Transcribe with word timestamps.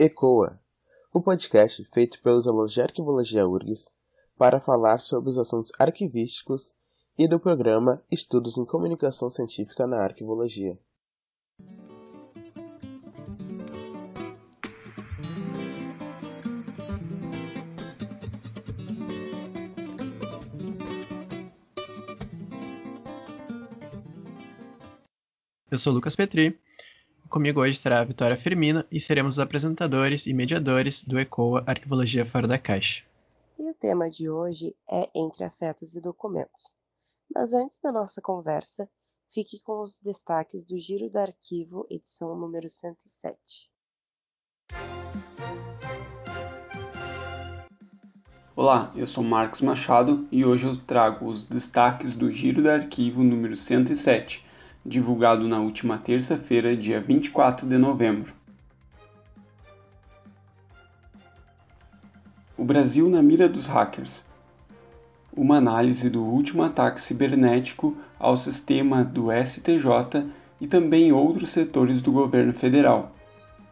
ECOA, 0.00 0.60
o 1.12 1.18
um 1.18 1.22
podcast 1.22 1.84
feito 1.86 2.22
pelos 2.22 2.46
alunos 2.46 2.72
de 2.72 2.80
Arquivologia 2.80 3.44
URGS 3.44 3.90
para 4.36 4.60
falar 4.60 5.00
sobre 5.00 5.28
os 5.28 5.36
assuntos 5.36 5.72
arquivísticos 5.76 6.72
e 7.18 7.26
do 7.26 7.40
programa 7.40 8.00
Estudos 8.08 8.56
em 8.56 8.64
Comunicação 8.64 9.28
Científica 9.28 9.88
na 9.88 10.04
Arquivologia. 10.04 10.78
Eu 25.68 25.78
sou 25.78 25.92
Lucas 25.92 26.14
Petri. 26.14 26.56
Comigo 27.28 27.60
hoje 27.60 27.76
estará 27.76 28.00
a 28.00 28.04
Vitória 28.04 28.38
Firmina 28.38 28.86
e 28.90 28.98
seremos 28.98 29.34
os 29.34 29.40
apresentadores 29.40 30.26
e 30.26 30.32
mediadores 30.32 31.04
do 31.04 31.18
ECOA 31.18 31.62
Arquivologia 31.66 32.24
Fora 32.24 32.48
da 32.48 32.58
Caixa. 32.58 33.04
E 33.58 33.70
o 33.70 33.74
tema 33.74 34.08
de 34.08 34.30
hoje 34.30 34.74
é 34.90 35.10
Entre 35.14 35.44
Afetos 35.44 35.94
e 35.94 36.00
Documentos. 36.00 36.74
Mas 37.34 37.52
antes 37.52 37.80
da 37.80 37.92
nossa 37.92 38.22
conversa, 38.22 38.88
fique 39.28 39.62
com 39.62 39.82
os 39.82 40.00
destaques 40.00 40.64
do 40.64 40.78
Giro 40.78 41.10
do 41.10 41.18
Arquivo, 41.18 41.86
edição 41.90 42.34
número 42.34 42.70
107. 42.70 43.70
Olá, 48.56 48.90
eu 48.96 49.06
sou 49.06 49.22
Marcos 49.22 49.60
Machado 49.60 50.26
e 50.32 50.46
hoje 50.46 50.66
eu 50.66 50.74
trago 50.74 51.26
os 51.26 51.42
destaques 51.42 52.16
do 52.16 52.30
Giro 52.30 52.62
do 52.62 52.70
Arquivo 52.70 53.22
número 53.22 53.54
107 53.54 54.47
divulgado 54.88 55.46
na 55.46 55.60
última 55.60 55.98
terça-feira, 55.98 56.74
dia 56.74 56.98
24 56.98 57.68
de 57.68 57.76
novembro. 57.76 58.32
O 62.56 62.64
Brasil 62.64 63.08
na 63.10 63.22
mira 63.22 63.48
dos 63.48 63.66
hackers. 63.66 64.24
Uma 65.36 65.58
análise 65.58 66.08
do 66.08 66.24
último 66.24 66.62
ataque 66.62 67.00
cibernético 67.00 67.96
ao 68.18 68.34
sistema 68.36 69.04
do 69.04 69.26
STJ 69.30 70.24
e 70.58 70.66
também 70.66 71.12
outros 71.12 71.50
setores 71.50 72.00
do 72.00 72.10
governo 72.10 72.54
federal. 72.54 73.12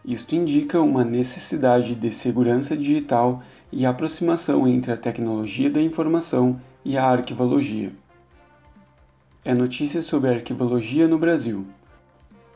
Isto 0.05 0.37
indica 0.37 0.81
uma 0.83 1.03
necessidade 1.03 1.94
de 1.94 2.12
segurança 2.12 2.77
digital 2.77 3.42
e 3.72 3.87
aproximação 3.87 4.69
entre 4.69 4.92
a 4.92 4.97
tecnologia 4.97 5.70
da 5.70 5.81
informação 5.81 6.61
e 6.84 6.97
a 6.97 7.05
arquivologia 7.05 7.91
é 9.47 9.55
notícia 9.55 10.02
sobre 10.02 10.28
arquivologia 10.28 11.06
no 11.06 11.20
Brasil. 11.20 11.64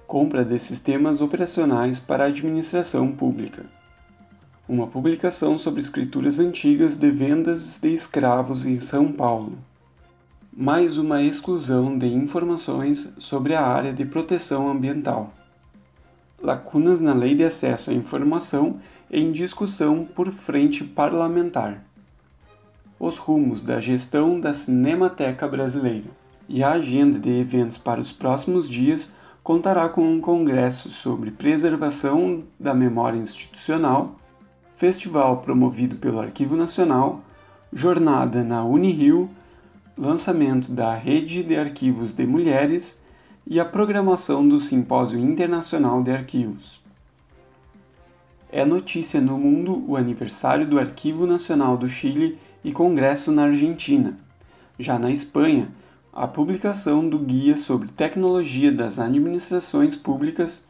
Compra 0.09 0.45
de 0.45 0.59
sistemas 0.59 1.21
operacionais 1.21 2.01
para 2.01 2.25
a 2.25 2.27
administração 2.27 3.13
pública. 3.13 3.65
Uma 4.69 4.89
publicação 4.89 5.57
sobre 5.57 5.79
escrituras 5.79 6.41
antigas 6.41 6.97
de 6.97 7.09
vendas 7.09 7.79
de 7.81 7.95
escravos 7.95 8.67
em 8.67 8.75
São 8.75 9.13
Paulo. 9.13 9.57
Mais 10.53 10.99
uma 10.99 11.23
exclusão 11.23 11.97
de 11.97 12.09
informações 12.09 13.15
sobre 13.21 13.55
a 13.55 13.65
área 13.65 13.93
de 13.93 14.05
proteção 14.05 14.69
ambiental. 14.69 15.33
Lacunas 16.43 17.01
na 17.01 17.15
Lei 17.15 17.37
de 17.37 17.45
Acesso 17.45 17.93
à 17.93 17.95
Informação 17.95 18.81
em 19.09 19.31
discussão 19.31 20.05
por 20.05 20.33
frente 20.33 20.83
parlamentar. 20.83 21.85
Os 22.99 23.17
rumos 23.17 23.63
da 23.63 23.79
gestão 23.79 24.41
da 24.41 24.53
Cinemateca 24.53 25.47
Brasileira 25.47 26.11
e 26.53 26.65
a 26.65 26.73
agenda 26.73 27.17
de 27.17 27.31
eventos 27.31 27.79
para 27.79 28.01
os 28.01 28.11
próximos 28.11 28.69
dias 28.69 29.15
contará 29.41 29.89
com 29.89 30.03
um 30.03 30.21
congresso 30.21 30.91
sobre 30.91 31.31
preservação 31.31 32.43
da 32.59 32.75
memória 32.75 33.21
institucional, 33.21 34.17
festival 34.75 35.37
promovido 35.39 35.95
pelo 35.95 36.19
Arquivo 36.19 36.57
Nacional, 36.57 37.23
jornada 37.73 38.43
na 38.43 38.65
Unirio, 38.65 39.31
lançamento 39.97 40.73
da 40.73 40.93
Rede 40.93 41.45
de 41.45 41.57
Arquivos 41.57 42.15
de 42.15 42.27
Mulheres 42.27 43.01
e 43.47 43.61
a 43.61 43.65
programação 43.65 44.47
do 44.47 44.59
Simpósio 44.59 45.21
Internacional 45.21 46.03
de 46.03 46.11
Arquivos. 46.11 46.83
É 48.51 48.65
notícia 48.65 49.21
no 49.21 49.39
mundo 49.39 49.85
o 49.87 49.97
aniversário 49.97 50.67
do 50.67 50.81
Arquivo 50.81 51.29
Nacional 51.29 51.77
do 51.77 51.89
Chile 51.89 52.37
e 52.65 52.73
Congresso 52.73 53.31
na 53.31 53.45
Argentina. 53.45 54.17
Já 54.77 54.99
na 54.99 55.13
Espanha, 55.13 55.69
a 56.13 56.27
publicação 56.27 57.09
do 57.09 57.21
Guia 57.21 57.57
sobre 57.57 57.87
Tecnologia 57.87 58.73
das 58.73 58.99
Administrações 58.99 59.95
Públicas 59.95 60.67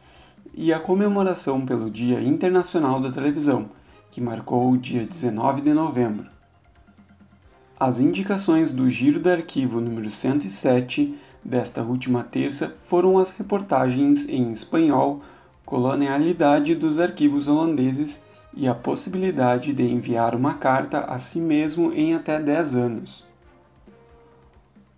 e 0.55 0.71
a 0.71 0.79
comemoração 0.79 1.65
pelo 1.65 1.91
Dia 1.91 2.21
Internacional 2.21 3.01
da 3.01 3.11
Televisão, 3.11 3.71
que 4.11 4.21
marcou 4.21 4.71
o 4.71 4.77
dia 4.77 5.07
19 5.07 5.63
de 5.63 5.73
novembro. 5.73 6.27
As 7.79 8.01
indicações 8.01 8.71
do 8.71 8.87
Giro 8.87 9.19
do 9.19 9.31
Arquivo 9.31 9.81
número 9.81 10.11
107 10.11 11.15
desta 11.43 11.83
última 11.83 12.23
terça 12.23 12.77
foram 12.85 13.19
as 13.19 13.31
reportagens 13.31 14.29
em 14.29 14.53
espanhol 14.53 15.23
Colonialidade 15.65 16.75
dos 16.75 16.99
arquivos 16.99 17.49
holandeses 17.49 18.23
e 18.55 18.69
a 18.69 18.75
possibilidade 18.75 19.73
de 19.73 19.85
enviar 19.85 20.35
uma 20.35 20.55
carta 20.55 20.99
a 21.05 21.17
si 21.17 21.41
mesmo 21.41 21.93
em 21.95 22.15
até 22.15 22.39
10 22.39 22.75
anos. 22.75 23.30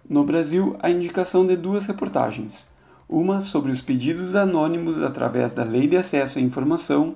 No 0.08 0.24
Brasil, 0.24 0.76
a 0.80 0.90
indicação 0.90 1.46
de 1.46 1.56
duas 1.56 1.86
reportagens, 1.86 2.66
uma 3.08 3.40
sobre 3.40 3.70
os 3.70 3.80
pedidos 3.80 4.34
anônimos 4.34 5.00
através 5.00 5.54
da 5.54 5.62
Lei 5.62 5.86
de 5.86 5.96
Acesso 5.96 6.38
à 6.38 6.42
Informação 6.42 7.14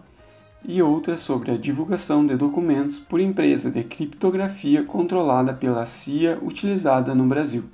e 0.65 0.81
outra 0.81 1.17
sobre 1.17 1.51
a 1.51 1.57
divulgação 1.57 2.25
de 2.25 2.37
documentos 2.37 2.99
por 2.99 3.21
empresa 3.21 3.71
de 3.71 3.83
criptografia 3.83 4.85
controlada 4.85 5.53
pela 5.53 5.85
CIA 5.85 6.39
utilizada 6.41 7.13
no 7.13 7.27
Brasil. 7.27 7.65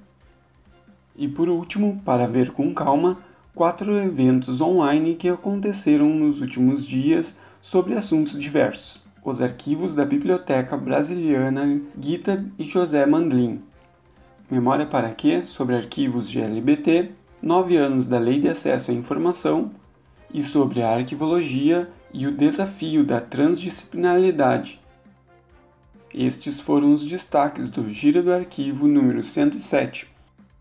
E 1.14 1.28
por 1.28 1.48
último, 1.48 2.00
para 2.04 2.26
ver 2.26 2.50
com 2.50 2.72
calma, 2.72 3.18
quatro 3.54 3.98
eventos 3.98 4.62
online 4.62 5.14
que 5.14 5.28
aconteceram 5.28 6.08
nos 6.08 6.40
últimos 6.40 6.86
dias 6.86 7.38
sobre 7.60 7.94
assuntos 7.94 8.38
diversos: 8.40 9.02
os 9.22 9.42
arquivos 9.42 9.94
da 9.94 10.06
Biblioteca 10.06 10.74
Brasiliana 10.76 11.80
Gita 12.00 12.44
e 12.58 12.64
José 12.64 13.04
Mandlin, 13.04 13.60
Memória 14.52 14.84
para 14.84 15.08
quê? 15.14 15.46
Sobre 15.46 15.74
arquivos 15.74 16.28
de 16.28 16.38
LBT, 16.38 17.10
9 17.40 17.74
anos 17.78 18.06
da 18.06 18.18
Lei 18.18 18.38
de 18.38 18.50
Acesso 18.50 18.90
à 18.90 18.94
Informação 18.94 19.70
e 20.30 20.42
sobre 20.42 20.82
a 20.82 20.90
arquivologia 20.90 21.88
e 22.12 22.26
o 22.26 22.36
desafio 22.36 23.02
da 23.02 23.18
transdisciplinaridade. 23.18 24.78
Estes 26.12 26.60
foram 26.60 26.92
os 26.92 27.02
destaques 27.06 27.70
do 27.70 27.88
Giro 27.88 28.22
do 28.22 28.30
Arquivo 28.30 28.86
número 28.86 29.24
107. 29.24 30.06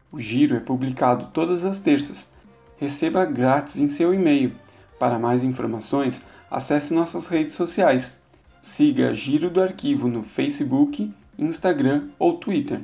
O 0.10 0.22
giro 0.22 0.56
é 0.56 0.62
publicado 0.62 1.28
todas 1.34 1.66
as 1.66 1.78
terças. 1.78 2.32
Receba 2.78 3.26
grátis 3.26 3.76
em 3.76 3.90
seu 3.90 4.14
e-mail. 4.14 4.54
Para 4.98 5.20
mais 5.20 5.44
informações, 5.44 6.26
acesse 6.50 6.94
nossas 6.94 7.28
redes 7.28 7.52
sociais. 7.52 8.22
Siga 8.62 9.14
Giro 9.14 9.50
do 9.50 9.62
Arquivo 9.62 10.08
no 10.08 10.24
Facebook, 10.24 11.12
Instagram 11.38 12.08
ou 12.18 12.38
Twitter. 12.38 12.80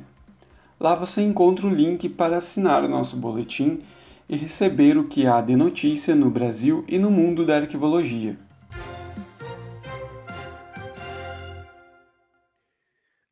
Lá 0.80 0.94
você 0.94 1.22
encontra 1.22 1.66
o 1.66 1.74
link 1.74 2.08
para 2.08 2.36
assinar 2.36 2.84
o 2.84 2.88
nosso 2.88 3.16
boletim 3.16 3.82
e 4.28 4.36
receber 4.36 4.96
o 4.96 5.08
que 5.08 5.26
há 5.26 5.40
de 5.40 5.56
notícia 5.56 6.14
no 6.14 6.30
Brasil 6.30 6.84
e 6.86 6.98
no 6.98 7.10
mundo 7.10 7.44
da 7.44 7.56
arquivologia. 7.56 8.38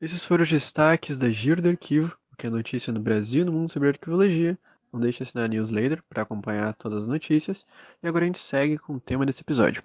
Esses 0.00 0.24
foram 0.24 0.42
os 0.42 0.50
destaques 0.50 1.18
da 1.18 1.30
Giro 1.30 1.62
do 1.62 1.68
Arquivo, 1.68 2.16
o 2.32 2.36
que 2.36 2.48
é 2.48 2.50
notícia 2.50 2.92
no 2.92 2.98
Brasil 2.98 3.42
e 3.42 3.44
no 3.44 3.52
mundo 3.52 3.72
sobre 3.72 3.90
arquivologia. 3.90 4.58
Não 4.92 4.98
deixe 4.98 5.18
de 5.18 5.22
assinar 5.22 5.44
a 5.44 5.48
newsletter 5.48 6.02
para 6.08 6.22
acompanhar 6.22 6.74
todas 6.74 7.02
as 7.02 7.06
notícias. 7.06 7.64
E 8.02 8.08
agora 8.08 8.24
a 8.24 8.26
gente 8.26 8.40
segue 8.40 8.76
com 8.76 8.94
o 8.94 9.00
tema 9.00 9.24
desse 9.24 9.42
episódio. 9.42 9.84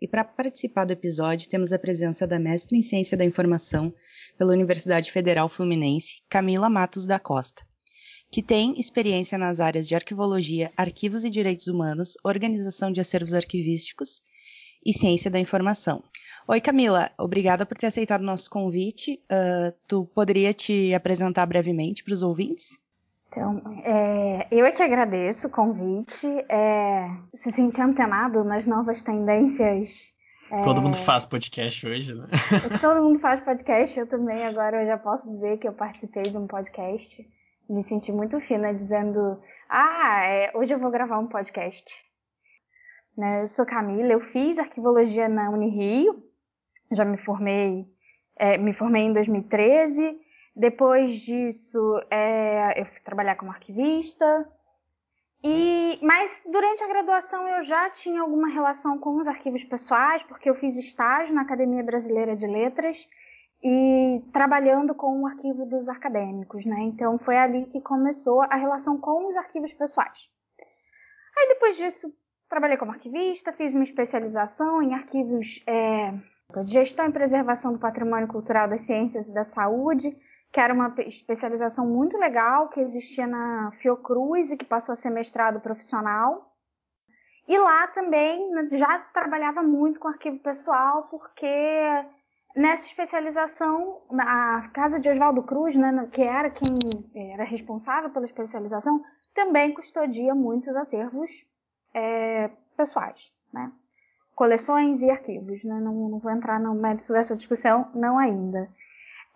E 0.00 0.08
para 0.08 0.24
participar 0.24 0.86
do 0.86 0.94
episódio, 0.94 1.50
temos 1.50 1.74
a 1.74 1.78
presença 1.78 2.26
da 2.26 2.38
mestre 2.38 2.78
em 2.78 2.82
Ciência 2.82 3.18
da 3.18 3.24
Informação 3.24 3.92
pela 4.40 4.54
Universidade 4.54 5.12
Federal 5.12 5.50
Fluminense, 5.50 6.22
Camila 6.26 6.70
Matos 6.70 7.04
da 7.04 7.18
Costa, 7.18 7.62
que 8.32 8.42
tem 8.42 8.80
experiência 8.80 9.36
nas 9.36 9.60
áreas 9.60 9.86
de 9.86 9.94
arquivologia, 9.94 10.72
arquivos 10.78 11.24
e 11.24 11.28
direitos 11.28 11.66
humanos, 11.66 12.14
organização 12.24 12.90
de 12.90 13.02
acervos 13.02 13.34
arquivísticos 13.34 14.22
e 14.82 14.94
ciência 14.94 15.30
da 15.30 15.38
informação. 15.38 16.02
Oi, 16.48 16.58
Camila, 16.58 17.10
obrigada 17.18 17.66
por 17.66 17.76
ter 17.76 17.88
aceitado 17.88 18.22
o 18.22 18.24
nosso 18.24 18.48
convite. 18.48 19.20
Uh, 19.30 19.76
tu 19.86 20.06
poderia 20.14 20.54
te 20.54 20.94
apresentar 20.94 21.44
brevemente 21.44 22.02
para 22.02 22.14
os 22.14 22.22
ouvintes? 22.22 22.78
Então, 23.28 23.60
é, 23.84 24.48
eu 24.50 24.64
é 24.64 24.72
que 24.72 24.82
agradeço 24.82 25.48
o 25.48 25.50
convite. 25.50 26.26
É, 26.48 27.10
se 27.34 27.52
sentir 27.52 27.82
antenado 27.82 28.42
nas 28.42 28.64
novas 28.64 29.02
tendências. 29.02 30.18
É, 30.50 30.62
todo 30.62 30.82
mundo 30.82 30.96
faz 30.96 31.24
podcast 31.24 31.86
hoje, 31.86 32.12
né? 32.12 32.26
todo 32.80 33.02
mundo 33.02 33.20
faz 33.20 33.40
podcast, 33.40 33.98
eu 33.98 34.06
também. 34.06 34.44
Agora 34.44 34.82
eu 34.82 34.86
já 34.86 34.98
posso 34.98 35.30
dizer 35.30 35.58
que 35.58 35.68
eu 35.68 35.72
participei 35.72 36.24
de 36.24 36.36
um 36.36 36.46
podcast. 36.46 37.24
Me 37.68 37.82
senti 37.82 38.10
muito 38.10 38.40
fina 38.40 38.74
dizendo: 38.74 39.40
Ah, 39.68 40.24
é, 40.24 40.50
hoje 40.54 40.74
eu 40.74 40.78
vou 40.78 40.90
gravar 40.90 41.18
um 41.18 41.28
podcast. 41.28 41.84
Né? 43.16 43.42
Eu 43.42 43.46
sou 43.46 43.64
Camila, 43.64 44.12
eu 44.12 44.20
fiz 44.20 44.58
arquivologia 44.58 45.28
na 45.28 45.50
Unirio, 45.50 46.20
já 46.90 47.04
me 47.04 47.16
formei, 47.16 47.86
é, 48.36 48.58
me 48.58 48.72
formei 48.72 49.02
em 49.02 49.12
2013. 49.12 50.18
Depois 50.56 51.12
disso, 51.12 51.80
é, 52.10 52.80
eu 52.80 52.86
fui 52.86 53.00
trabalhar 53.02 53.36
como 53.36 53.52
arquivista. 53.52 54.48
E, 55.42 55.98
mas 56.02 56.42
durante 56.50 56.84
a 56.84 56.88
graduação 56.88 57.48
eu 57.48 57.62
já 57.62 57.88
tinha 57.88 58.20
alguma 58.20 58.48
relação 58.48 58.98
com 58.98 59.16
os 59.16 59.26
arquivos 59.26 59.64
pessoais, 59.64 60.22
porque 60.22 60.50
eu 60.50 60.54
fiz 60.54 60.76
estágio 60.76 61.34
na 61.34 61.42
Academia 61.42 61.82
Brasileira 61.82 62.36
de 62.36 62.46
Letras 62.46 63.08
e 63.62 64.22
trabalhando 64.32 64.94
com 64.94 65.20
o 65.20 65.26
arquivo 65.26 65.64
dos 65.66 65.88
acadêmicos, 65.88 66.64
né? 66.66 66.80
Então 66.82 67.18
foi 67.18 67.36
ali 67.36 67.66
que 67.66 67.80
começou 67.80 68.42
a 68.42 68.56
relação 68.56 68.98
com 68.98 69.28
os 69.28 69.36
arquivos 69.36 69.72
pessoais. 69.72 70.30
Aí 71.38 71.48
depois 71.48 71.76
disso 71.76 72.12
trabalhei 72.48 72.76
como 72.76 72.90
arquivista, 72.90 73.52
fiz 73.52 73.72
uma 73.72 73.84
especialização 73.84 74.82
em 74.82 74.92
arquivos 74.92 75.62
é, 75.66 76.12
de 76.64 76.72
gestão 76.72 77.06
e 77.06 77.12
preservação 77.12 77.72
do 77.72 77.78
patrimônio 77.78 78.28
cultural 78.28 78.68
das 78.68 78.80
ciências 78.80 79.28
e 79.28 79.32
da 79.32 79.44
saúde, 79.44 80.14
que 80.52 80.60
era 80.60 80.74
uma 80.74 80.92
especialização 80.98 81.86
muito 81.86 82.18
legal 82.18 82.68
que 82.68 82.80
existia 82.80 83.26
na 83.26 83.70
Fiocruz 83.72 84.50
e 84.50 84.56
que 84.56 84.64
passou 84.64 84.92
a 84.92 84.96
ser 84.96 85.10
mestrado 85.10 85.60
profissional. 85.60 86.54
E 87.46 87.56
lá 87.58 87.86
também 87.88 88.50
né, 88.50 88.68
já 88.72 88.98
trabalhava 89.12 89.62
muito 89.62 90.00
com 90.00 90.08
arquivo 90.08 90.38
pessoal, 90.38 91.04
porque 91.04 91.46
nessa 92.54 92.86
especialização, 92.86 94.02
a 94.18 94.68
casa 94.72 95.00
de 95.00 95.08
Oswaldo 95.08 95.42
Cruz, 95.42 95.76
né, 95.76 96.08
que 96.12 96.22
era 96.22 96.50
quem 96.50 96.78
era 97.14 97.44
responsável 97.44 98.10
pela 98.10 98.24
especialização, 98.24 99.02
também 99.34 99.72
custodia 99.72 100.34
muitos 100.34 100.76
acervos 100.76 101.46
é, 101.94 102.50
pessoais, 102.76 103.32
né? 103.52 103.72
coleções 104.40 105.02
e 105.02 105.10
arquivos. 105.10 105.62
Né? 105.64 105.78
Não, 105.80 106.08
não, 106.08 106.18
vou 106.18 106.32
entrar 106.32 106.58
no 106.58 106.74
mérito 106.74 107.12
dessa 107.12 107.36
discussão, 107.36 107.90
não 107.94 108.18
ainda. 108.18 108.70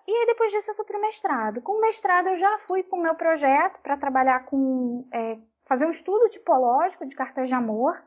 E 0.06 0.12
aí 0.12 0.26
depois 0.26 0.52
disso 0.52 0.70
eu 0.70 0.74
fui 0.74 0.84
para 0.84 0.98
o 0.98 1.00
mestrado. 1.00 1.62
Com 1.62 1.72
o 1.72 1.80
mestrado 1.80 2.28
eu 2.28 2.36
já 2.36 2.58
fui 2.58 2.82
para 2.82 2.98
o 2.98 3.02
meu 3.02 3.14
projeto 3.14 3.80
para 3.80 3.96
trabalhar 3.96 4.44
com 4.44 5.06
é, 5.12 5.38
fazer 5.64 5.86
um 5.86 5.90
estudo 5.90 6.28
tipológico 6.28 7.06
de 7.06 7.16
cartas 7.16 7.48
de 7.48 7.54
amor. 7.54 8.02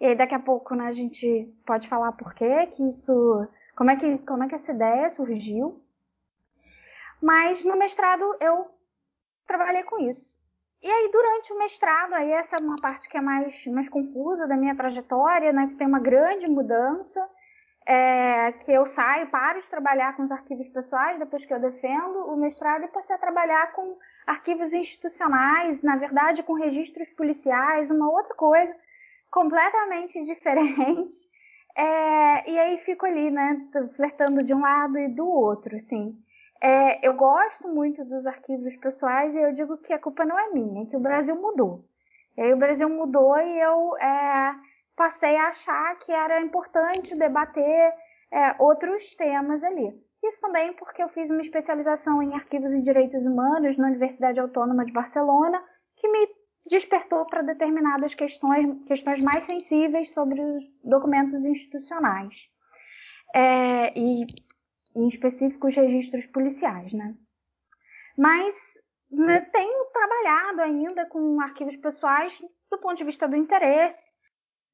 E 0.00 0.06
aí 0.06 0.14
daqui 0.14 0.34
a 0.34 0.40
pouco 0.40 0.74
né, 0.74 0.86
a 0.86 0.92
gente 0.92 1.52
pode 1.66 1.88
falar 1.88 2.12
por 2.12 2.34
quê, 2.34 2.66
que 2.66 2.86
isso 2.88 3.46
como 3.80 3.90
é 3.90 3.96
que, 3.96 4.18
como 4.18 4.44
é 4.44 4.48
que 4.48 4.54
essa 4.54 4.72
ideia 4.72 5.08
surgiu? 5.08 5.82
Mas 7.20 7.64
no 7.64 7.76
mestrado 7.76 8.36
eu 8.38 8.70
trabalhei 9.46 9.82
com 9.84 9.98
isso. 9.98 10.38
E 10.82 10.90
aí, 10.90 11.10
durante 11.10 11.52
o 11.52 11.58
mestrado, 11.58 12.14
aí 12.14 12.30
essa 12.30 12.56
é 12.56 12.58
uma 12.58 12.80
parte 12.80 13.08
que 13.08 13.16
é 13.16 13.20
mais, 13.20 13.66
mais 13.66 13.88
confusa 13.88 14.46
da 14.46 14.56
minha 14.56 14.74
trajetória, 14.74 15.52
né, 15.52 15.66
que 15.66 15.76
tem 15.76 15.86
uma 15.86 15.98
grande 15.98 16.46
mudança, 16.46 17.26
é, 17.90 18.52
que 18.52 18.70
eu 18.70 18.86
saio, 18.86 19.26
paro 19.30 19.58
de 19.58 19.68
trabalhar 19.68 20.14
com 20.16 20.22
os 20.22 20.30
arquivos 20.30 20.68
pessoais, 20.68 21.18
depois 21.18 21.44
que 21.44 21.52
eu 21.52 21.58
defendo 21.58 22.20
o 22.28 22.36
mestrado, 22.36 22.84
e 22.84 22.88
passei 22.88 23.16
a 23.16 23.18
trabalhar 23.18 23.72
com 23.72 23.98
arquivos 24.24 24.72
institucionais, 24.72 25.82
na 25.82 25.96
verdade, 25.96 26.44
com 26.44 26.52
registros 26.52 27.08
policiais, 27.08 27.90
uma 27.90 28.08
outra 28.08 28.32
coisa 28.36 28.72
completamente 29.28 30.22
diferente. 30.22 31.16
É, 31.76 32.48
e 32.48 32.58
aí 32.60 32.78
fico 32.78 33.06
ali, 33.06 33.28
né, 33.28 33.60
flertando 33.96 34.44
de 34.44 34.54
um 34.54 34.60
lado 34.60 34.96
e 34.96 35.08
do 35.08 35.28
outro, 35.28 35.74
assim. 35.74 36.16
É, 36.62 37.04
eu 37.04 37.14
gosto 37.14 37.66
muito 37.66 38.04
dos 38.04 38.24
arquivos 38.24 38.76
pessoais 38.76 39.34
e 39.34 39.40
eu 39.40 39.52
digo 39.52 39.76
que 39.78 39.92
a 39.92 39.98
culpa 39.98 40.24
não 40.24 40.38
é 40.38 40.50
minha, 40.50 40.84
é 40.84 40.86
que 40.86 40.96
o 40.96 41.00
Brasil 41.00 41.34
mudou. 41.34 41.84
E 42.36 42.42
aí 42.42 42.52
o 42.52 42.56
Brasil 42.56 42.88
mudou 42.88 43.36
e 43.36 43.60
eu 43.60 43.96
é, 43.98 44.54
passei 45.00 45.34
a 45.34 45.48
achar 45.48 45.96
que 45.96 46.12
era 46.12 46.42
importante 46.42 47.16
debater 47.16 47.94
é, 48.30 48.54
outros 48.58 49.14
temas 49.14 49.64
ali. 49.64 49.98
Isso 50.22 50.42
também 50.42 50.74
porque 50.74 51.02
eu 51.02 51.08
fiz 51.08 51.30
uma 51.30 51.40
especialização 51.40 52.22
em 52.22 52.34
arquivos 52.34 52.74
e 52.74 52.82
direitos 52.82 53.24
humanos 53.24 53.78
na 53.78 53.86
Universidade 53.86 54.38
Autônoma 54.38 54.84
de 54.84 54.92
Barcelona, 54.92 55.58
que 55.96 56.06
me 56.06 56.28
despertou 56.66 57.24
para 57.24 57.40
determinadas 57.40 58.14
questões, 58.14 58.66
questões 58.86 59.22
mais 59.22 59.44
sensíveis 59.44 60.12
sobre 60.12 60.38
os 60.38 60.62
documentos 60.84 61.46
institucionais. 61.46 62.50
É, 63.34 63.98
e 63.98 64.26
em 64.94 65.06
específicos 65.06 65.74
registros 65.76 66.26
policiais, 66.26 66.92
né? 66.92 67.14
Mas 68.18 68.54
né, 69.10 69.40
tenho 69.50 69.86
trabalhado 69.94 70.60
ainda 70.60 71.06
com 71.06 71.40
arquivos 71.40 71.76
pessoais 71.76 72.38
do 72.70 72.76
ponto 72.76 72.98
de 72.98 73.04
vista 73.04 73.26
do 73.26 73.34
interesse, 73.34 74.09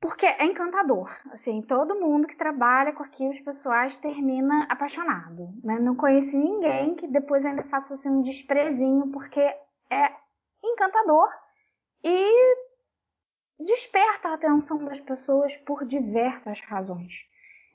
porque 0.00 0.26
é 0.26 0.44
encantador. 0.44 1.10
Assim, 1.32 1.62
todo 1.62 2.00
mundo 2.00 2.26
que 2.26 2.36
trabalha 2.36 2.92
com 2.92 3.02
arquivos 3.02 3.40
pessoais 3.40 3.98
termina 3.98 4.64
apaixonado. 4.68 5.48
Né? 5.62 5.78
Não 5.78 5.94
conheci 5.94 6.36
ninguém 6.36 6.94
que 6.94 7.06
depois 7.06 7.44
ainda 7.44 7.62
faça 7.64 7.94
assim, 7.94 8.10
um 8.10 8.22
desprezinho, 8.22 9.08
porque 9.08 9.40
é 9.40 10.12
encantador 10.62 11.28
e 12.04 12.56
desperta 13.58 14.28
a 14.28 14.34
atenção 14.34 14.84
das 14.84 15.00
pessoas 15.00 15.56
por 15.56 15.84
diversas 15.84 16.60
razões. 16.60 17.26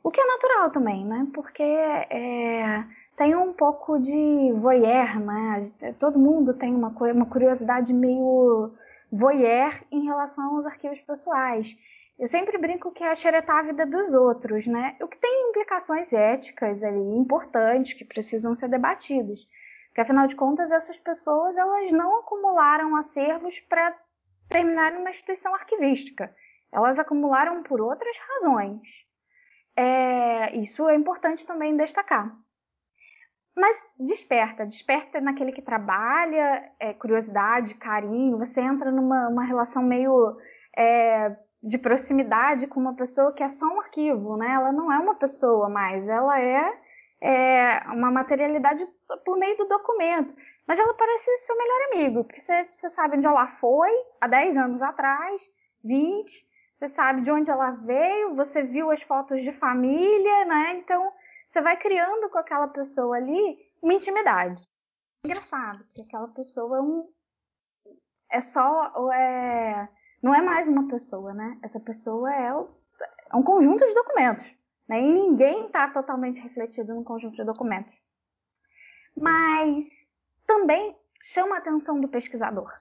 O 0.04 0.10
que 0.10 0.20
é 0.20 0.26
natural 0.26 0.72
também, 0.72 1.06
né? 1.06 1.28
Porque 1.34 1.62
é, 1.62 2.84
tem 3.16 3.36
um 3.36 3.54
pouco 3.54 4.00
de 4.00 4.52
voyeur, 4.54 5.20
né? 5.20 5.72
Todo 6.00 6.18
mundo 6.18 6.54
tem 6.54 6.74
uma, 6.74 6.90
uma 6.90 7.26
curiosidade 7.26 7.94
meio 7.94 8.72
voyeur 9.12 9.80
em 9.92 10.06
relação 10.06 10.56
aos 10.56 10.66
arquivos 10.66 11.00
pessoais. 11.02 11.76
Eu 12.22 12.28
sempre 12.28 12.56
brinco 12.60 12.92
que 12.92 13.04
é 13.04 13.16
xeretar 13.16 13.58
a 13.58 13.64
vida 13.64 13.84
dos 13.84 14.14
outros, 14.14 14.68
né? 14.68 14.96
O 15.02 15.08
que 15.08 15.18
tem 15.18 15.50
implicações 15.50 16.14
éticas 16.14 16.84
ali 16.84 17.18
importantes 17.18 17.96
que 17.96 18.06
precisam 18.06 18.54
ser 18.54 18.68
debatidas. 18.70 19.40
Porque 19.88 20.02
afinal 20.02 20.28
de 20.28 20.36
contas, 20.36 20.70
essas 20.70 21.00
pessoas 21.00 21.58
elas 21.58 21.92
não 21.92 22.20
acumularam 22.20 22.96
acervos 22.96 23.60
para 23.62 23.98
terminarem 24.48 25.00
numa 25.00 25.10
instituição 25.10 25.56
arquivística. 25.56 26.32
Elas 26.72 27.00
acumularam 27.00 27.64
por 27.64 27.82
outras 27.82 28.16
razões. 28.20 28.88
É, 29.76 30.56
isso 30.58 30.88
é 30.88 30.96
importante 30.96 31.44
também 31.44 31.76
destacar. 31.76 32.38
Mas 33.58 33.92
desperta, 34.00 34.64
desperta 34.64 35.20
naquele 35.20 35.52
que 35.52 35.62
trabalha, 35.64 36.72
é, 36.80 36.94
curiosidade, 36.94 37.74
carinho. 37.74 38.38
Você 38.38 38.62
entra 38.62 38.92
numa 38.92 39.44
relação 39.44 39.82
meio 39.82 40.38
é, 40.78 41.36
de 41.64 41.78
proximidade 41.78 42.68
com 42.68 42.80
uma 42.80 42.96
pessoa 42.96 43.32
que 43.32 43.44
é 43.44 43.48
só 43.48 43.66
um 43.66 43.80
arquivo, 43.80 44.38
né? 44.38 44.52
Ela 44.52 44.72
não 44.72 44.92
é 44.92 44.98
uma 44.98 45.16
pessoa 45.16 45.70
mais, 45.70 46.08
ela 46.08 46.40
é, 46.42 46.74
é 47.22 47.84
uma 47.88 48.12
materialidade 48.12 48.86
por 49.24 49.38
meio 49.38 49.58
do 49.58 49.68
documento. 49.68 50.36
Mas 50.68 50.80
ela 50.80 50.94
parece 50.94 51.38
seu 51.38 51.58
melhor 51.58 51.82
amigo, 51.94 52.24
porque 52.24 52.40
você, 52.40 52.68
você 52.72 52.90
sabe 52.90 53.18
onde 53.18 53.28
ela 53.28 53.48
foi 53.48 53.92
há 54.20 54.28
10 54.28 54.58
anos 54.58 54.82
atrás, 54.82 55.42
20, 55.84 56.48
você 56.82 56.88
sabe 56.88 57.22
de 57.22 57.32
onde 57.32 57.52
ela 57.52 57.72
veio, 57.72 58.36
você 58.36 58.64
viu 58.64 58.90
as 58.90 59.04
fotos 59.04 59.44
de 59.44 59.52
família, 59.52 60.46
né? 60.46 60.78
Então 60.78 61.12
você 61.48 61.62
vai 61.62 61.78
criando 61.78 62.30
com 62.30 62.40
aquela 62.40 62.68
pessoa 62.70 63.18
ali 63.18 63.60
uma 63.82 63.94
intimidade. 63.94 64.68
Engraçado, 65.24 65.84
porque 65.86 66.02
aquela 66.02 66.28
pessoa 66.30 66.78
é 66.78 66.82
um. 66.82 67.08
É 68.32 68.42
só. 68.42 69.12
É, 69.14 69.88
não 70.22 70.36
é 70.36 70.42
mais 70.42 70.68
uma 70.68 70.88
pessoa, 70.88 71.34
né? 71.34 71.58
Essa 71.64 71.80
pessoa 71.80 72.34
é, 72.34 72.48
é 72.48 73.36
um 73.36 73.44
conjunto 73.44 73.86
de 73.86 73.94
documentos. 73.94 74.46
Né? 74.88 75.02
E 75.02 75.08
ninguém 75.08 75.66
está 75.66 75.88
totalmente 75.90 76.40
refletido 76.42 76.94
no 76.94 77.04
conjunto 77.04 77.36
de 77.36 77.44
documentos. 77.44 78.00
Mas 79.16 80.12
também 80.46 80.96
chama 81.22 81.56
a 81.56 81.60
atenção 81.60 82.00
do 82.00 82.08
pesquisador. 82.08 82.72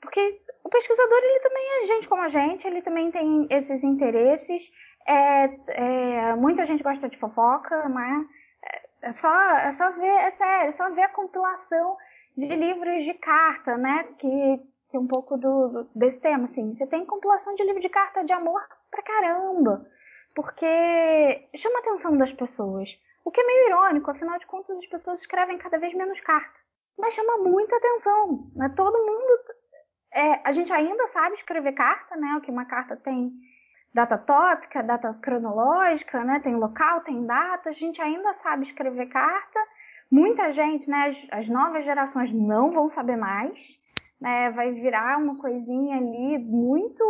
Porque 0.00 0.42
o 0.64 0.68
pesquisador 0.68 1.18
ele 1.18 1.40
também 1.40 1.64
é 1.82 1.86
gente 1.86 2.08
como 2.08 2.22
a 2.22 2.28
gente, 2.28 2.66
ele 2.66 2.82
também 2.82 3.10
tem 3.10 3.46
esses 3.50 3.82
interesses. 3.82 4.70
É, 5.06 5.44
é, 5.68 6.36
muita 6.36 6.64
gente 6.64 6.82
gosta 6.82 7.08
de 7.08 7.18
fofoca, 7.18 7.88
né? 7.88 8.26
É 9.00 9.12
só, 9.12 9.32
é 9.58 9.70
só 9.70 9.90
ver, 9.92 10.06
é 10.06 10.30
sério, 10.30 10.68
é 10.68 10.72
só 10.72 10.90
ver 10.90 11.02
a 11.02 11.08
compilação 11.08 11.96
de 12.36 12.48
livros 12.54 13.04
de 13.04 13.14
carta, 13.14 13.76
né? 13.76 14.04
Que, 14.18 14.60
um 14.96 15.06
pouco 15.06 15.36
do, 15.36 15.68
do, 15.68 15.90
desse 15.94 16.18
tema, 16.18 16.44
assim. 16.44 16.72
Você 16.72 16.86
tem 16.86 17.04
compilação 17.04 17.54
de 17.54 17.64
livro 17.64 17.80
de 17.80 17.88
carta 17.88 18.24
de 18.24 18.32
amor 18.32 18.62
pra 18.90 19.02
caramba. 19.02 19.86
Porque 20.34 21.48
chama 21.56 21.78
a 21.78 21.80
atenção 21.80 22.16
das 22.16 22.32
pessoas. 22.32 22.98
O 23.24 23.30
que 23.30 23.40
é 23.40 23.46
meio 23.46 23.66
irônico, 23.68 24.10
afinal 24.10 24.38
de 24.38 24.46
contas, 24.46 24.78
as 24.78 24.86
pessoas 24.86 25.20
escrevem 25.20 25.58
cada 25.58 25.78
vez 25.78 25.92
menos 25.92 26.20
carta 26.20 26.58
mas 26.98 27.14
chama 27.14 27.38
muita 27.38 27.76
atenção. 27.76 28.50
Né? 28.54 28.68
Todo 28.70 28.98
mundo. 28.98 29.38
É, 30.12 30.40
a 30.42 30.50
gente 30.50 30.72
ainda 30.72 31.06
sabe 31.06 31.34
escrever 31.34 31.72
carta, 31.72 32.16
né? 32.16 32.34
O 32.36 32.40
que 32.40 32.50
uma 32.50 32.64
carta 32.64 32.96
tem 32.96 33.30
data 33.94 34.18
tópica, 34.18 34.82
data 34.82 35.14
cronológica, 35.22 36.24
né? 36.24 36.40
Tem 36.40 36.56
local, 36.56 37.02
tem 37.02 37.24
data. 37.24 37.68
A 37.68 37.72
gente 37.72 38.02
ainda 38.02 38.32
sabe 38.34 38.64
escrever 38.64 39.06
carta. 39.06 39.60
Muita 40.10 40.50
gente, 40.50 40.90
né? 40.90 41.06
As, 41.06 41.26
as 41.30 41.48
novas 41.48 41.84
gerações 41.84 42.32
não 42.32 42.70
vão 42.70 42.88
saber 42.88 43.16
mais. 43.16 43.80
Né? 44.20 44.50
Vai 44.50 44.72
virar 44.72 45.18
uma 45.18 45.38
coisinha 45.38 45.96
ali 45.96 46.38
muito 46.38 47.04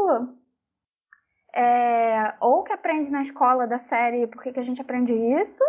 é, 1.54 2.34
ou 2.40 2.62
que 2.62 2.72
aprende 2.72 3.10
na 3.10 3.22
escola 3.22 3.66
da 3.66 3.78
série 3.78 4.26
por 4.26 4.42
que, 4.42 4.58
a 4.58 4.62
gente 4.62 4.80
aprende 4.80 5.12
isso, 5.12 5.64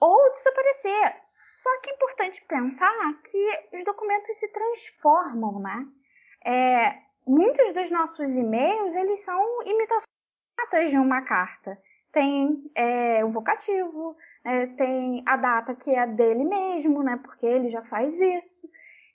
ou 0.00 0.30
desaparecer. 0.30 1.16
Só 1.22 1.80
que 1.80 1.90
é 1.90 1.94
importante 1.94 2.44
pensar 2.46 3.22
que 3.24 3.76
os 3.76 3.84
documentos 3.84 4.36
se 4.36 4.48
transformam, 4.48 5.58
né? 5.60 5.86
É, 6.44 6.98
muitos 7.26 7.72
dos 7.72 7.90
nossos 7.90 8.36
e-mails, 8.36 8.94
eles 8.94 9.20
são 9.24 9.62
imitações 9.64 10.90
de 10.90 10.98
uma 10.98 11.22
carta. 11.22 11.76
Tem 12.12 12.70
é, 12.76 13.24
o 13.24 13.30
vocativo, 13.30 14.16
é, 14.44 14.66
tem 14.66 15.24
a 15.26 15.36
data 15.36 15.74
que 15.74 15.92
é 15.92 16.06
dele 16.06 16.44
mesmo, 16.44 17.02
né? 17.02 17.18
Porque 17.22 17.46
ele 17.46 17.68
já 17.68 17.82
faz 17.82 18.20
isso. 18.20 18.68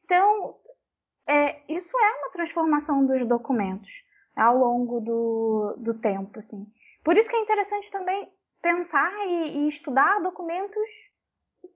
Então, 0.03 0.57
é, 1.29 1.62
isso 1.69 1.98
é 1.98 2.12
uma 2.19 2.31
transformação 2.31 3.05
dos 3.05 3.25
documentos 3.27 4.03
ao 4.36 4.57
longo 4.57 5.00
do, 5.00 5.75
do 5.77 5.93
tempo, 5.93 6.39
assim. 6.39 6.65
Por 7.03 7.17
isso 7.17 7.29
que 7.29 7.36
é 7.36 7.41
interessante 7.41 7.91
também 7.91 8.31
pensar 8.62 9.12
e, 9.27 9.59
e 9.59 9.67
estudar 9.67 10.19
documentos 10.21 10.89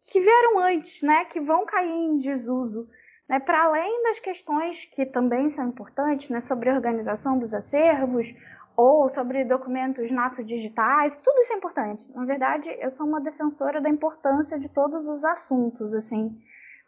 que 0.10 0.19
vieram 0.19 0.60
antes, 0.60 1.01
né? 1.01 1.25
Que 1.25 1.39
vão 1.39 1.65
cair 1.65 1.89
em 1.89 2.17
desuso. 2.17 2.89
Né, 3.29 3.39
para 3.39 3.63
além 3.63 4.03
das 4.03 4.19
questões 4.19 4.83
que 4.83 5.05
também 5.05 5.48
são 5.48 5.69
importantes, 5.69 6.29
né, 6.29 6.41
sobre 6.41 6.69
organização 6.69 7.39
dos 7.39 7.53
acervos, 7.53 8.36
ou 8.75 9.10
sobre 9.13 9.45
documentos 9.45 10.10
nato 10.12 10.43
digitais, 10.43 11.17
tudo 11.17 11.39
isso 11.39 11.53
é 11.53 11.55
importante. 11.55 12.12
Na 12.13 12.25
verdade, 12.25 12.69
eu 12.79 12.91
sou 12.91 13.05
uma 13.05 13.22
defensora 13.22 13.79
da 13.79 13.89
importância 13.89 14.57
de 14.57 14.67
todos 14.67 15.07
os 15.07 15.24
assuntos, 15.24 15.93
assim, 15.93 16.38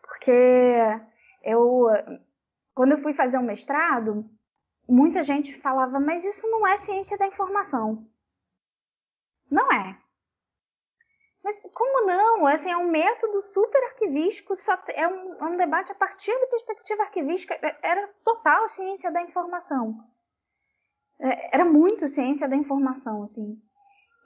porque 0.01 0.81
eu, 1.43 1.87
quando 2.75 2.91
eu 2.91 3.01
fui 3.01 3.13
fazer 3.13 3.37
um 3.37 3.43
mestrado, 3.43 4.29
muita 4.87 5.23
gente 5.23 5.59
falava, 5.61 5.99
mas 5.99 6.25
isso 6.25 6.47
não 6.51 6.67
é 6.67 6.75
ciência 6.75 7.17
da 7.17 7.25
informação. 7.25 8.05
Não 9.49 9.71
é. 9.71 9.97
Mas 11.41 11.61
como 11.73 12.05
não? 12.05 12.45
Assim, 12.47 12.69
é 12.69 12.77
um 12.77 12.89
método 12.89 13.41
super 13.41 13.81
arquivístico, 13.85 14.55
só 14.55 14.77
é 14.89 15.07
um, 15.07 15.35
é 15.35 15.43
um 15.45 15.55
debate 15.55 15.91
a 15.91 15.95
partir 15.95 16.37
da 16.39 16.47
perspectiva 16.47 17.03
arquivística, 17.03 17.53
é, 17.61 17.77
era 17.81 18.07
total 18.23 18.67
ciência 18.67 19.09
da 19.11 19.21
informação. 19.21 20.03
É, 21.19 21.55
era 21.55 21.63
muito 21.63 22.07
ciência 22.07 22.49
da 22.49 22.55
informação, 22.55 23.23
assim. 23.23 23.61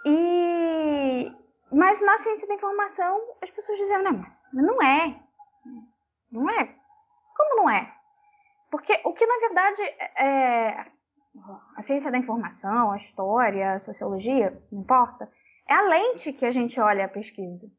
E 0.05 1.31
mas 1.71 2.01
na 2.01 2.17
ciência 2.17 2.47
da 2.47 2.55
informação 2.55 3.21
as 3.43 3.51
pessoas 3.51 3.77
diziam 3.77 4.01
não, 4.01 4.25
não 4.53 4.81
é, 4.81 5.21
não 6.31 6.49
é. 6.49 6.75
Como 7.35 7.57
não 7.57 7.69
é? 7.69 7.98
Porque 8.69 8.99
o 9.03 9.13
que 9.13 9.25
na 9.25 9.39
verdade 9.39 9.81
é 10.17 10.85
a 11.75 11.81
ciência 11.81 12.11
da 12.11 12.17
informação, 12.17 12.91
a 12.91 12.97
história, 12.97 13.73
a 13.73 13.79
sociologia, 13.79 14.61
não 14.71 14.81
importa, 14.81 15.31
é 15.67 15.73
a 15.73 15.81
lente 15.81 16.33
que 16.33 16.45
a 16.45 16.51
gente 16.51 16.79
olha 16.79 17.05
a 17.05 17.09
pesquisa. 17.09 17.71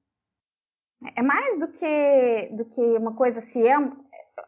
É 1.17 1.23
mais 1.23 1.59
do 1.59 1.69
que 1.69 2.51
do 2.53 2.65
que 2.65 2.81
uma 2.99 3.15
coisa 3.15 3.41
se 3.41 3.67
é 3.67 3.75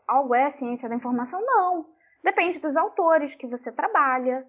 algo 0.06 0.34
é 0.34 0.50
ciência 0.50 0.88
da 0.88 0.94
informação, 0.94 1.40
não. 1.44 1.86
Depende 2.22 2.58
dos 2.60 2.76
autores 2.76 3.34
que 3.34 3.46
você 3.46 3.72
trabalha, 3.72 4.46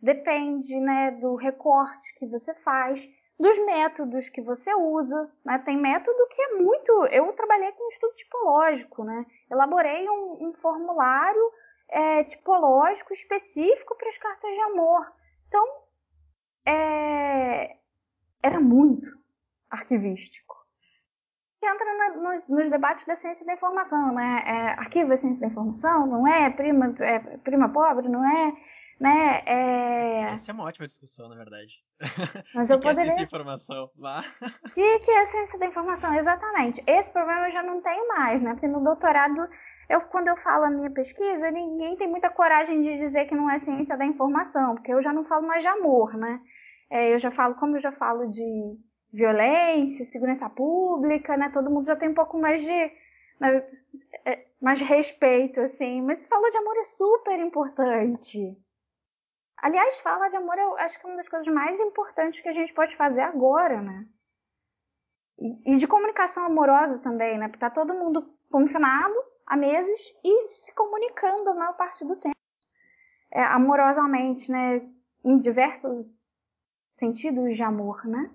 depende 0.00 0.78
né, 0.78 1.10
do 1.12 1.34
recorte 1.34 2.14
que 2.16 2.26
você 2.26 2.54
faz, 2.54 3.08
dos 3.38 3.58
métodos 3.64 4.28
que 4.28 4.40
você 4.40 4.74
usa. 4.74 5.30
Né? 5.44 5.58
Tem 5.64 5.76
método 5.76 6.26
que 6.30 6.40
é 6.40 6.54
muito. 6.54 6.92
Eu 7.06 7.32
trabalhei 7.32 7.72
com 7.72 7.88
estudo 7.88 8.14
tipológico, 8.14 9.04
né? 9.04 9.24
elaborei 9.50 10.08
um, 10.08 10.48
um 10.48 10.52
formulário 10.54 11.52
é, 11.88 12.24
tipológico 12.24 13.12
específico 13.12 13.96
para 13.96 14.08
as 14.08 14.18
cartas 14.18 14.54
de 14.54 14.60
amor. 14.60 15.12
Então, 15.46 15.66
é, 16.66 17.76
era 18.42 18.60
muito 18.60 19.10
arquivístico 19.70 20.58
que 21.60 21.66
entra 21.66 21.94
na, 21.94 22.08
no, 22.16 22.42
nos 22.48 22.70
debates 22.70 23.04
da 23.04 23.16
ciência 23.16 23.44
da 23.44 23.54
informação, 23.54 24.12
né? 24.14 24.42
É, 24.46 24.80
arquivo 24.80 25.12
é 25.12 25.16
ciência 25.16 25.40
da 25.40 25.48
informação, 25.48 26.06
não 26.06 26.26
é? 26.26 26.50
Prima, 26.50 26.94
é, 27.00 27.18
prima 27.38 27.68
pobre, 27.68 28.08
não 28.08 28.24
é? 28.24 28.52
Né? 28.98 29.42
É... 29.46 30.20
Essa 30.32 30.50
é 30.50 30.54
uma 30.54 30.64
ótima 30.64 30.86
discussão, 30.86 31.28
na 31.28 31.36
verdade. 31.36 31.84
Mas 32.52 32.68
eu 32.68 32.78
poderia... 32.80 33.04
ciência 33.04 33.16
da 33.16 33.22
informação? 33.22 33.90
O 33.94 34.70
que, 34.74 34.98
que 34.98 35.10
é 35.10 35.24
ciência 35.24 35.58
da 35.58 35.66
informação? 35.66 36.14
Exatamente. 36.14 36.82
Esse 36.84 37.12
problema 37.12 37.46
eu 37.46 37.52
já 37.52 37.62
não 37.62 37.80
tenho 37.80 38.08
mais, 38.08 38.40
né? 38.42 38.52
Porque 38.54 38.66
no 38.66 38.82
doutorado, 38.82 39.48
eu, 39.88 40.00
quando 40.00 40.28
eu 40.28 40.36
falo 40.36 40.64
a 40.64 40.70
minha 40.70 40.90
pesquisa, 40.90 41.50
ninguém 41.50 41.96
tem 41.96 42.08
muita 42.08 42.28
coragem 42.28 42.80
de 42.80 42.98
dizer 42.98 43.26
que 43.26 43.36
não 43.36 43.48
é 43.48 43.58
ciência 43.58 43.96
da 43.96 44.04
informação, 44.04 44.74
porque 44.74 44.92
eu 44.92 45.00
já 45.00 45.12
não 45.12 45.24
falo 45.24 45.46
mais 45.46 45.62
de 45.62 45.68
amor, 45.68 46.16
né? 46.16 46.40
É, 46.90 47.14
eu 47.14 47.18
já 47.18 47.30
falo, 47.30 47.54
como 47.54 47.76
eu 47.76 47.80
já 47.80 47.92
falo 47.92 48.26
de 48.26 48.76
violência, 49.12 50.04
segurança 50.04 50.50
pública, 50.50 51.36
né? 51.36 51.50
Todo 51.50 51.70
mundo 51.70 51.86
já 51.86 51.94
tem 51.94 52.08
um 52.08 52.14
pouco 52.14 52.36
mais 52.36 52.62
de 52.62 52.92
né, 53.40 53.64
é, 54.24 54.44
mais 54.60 54.80
respeito, 54.80 55.60
assim. 55.60 56.02
Mas 56.02 56.24
falar 56.24 56.50
de 56.50 56.56
amor 56.56 56.76
é 56.78 56.84
super 56.84 57.38
importante. 57.38 58.56
Aliás, 59.60 60.00
falar 60.00 60.28
de 60.28 60.36
amor 60.36 60.56
eu 60.58 60.76
acho 60.78 60.98
que 60.98 61.06
é 61.06 61.08
uma 61.08 61.16
das 61.16 61.28
coisas 61.28 61.52
mais 61.52 61.80
importantes 61.80 62.40
que 62.40 62.48
a 62.48 62.52
gente 62.52 62.72
pode 62.72 62.96
fazer 62.96 63.22
agora, 63.22 63.80
né? 63.80 64.06
E, 65.66 65.76
de 65.76 65.86
comunicação 65.86 66.44
amorosa 66.44 67.00
também, 67.00 67.38
né? 67.38 67.48
Porque 67.48 67.60
tá 67.60 67.70
todo 67.70 67.94
mundo 67.94 68.34
confinado 68.50 69.14
há 69.46 69.56
meses 69.56 70.12
e 70.24 70.48
se 70.48 70.74
comunicando 70.74 71.50
a 71.50 71.54
maior 71.54 71.76
parte 71.76 72.04
do 72.04 72.16
tempo. 72.16 72.36
É, 73.32 73.42
amorosamente, 73.42 74.50
né? 74.50 74.80
Em 75.24 75.38
diversos 75.38 76.16
sentidos 76.90 77.56
de 77.56 77.62
amor, 77.62 78.04
né? 78.06 78.30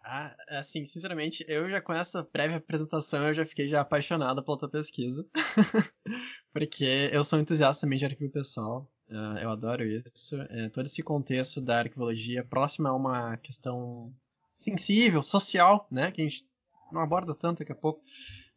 Ah, 0.00 0.36
assim, 0.50 0.86
sinceramente, 0.86 1.44
eu 1.48 1.68
já 1.68 1.80
com 1.80 1.92
essa 1.92 2.22
prévia 2.22 2.58
apresentação 2.58 3.26
eu 3.26 3.34
já 3.34 3.44
fiquei 3.44 3.68
já 3.68 3.80
apaixonado 3.80 4.44
pela 4.44 4.58
tua 4.58 4.70
pesquisa. 4.70 5.28
Porque 6.52 7.10
eu 7.12 7.24
sou 7.24 7.40
entusiasta 7.40 7.82
também 7.84 7.98
de 7.98 8.06
arquivo 8.06 8.30
pessoal. 8.30 8.88
Uh, 9.08 9.38
eu 9.40 9.50
adoro 9.50 9.84
isso. 9.84 10.36
É, 10.50 10.68
todo 10.68 10.86
esse 10.86 11.02
contexto 11.02 11.60
da 11.60 11.78
arquivologia 11.78 12.44
próxima 12.44 12.88
a 12.88 12.94
uma 12.94 13.36
questão 13.36 14.12
sensível, 14.58 15.22
social, 15.22 15.86
né? 15.90 16.10
Que 16.10 16.22
a 16.22 16.24
gente 16.24 16.44
não 16.90 17.00
aborda 17.00 17.34
tanto 17.34 17.60
daqui 17.60 17.72
a 17.72 17.76
pouco. 17.76 18.02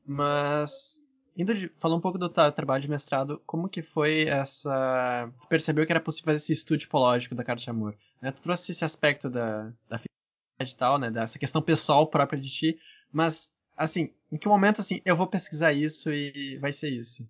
Mas 0.05 1.01
indo 1.37 1.53
de, 1.55 1.71
falar 1.79 1.95
um 1.95 2.01
pouco 2.01 2.17
do 2.17 2.27
trabalho 2.29 2.81
de 2.81 2.89
mestrado, 2.89 3.41
como 3.45 3.69
que 3.69 3.81
foi 3.81 4.23
essa. 4.27 5.31
Tu 5.41 5.47
percebeu 5.47 5.85
que 5.85 5.91
era 5.91 6.01
possível 6.01 6.25
fazer 6.25 6.37
esse 6.37 6.53
estudo 6.53 6.79
tipológico 6.79 7.33
da 7.33 7.43
carta 7.43 7.63
de 7.63 7.69
amor? 7.69 7.95
Né? 8.21 8.31
Tu 8.31 8.41
trouxe 8.41 8.71
esse 8.71 8.83
aspecto 8.83 9.29
da, 9.29 9.71
da 9.87 9.99
e 10.61 10.75
tal, 10.75 10.97
né, 10.97 11.09
dessa 11.09 11.39
questão 11.39 11.61
pessoal 11.61 12.05
própria 12.07 12.39
de 12.39 12.49
ti, 12.49 12.79
mas 13.13 13.49
assim, 13.77 14.13
em 14.29 14.37
que 14.37 14.47
momento 14.47 14.81
assim, 14.81 14.99
eu 15.05 15.15
vou 15.15 15.25
pesquisar 15.25 15.71
isso 15.71 16.11
e 16.11 16.57
vai 16.57 16.73
ser 16.73 16.89
isso? 16.89 17.25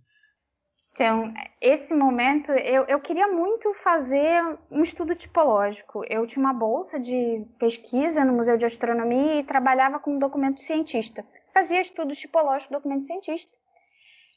Então, 0.99 1.33
esse 1.61 1.93
momento, 1.93 2.51
eu, 2.51 2.83
eu 2.83 2.99
queria 2.99 3.25
muito 3.25 3.73
fazer 3.75 4.43
um 4.69 4.81
estudo 4.81 5.15
tipológico. 5.15 6.03
Eu 6.09 6.27
tinha 6.27 6.43
uma 6.43 6.53
bolsa 6.53 6.99
de 6.99 7.47
pesquisa 7.57 8.25
no 8.25 8.33
Museu 8.33 8.57
de 8.57 8.65
Astronomia 8.65 9.39
e 9.39 9.45
trabalhava 9.45 9.97
como 9.97 10.19
documento 10.19 10.59
cientista. 10.59 11.25
Fazia 11.53 11.79
estudo 11.79 12.13
tipológico, 12.13 12.73
documento 12.73 13.05
cientista. 13.05 13.57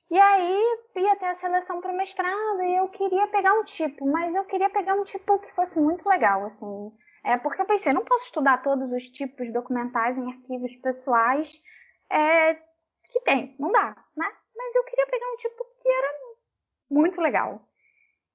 E 0.08 0.16
aí 0.16 0.76
ia 0.98 1.16
ter 1.16 1.24
a 1.24 1.34
seleção 1.34 1.80
para 1.80 1.90
o 1.90 1.96
mestrado 1.96 2.62
e 2.62 2.76
eu 2.76 2.86
queria 2.90 3.26
pegar 3.26 3.54
um 3.54 3.64
tipo, 3.64 4.06
mas 4.06 4.32
eu 4.36 4.44
queria 4.44 4.70
pegar 4.70 4.94
um 4.94 5.02
tipo 5.02 5.40
que 5.40 5.52
fosse 5.54 5.80
muito 5.80 6.08
legal, 6.08 6.44
assim. 6.44 6.92
É 7.24 7.36
porque 7.38 7.60
eu 7.60 7.66
pensei, 7.66 7.92
não 7.92 8.04
posso 8.04 8.26
estudar 8.26 8.62
todos 8.62 8.92
os 8.92 9.10
tipos 9.10 9.52
documentais 9.52 10.16
em 10.16 10.28
arquivos 10.30 10.76
pessoais 10.76 11.60
é, 12.08 12.54
que 13.10 13.20
tem, 13.24 13.56
não 13.58 13.72
dá, 13.72 13.96
né? 14.16 14.32
Mas 14.56 14.76
eu 14.76 14.84
queria 14.84 15.06
pegar 15.08 15.26
um 15.26 15.36
tipo 15.36 15.64
que 15.80 15.88
era 15.88 16.31
muito 16.92 17.20
legal. 17.20 17.60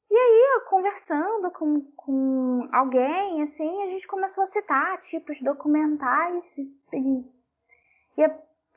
E 0.10 0.16
aí, 0.16 0.62
conversando 0.70 1.52
com, 1.52 1.82
com 1.96 2.70
alguém, 2.72 3.42
assim, 3.42 3.84
a 3.84 3.88
gente 3.88 4.08
começou 4.08 4.44
a 4.44 4.46
citar 4.46 4.98
tipos 5.00 5.42
documentais 5.42 6.58
e, 6.94 7.26
e 8.18 8.24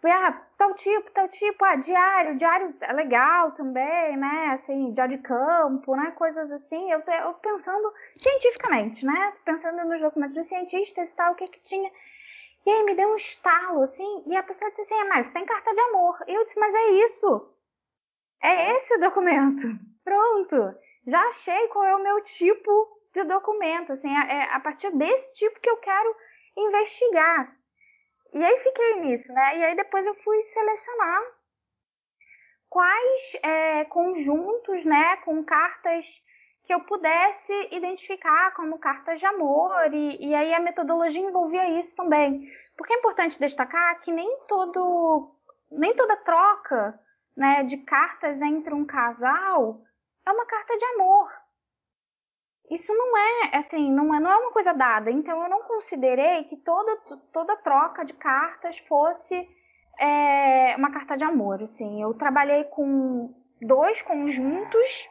ah, 0.09 0.33
tal 0.57 0.75
tipo, 0.75 1.11
tal 1.13 1.29
tipo, 1.29 1.65
ah, 1.65 1.77
diário, 1.77 2.37
diário 2.37 2.75
é 2.81 2.93
legal 2.93 3.53
também, 3.53 4.17
né? 4.17 4.51
Assim, 4.53 4.93
diário 4.93 5.17
de 5.17 5.23
campo, 5.23 5.95
né? 5.95 6.11
Coisas 6.13 6.51
assim. 6.51 6.91
Eu, 6.91 7.01
eu 7.01 7.35
pensando 7.35 7.93
cientificamente, 8.17 9.05
né? 9.05 9.33
Pensando 9.45 9.85
nos 9.87 10.01
documentos 10.01 10.37
dos 10.37 10.47
cientistas 10.47 11.11
e 11.11 11.15
tal, 11.15 11.33
o 11.33 11.37
que 11.37 11.49
que 11.49 11.61
tinha. 11.61 11.91
E 12.67 12.71
aí 12.71 12.85
me 12.85 12.95
deu 12.95 13.09
um 13.09 13.17
estalo, 13.17 13.83
assim, 13.83 14.23
e 14.27 14.37
a 14.37 14.43
pessoa 14.43 14.71
disse 14.71 14.83
assim, 14.83 14.95
ah, 14.95 15.07
mas 15.09 15.29
tem 15.29 15.47
carta 15.47 15.73
de 15.73 15.81
amor. 15.81 16.19
E 16.27 16.35
eu 16.35 16.45
disse, 16.45 16.59
mas 16.59 16.75
é 16.75 16.91
isso. 17.05 17.49
É 18.43 18.75
esse 18.75 18.99
documento. 18.99 19.69
Pronto. 20.05 20.75
Já 21.07 21.21
achei 21.29 21.69
qual 21.69 21.85
é 21.85 21.97
o 21.97 22.03
meu 22.03 22.23
tipo 22.23 23.01
de 23.13 23.25
documento, 23.25 23.93
assim, 23.93 24.09
é, 24.09 24.33
é 24.33 24.55
a 24.55 24.61
partir 24.61 24.91
desse 24.97 25.33
tipo 25.35 25.61
que 25.61 25.69
eu 25.69 25.77
quero 25.79 26.17
investigar. 26.57 27.57
E 28.33 28.45
aí 28.45 28.59
fiquei 28.61 29.01
nisso, 29.01 29.33
né? 29.33 29.59
E 29.59 29.65
aí 29.65 29.77
depois 29.77 30.07
eu 30.07 30.15
fui 30.15 30.43
selecionar 30.45 31.23
quais 32.69 33.37
é, 33.43 33.85
conjuntos, 33.87 34.85
né, 34.85 35.17
com 35.25 35.45
cartas 35.45 36.25
que 36.65 36.73
eu 36.73 36.81
pudesse 36.85 37.53
identificar 37.73 38.55
como 38.55 38.79
cartas 38.79 39.19
de 39.19 39.27
amor, 39.27 39.73
e, 39.93 40.29
e 40.29 40.35
aí 40.37 40.55
a 40.55 40.61
metodologia 40.61 41.21
envolvia 41.21 41.81
isso 41.81 41.97
também. 41.97 42.49
Porque 42.77 42.93
é 42.93 42.99
importante 42.99 43.41
destacar 43.41 44.01
que 44.03 44.13
nem 44.13 44.39
todo, 44.47 45.35
nem 45.73 45.95
toda 45.97 46.17
troca 46.19 46.97
né, 47.37 47.63
de 47.63 47.79
cartas 47.79 48.41
entre 48.43 48.75
um 48.75 48.85
casal 48.85 49.81
é 50.27 50.31
uma 50.31 50.47
carta 50.47 50.77
de 50.77 50.85
amor. 50.85 51.31
Isso 52.71 52.95
não 52.95 53.19
é, 53.19 53.57
assim, 53.57 53.91
não 53.91 54.15
é, 54.15 54.21
não 54.21 54.31
é 54.31 54.37
uma 54.37 54.53
coisa 54.53 54.73
dada. 54.73 55.11
Então 55.11 55.43
eu 55.43 55.49
não 55.49 55.63
considerei 55.63 56.45
que 56.45 56.57
toda, 56.57 56.97
toda 57.33 57.57
troca 57.57 58.05
de 58.05 58.13
cartas 58.15 58.79
fosse 58.79 59.49
é, 59.99 60.77
uma 60.77 60.91
carta 60.93 61.17
de 61.17 61.25
amor. 61.25 61.63
Assim, 61.63 62.01
eu 62.01 62.15
trabalhei 62.15 62.65
com 62.65 63.35
dois 63.61 64.01
conjuntos 64.03 65.09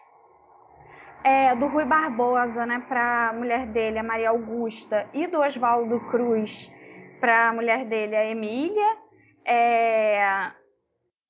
é, 1.24 1.54
do 1.56 1.68
Rui 1.68 1.84
Barbosa, 1.84 2.66
né, 2.66 2.84
para 2.88 3.30
a 3.30 3.34
mulher 3.34 3.68
dele, 3.68 4.00
a 4.00 4.04
Maria 4.04 4.30
Augusta, 4.30 5.10
e 5.14 5.28
do 5.28 5.42
Oswaldo 5.42 6.00
Cruz 6.10 6.72
para 7.20 7.50
a 7.50 7.54
mulher 7.54 7.84
dele, 7.86 8.16
a 8.16 8.26
Emília. 8.26 8.98
É, 9.46 10.52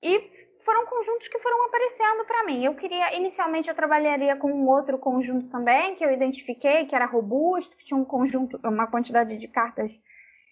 e 0.03 0.31
foram 0.63 0.85
conjuntos 0.85 1.27
que 1.27 1.39
foram 1.39 1.65
aparecendo 1.65 2.25
para 2.25 2.43
mim. 2.43 2.63
Eu 2.63 2.75
queria, 2.75 3.15
inicialmente, 3.15 3.69
eu 3.69 3.75
trabalharia 3.75 4.35
com 4.35 4.51
um 4.51 4.67
outro 4.67 4.97
conjunto 4.97 5.47
também, 5.49 5.95
que 5.95 6.05
eu 6.05 6.11
identifiquei, 6.11 6.85
que 6.85 6.95
era 6.95 7.05
robusto, 7.05 7.75
que 7.77 7.85
tinha 7.85 7.99
um 7.99 8.05
conjunto, 8.05 8.59
uma 8.63 8.87
quantidade 8.87 9.37
de 9.37 9.47
cartas 9.47 10.01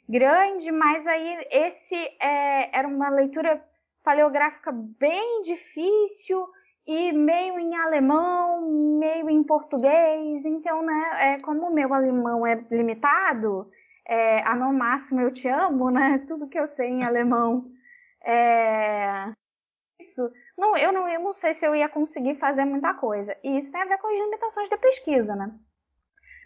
grande, 0.07 0.71
mas 0.71 1.05
aí 1.05 1.47
esse 1.51 1.95
é, 2.19 2.77
era 2.77 2.87
uma 2.87 3.09
leitura 3.09 3.61
paleográfica 4.03 4.71
bem 4.71 5.41
difícil 5.41 6.47
e 6.87 7.11
meio 7.11 7.59
em 7.59 7.75
alemão, 7.75 8.71
meio 8.97 9.29
em 9.29 9.43
português, 9.43 10.45
então, 10.45 10.81
né, 10.81 11.09
é, 11.19 11.39
como 11.39 11.67
o 11.67 11.73
meu 11.73 11.93
alemão 11.93 12.47
é 12.47 12.55
limitado, 12.71 13.69
é, 14.07 14.39
a 14.47 14.55
no 14.55 14.71
máximo 14.71 15.19
eu 15.19 15.33
te 15.33 15.49
amo, 15.49 15.91
né, 15.91 16.23
tudo 16.25 16.47
que 16.47 16.57
eu 16.57 16.65
sei 16.65 16.87
em 16.87 17.03
alemão, 17.03 17.65
é, 18.23 19.33
isso, 19.99 20.31
não, 20.57 20.77
eu, 20.77 20.91
não, 20.91 21.07
eu 21.09 21.19
não 21.19 21.33
sei 21.33 21.53
se 21.53 21.65
eu 21.65 21.75
ia 21.75 21.89
conseguir 21.89 22.35
fazer 22.35 22.65
muita 22.65 22.93
coisa, 22.93 23.35
e 23.43 23.57
isso 23.57 23.71
tem 23.71 23.81
a 23.81 23.85
ver 23.85 23.97
com 23.97 24.07
as 24.07 24.13
limitações 24.13 24.69
da 24.69 24.77
pesquisa, 24.77 25.35
né. 25.35 25.51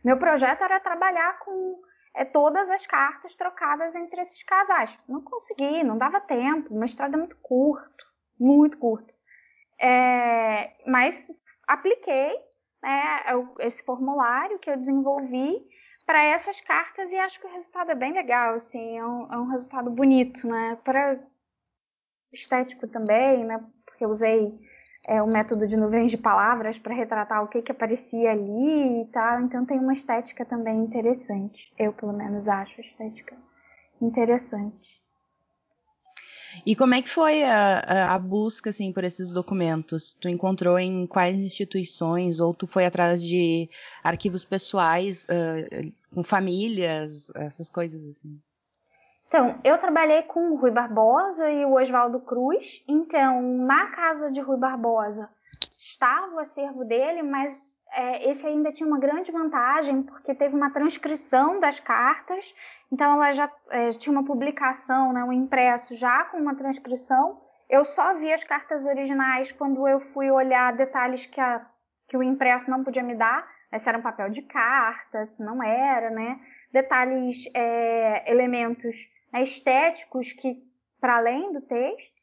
Meu 0.03 0.17
projeto 0.17 0.63
era 0.63 0.79
trabalhar 0.79 1.39
com 1.39 1.81
é, 2.15 2.25
todas 2.25 2.69
as 2.69 2.85
cartas 2.87 3.35
trocadas 3.35 3.93
entre 3.95 4.21
esses 4.21 4.41
casais. 4.43 4.97
Não 5.07 5.21
consegui, 5.21 5.83
não 5.83 5.97
dava 5.97 6.19
tempo, 6.19 6.73
o 6.73 6.79
mestrado 6.79 7.13
é 7.13 7.17
muito 7.17 7.37
curto, 7.37 8.05
muito 8.39 8.77
curto. 8.77 9.13
É, 9.79 10.73
mas 10.87 11.27
apliquei 11.67 12.33
né, 12.81 13.23
esse 13.59 13.83
formulário 13.83 14.59
que 14.59 14.69
eu 14.69 14.77
desenvolvi 14.77 15.63
para 16.05 16.23
essas 16.23 16.59
cartas 16.61 17.11
e 17.11 17.17
acho 17.17 17.39
que 17.39 17.47
o 17.47 17.51
resultado 17.51 17.91
é 17.91 17.95
bem 17.95 18.13
legal, 18.13 18.55
assim, 18.55 18.97
é 18.97 19.05
um, 19.05 19.33
é 19.33 19.37
um 19.37 19.47
resultado 19.47 19.89
bonito, 19.89 20.47
né? 20.47 20.77
Para 20.83 21.19
estético 22.33 22.87
também, 22.87 23.45
né? 23.45 23.63
Porque 23.85 24.05
eu 24.05 24.09
usei 24.09 24.53
é, 25.05 25.21
o 25.21 25.27
método 25.27 25.67
de 25.67 25.75
nuvens 25.75 26.11
de 26.11 26.17
palavras 26.17 26.77
para 26.77 26.93
retratar 26.93 27.43
o 27.43 27.47
que 27.47 27.61
que 27.61 27.71
aparecia 27.71 28.31
ali 28.31 29.01
e 29.01 29.05
tal, 29.11 29.41
então 29.41 29.65
tem 29.65 29.79
uma 29.79 29.93
estética 29.93 30.45
também 30.45 30.77
interessante. 30.77 31.71
Eu 31.77 31.93
pelo 31.93 32.13
menos 32.13 32.47
acho 32.47 32.79
a 32.79 32.83
estética 32.83 33.35
interessante. 34.01 35.01
E 36.65 36.75
como 36.75 36.93
é 36.93 37.01
que 37.01 37.09
foi 37.09 37.43
a, 37.43 38.13
a, 38.13 38.19
busca, 38.19 38.71
assim, 38.71 38.91
por 38.91 39.05
esses 39.05 39.31
documentos? 39.31 40.13
Tu 40.13 40.27
encontrou 40.27 40.77
em 40.77 41.07
quais 41.07 41.39
instituições 41.39 42.39
ou 42.39 42.53
tu 42.53 42.67
foi 42.67 42.85
atrás 42.85 43.23
de 43.23 43.69
arquivos 44.03 44.43
pessoais 44.43 45.25
uh, 45.25 45.95
com 46.13 46.23
famílias, 46.23 47.31
essas 47.35 47.69
coisas 47.69 48.03
assim? 48.05 48.37
Então, 49.31 49.55
eu 49.63 49.77
trabalhei 49.77 50.23
com 50.23 50.51
o 50.51 50.55
Rui 50.57 50.71
Barbosa 50.71 51.49
e 51.49 51.63
o 51.63 51.75
Oswaldo 51.75 52.19
Cruz. 52.19 52.83
Então, 52.85 53.41
na 53.41 53.87
casa 53.87 54.29
de 54.29 54.41
Rui 54.41 54.57
Barbosa 54.57 55.29
estava 55.79 56.35
o 56.35 56.39
acervo 56.39 56.83
dele, 56.83 57.23
mas 57.23 57.81
é, 57.93 58.29
esse 58.29 58.45
ainda 58.45 58.73
tinha 58.73 58.85
uma 58.85 58.99
grande 58.99 59.31
vantagem, 59.31 60.03
porque 60.03 60.35
teve 60.35 60.53
uma 60.53 60.69
transcrição 60.71 61.61
das 61.61 61.79
cartas, 61.79 62.53
então 62.91 63.13
ela 63.13 63.31
já 63.31 63.49
é, 63.69 63.91
tinha 63.91 64.11
uma 64.11 64.25
publicação, 64.25 65.13
né, 65.13 65.23
um 65.23 65.31
impresso 65.31 65.95
já 65.95 66.25
com 66.25 66.37
uma 66.37 66.53
transcrição. 66.53 67.39
Eu 67.69 67.85
só 67.85 68.13
vi 68.15 68.33
as 68.33 68.43
cartas 68.43 68.85
originais 68.85 69.49
quando 69.53 69.87
eu 69.87 70.01
fui 70.11 70.29
olhar 70.29 70.75
detalhes 70.75 71.25
que, 71.25 71.39
a, 71.39 71.65
que 72.09 72.17
o 72.17 72.23
impresso 72.23 72.69
não 72.69 72.83
podia 72.83 73.01
me 73.01 73.15
dar, 73.15 73.49
se 73.79 73.87
era 73.87 73.97
um 73.97 74.01
papel 74.01 74.29
de 74.29 74.41
carta, 74.41 75.25
se 75.25 75.41
não 75.41 75.63
era, 75.63 76.09
né? 76.09 76.37
Detalhes, 76.73 77.49
é, 77.53 78.29
elementos 78.29 79.09
né, 79.31 79.43
estéticos 79.43 80.33
que 80.33 80.61
para 80.99 81.17
além 81.17 81.51
do 81.51 81.61
texto. 81.61 82.21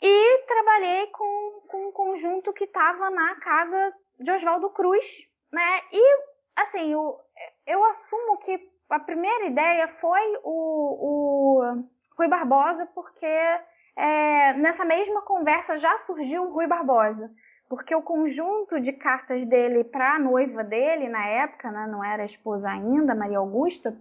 E 0.00 0.38
trabalhei 0.46 1.06
com, 1.08 1.60
com 1.68 1.88
um 1.88 1.92
conjunto 1.92 2.52
que 2.52 2.64
estava 2.64 3.10
na 3.10 3.34
casa 3.36 3.94
de 4.20 4.30
Oswaldo 4.30 4.70
Cruz, 4.70 5.28
né? 5.52 5.80
E 5.92 6.34
assim, 6.56 6.92
eu, 6.92 7.18
eu 7.66 7.84
assumo 7.84 8.38
que 8.38 8.58
a 8.90 9.00
primeira 9.00 9.46
ideia 9.46 9.88
foi 10.00 10.38
o, 10.42 11.58
o 11.64 11.84
Rui 12.16 12.28
Barbosa, 12.28 12.86
porque 12.94 13.26
é, 13.26 14.52
nessa 14.54 14.84
mesma 14.84 15.22
conversa 15.22 15.76
já 15.76 15.96
surgiu 15.98 16.44
o 16.44 16.52
Rui 16.52 16.66
Barbosa, 16.66 17.30
porque 17.68 17.94
o 17.94 18.02
conjunto 18.02 18.80
de 18.80 18.92
cartas 18.92 19.44
dele 19.44 19.84
para 19.84 20.14
a 20.14 20.18
noiva 20.18 20.62
dele 20.62 21.08
na 21.08 21.26
época, 21.26 21.70
né, 21.70 21.86
não 21.86 22.04
era 22.04 22.24
esposa 22.24 22.68
ainda, 22.68 23.14
Maria 23.14 23.38
Augusta, 23.38 23.96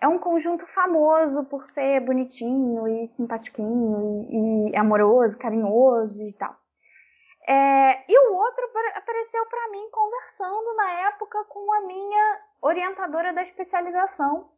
é 0.00 0.06
um 0.06 0.18
conjunto 0.18 0.66
famoso 0.66 1.44
por 1.44 1.66
ser 1.66 2.00
bonitinho 2.00 2.86
e 2.86 3.08
simpatiquinho 3.08 4.26
e, 4.30 4.70
e 4.70 4.76
amoroso, 4.76 5.38
carinhoso 5.38 6.22
e 6.22 6.32
tal. 6.32 6.54
É, 7.48 8.04
e 8.10 8.18
o 8.18 8.34
outro 8.34 8.68
apareceu 8.94 9.46
para 9.46 9.70
mim 9.70 9.88
conversando 9.90 10.74
na 10.74 10.90
época 11.08 11.44
com 11.44 11.72
a 11.72 11.80
minha 11.82 12.40
orientadora 12.60 13.32
da 13.32 13.42
especialização. 13.42 14.50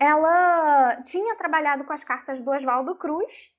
Ela 0.00 1.02
tinha 1.02 1.36
trabalhado 1.36 1.84
com 1.84 1.92
as 1.92 2.04
cartas 2.04 2.40
do 2.40 2.50
Oswaldo 2.50 2.94
Cruz 2.94 3.52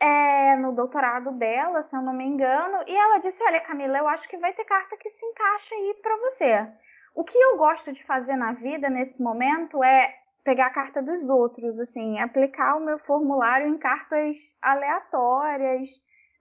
é, 0.00 0.56
no 0.56 0.72
doutorado 0.72 1.32
dela, 1.32 1.82
se 1.82 1.94
eu 1.94 2.02
não 2.02 2.12
me 2.12 2.24
engano, 2.24 2.78
e 2.86 2.96
ela 2.96 3.18
disse: 3.18 3.42
Olha, 3.44 3.60
Camila, 3.60 3.98
eu 3.98 4.08
acho 4.08 4.28
que 4.28 4.36
vai 4.36 4.52
ter 4.52 4.64
carta 4.64 4.96
que 4.96 5.08
se 5.10 5.24
encaixa 5.26 5.74
aí 5.74 5.94
para 6.02 6.16
você. 6.16 6.68
O 7.14 7.24
que 7.24 7.38
eu 7.38 7.56
gosto 7.56 7.92
de 7.92 8.04
fazer 8.04 8.36
na 8.36 8.52
vida 8.52 8.90
nesse 8.90 9.22
momento 9.22 9.82
é 9.84 10.14
pegar 10.42 10.66
a 10.66 10.74
carta 10.74 11.02
dos 11.02 11.30
outros, 11.30 11.80
assim, 11.80 12.18
aplicar 12.18 12.76
o 12.76 12.84
meu 12.84 12.98
formulário 12.98 13.68
em 13.68 13.78
cartas 13.78 14.36
aleatórias 14.60 15.88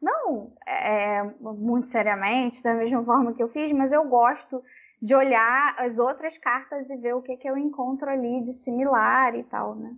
não 0.02 0.54
é, 0.68 1.24
muito 1.40 1.88
seriamente, 1.88 2.62
da 2.62 2.74
mesma 2.74 3.04
forma 3.06 3.34
que 3.34 3.42
eu 3.42 3.48
fiz, 3.48 3.72
mas 3.72 3.94
eu 3.94 4.04
gosto 4.04 4.62
de 5.02 5.16
olhar 5.16 5.76
as 5.78 5.98
outras 5.98 6.38
cartas 6.38 6.90
e 6.90 6.98
ver 6.98 7.14
o 7.14 7.22
que, 7.22 7.38
que 7.38 7.50
eu 7.50 7.58
encontro 7.58 8.10
ali 8.10 8.42
de 8.42 8.52
similar 8.52 9.36
e 9.36 9.44
tal, 9.44 9.76
né? 9.76 9.96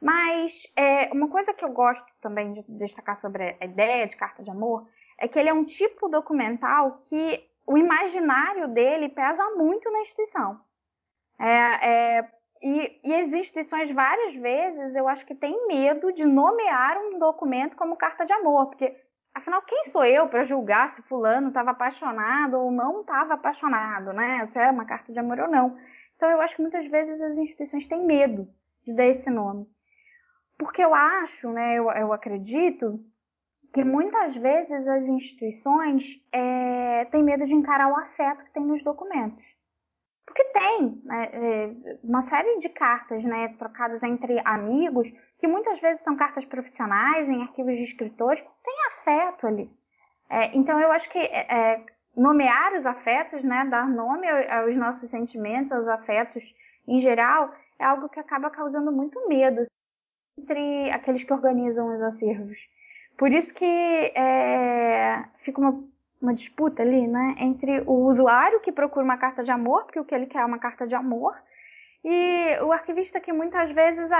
Mas 0.00 0.62
é, 0.76 1.10
uma 1.12 1.28
coisa 1.28 1.52
que 1.52 1.64
eu 1.64 1.72
gosto 1.72 2.06
também 2.20 2.52
de 2.52 2.64
destacar 2.68 3.16
sobre 3.16 3.56
a 3.60 3.64
ideia 3.64 4.06
de 4.06 4.16
carta 4.16 4.42
de 4.42 4.50
amor 4.50 4.86
é 5.18 5.28
que 5.28 5.38
ele 5.38 5.50
é 5.50 5.52
um 5.52 5.64
tipo 5.64 6.08
documental 6.08 6.98
que 7.08 7.49
o 7.66 7.76
imaginário 7.78 8.68
dele 8.68 9.08
pesa 9.08 9.44
muito 9.50 9.90
na 9.90 10.00
instituição. 10.00 10.60
É, 11.38 11.88
é, 12.18 12.30
e, 12.62 13.00
e, 13.04 13.14
as 13.14 13.32
instituições 13.32 13.90
várias 13.90 14.34
vezes 14.36 14.94
eu 14.94 15.08
acho 15.08 15.24
que 15.24 15.34
têm 15.34 15.66
medo 15.66 16.12
de 16.12 16.26
nomear 16.26 16.98
um 16.98 17.18
documento 17.18 17.76
como 17.76 17.96
carta 17.96 18.26
de 18.26 18.32
amor, 18.32 18.66
porque 18.66 18.94
Afinal, 19.32 19.62
quem 19.62 19.84
sou 19.84 20.04
eu 20.04 20.28
para 20.28 20.44
julgar 20.44 20.88
se 20.88 21.02
fulano 21.02 21.48
estava 21.48 21.70
apaixonado 21.70 22.54
ou 22.58 22.70
não 22.70 23.02
estava 23.02 23.34
apaixonado, 23.34 24.12
né? 24.12 24.44
Se 24.46 24.58
é 24.58 24.70
uma 24.70 24.84
carta 24.84 25.12
de 25.12 25.18
amor 25.20 25.38
ou 25.38 25.48
não. 25.48 25.78
Então 26.16 26.28
eu 26.28 26.40
acho 26.40 26.56
que 26.56 26.62
muitas 26.62 26.86
vezes 26.88 27.20
as 27.22 27.38
instituições 27.38 27.86
têm 27.86 28.04
medo 28.04 28.48
de 28.84 28.94
dar 28.94 29.06
esse 29.06 29.30
nome. 29.30 29.66
Porque 30.58 30.84
eu 30.84 30.92
acho, 30.94 31.50
né, 31.50 31.78
eu, 31.78 31.90
eu 31.92 32.12
acredito 32.12 33.00
que 33.72 33.84
muitas 33.84 34.36
vezes 34.36 34.86
as 34.88 35.06
instituições 35.06 36.20
é, 36.32 37.04
têm 37.06 37.22
medo 37.22 37.44
de 37.44 37.54
encarar 37.54 37.88
o 37.88 37.96
afeto 37.96 38.44
que 38.44 38.52
tem 38.52 38.64
nos 38.64 38.82
documentos. 38.82 39.44
Porque 40.26 40.44
tem 40.44 41.02
né, 41.04 41.30
é, 41.32 41.96
uma 42.04 42.22
série 42.22 42.58
de 42.58 42.68
cartas 42.68 43.24
né, 43.24 43.48
trocadas 43.58 44.02
entre 44.02 44.40
amigos, 44.44 45.10
que 45.38 45.46
muitas 45.46 45.80
vezes 45.80 46.02
são 46.02 46.16
cartas 46.16 46.44
profissionais, 46.44 47.28
em 47.28 47.42
arquivos 47.42 47.76
de 47.76 47.84
escritores, 47.84 48.40
tem 48.40 48.74
afeto 48.88 49.46
ali. 49.46 49.70
É, 50.28 50.56
então 50.56 50.80
eu 50.80 50.92
acho 50.92 51.10
que 51.10 51.18
é, 51.18 51.46
é 51.52 51.84
nomear 52.16 52.74
os 52.74 52.86
afetos, 52.86 53.42
né, 53.42 53.66
dar 53.70 53.88
nome 53.88 54.28
aos 54.28 54.76
nossos 54.76 55.10
sentimentos, 55.10 55.72
aos 55.72 55.88
afetos 55.88 56.42
em 56.86 57.00
geral, 57.00 57.54
é 57.78 57.84
algo 57.84 58.08
que 58.08 58.20
acaba 58.20 58.50
causando 58.50 58.90
muito 58.92 59.28
medo 59.28 59.62
entre 60.38 60.90
aqueles 60.90 61.24
que 61.24 61.32
organizam 61.32 61.92
os 61.92 62.00
acervos. 62.02 62.58
Por 63.20 63.30
isso 63.32 63.54
que 63.54 63.64
é, 63.64 65.24
fica 65.44 65.60
uma 65.60 65.72
uma 66.20 66.34
disputa 66.34 66.82
ali, 66.82 67.06
né, 67.06 67.34
entre 67.38 67.80
o 67.86 68.06
usuário 68.06 68.60
que 68.60 68.70
procura 68.70 69.04
uma 69.04 69.16
carta 69.16 69.42
de 69.42 69.50
amor, 69.50 69.84
porque 69.84 69.98
o 69.98 70.04
que 70.04 70.14
ele 70.14 70.26
quer 70.26 70.40
é 70.40 70.44
uma 70.44 70.58
carta 70.58 70.86
de 70.86 70.94
amor, 70.94 71.34
e 72.04 72.58
o 72.62 72.72
arquivista 72.72 73.20
que 73.20 73.32
muitas 73.32 73.70
vezes 73.72 74.10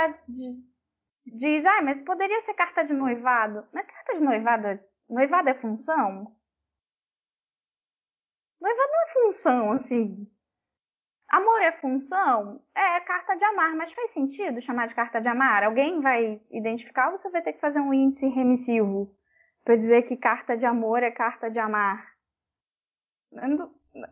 diz, 1.26 1.66
ah, 1.66 1.82
mas 1.82 2.02
poderia 2.02 2.40
ser 2.40 2.54
carta 2.54 2.82
de 2.84 2.94
noivado. 2.94 3.66
Mas 3.72 3.86
carta 3.86 4.16
de 4.16 4.22
noivado, 4.22 4.80
noivado 5.08 5.48
é 5.50 5.54
função? 5.54 6.34
Noivado 8.60 8.90
não 8.92 9.02
é 9.02 9.08
função, 9.08 9.72
assim. 9.72 10.26
Amor 11.30 11.62
é 11.62 11.70
função? 11.70 12.60
É 12.74 12.98
carta 13.02 13.36
de 13.36 13.44
amar, 13.44 13.76
mas 13.76 13.92
faz 13.92 14.10
sentido 14.10 14.60
chamar 14.60 14.88
de 14.88 14.96
carta 14.96 15.20
de 15.20 15.28
amar? 15.28 15.62
Alguém 15.62 16.00
vai 16.00 16.40
identificar 16.50 17.08
ou 17.08 17.16
você 17.16 17.30
vai 17.30 17.40
ter 17.40 17.52
que 17.52 17.60
fazer 17.60 17.78
um 17.78 17.94
índice 17.94 18.26
remissivo 18.26 19.14
para 19.64 19.76
dizer 19.76 20.02
que 20.02 20.16
carta 20.16 20.56
de 20.56 20.66
amor 20.66 21.04
é 21.04 21.10
carta 21.12 21.48
de 21.48 21.60
amar? 21.60 22.04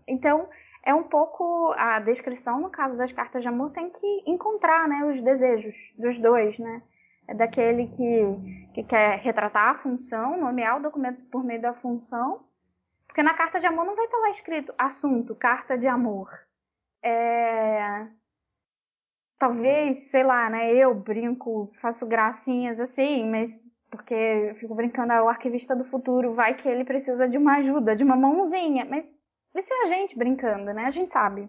Então, 0.06 0.48
é 0.84 0.94
um 0.94 1.02
pouco 1.02 1.74
a 1.76 1.98
descrição, 1.98 2.60
no 2.60 2.70
caso 2.70 2.96
das 2.96 3.10
cartas 3.10 3.42
de 3.42 3.48
amor, 3.48 3.72
tem 3.72 3.90
que 3.90 4.22
encontrar 4.24 4.86
né, 4.86 5.04
os 5.04 5.20
desejos 5.20 5.74
dos 5.98 6.20
dois, 6.20 6.56
né? 6.56 6.82
É 7.26 7.34
daquele 7.34 7.88
que, 7.88 8.72
que 8.74 8.84
quer 8.84 9.18
retratar 9.18 9.70
a 9.70 9.78
função, 9.78 10.38
nomear 10.38 10.78
o 10.78 10.82
documento 10.82 11.20
por 11.32 11.42
meio 11.42 11.60
da 11.60 11.74
função, 11.74 12.44
porque 13.08 13.24
na 13.24 13.34
carta 13.34 13.58
de 13.58 13.66
amor 13.66 13.84
não 13.84 13.96
vai 13.96 14.04
estar 14.04 14.18
lá 14.18 14.30
escrito 14.30 14.72
assunto, 14.78 15.34
carta 15.34 15.76
de 15.76 15.88
amor 15.88 16.47
é... 17.02 18.08
Talvez, 19.38 20.10
sei 20.10 20.24
lá, 20.24 20.50
né? 20.50 20.74
Eu 20.74 20.94
brinco, 20.94 21.70
faço 21.80 22.06
gracinhas 22.06 22.80
assim, 22.80 23.28
mas 23.30 23.50
porque 23.90 24.14
eu 24.14 24.54
fico 24.56 24.74
brincando, 24.74 25.12
ah, 25.12 25.24
o 25.24 25.28
arquivista 25.28 25.74
do 25.74 25.84
futuro 25.84 26.34
vai 26.34 26.54
que 26.54 26.68
ele 26.68 26.84
precisa 26.84 27.28
de 27.28 27.38
uma 27.38 27.56
ajuda, 27.56 27.96
de 27.96 28.04
uma 28.04 28.16
mãozinha, 28.16 28.84
mas 28.84 29.04
isso 29.56 29.72
é 29.72 29.82
a 29.82 29.86
gente 29.86 30.18
brincando, 30.18 30.72
né? 30.72 30.84
A 30.84 30.90
gente 30.90 31.12
sabe. 31.12 31.48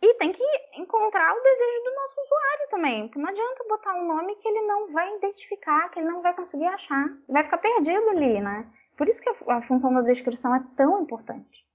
E 0.00 0.14
tem 0.14 0.32
que 0.32 0.44
encontrar 0.76 1.34
o 1.34 1.42
desejo 1.42 1.84
do 1.84 1.94
nosso 1.94 2.20
usuário 2.20 2.68
também, 2.70 3.08
porque 3.08 3.18
não 3.18 3.28
adianta 3.28 3.64
botar 3.68 3.94
um 3.94 4.06
nome 4.06 4.36
que 4.36 4.48
ele 4.48 4.62
não 4.62 4.92
vai 4.92 5.16
identificar, 5.16 5.90
que 5.90 5.98
ele 5.98 6.08
não 6.08 6.22
vai 6.22 6.34
conseguir 6.34 6.66
achar, 6.66 7.08
vai 7.28 7.42
ficar 7.44 7.58
perdido 7.58 8.08
ali, 8.10 8.40
né? 8.40 8.70
Por 8.96 9.08
isso 9.08 9.20
que 9.20 9.28
a 9.28 9.62
função 9.62 9.92
da 9.92 10.02
descrição 10.02 10.54
é 10.54 10.64
tão 10.76 11.02
importante. 11.02 11.67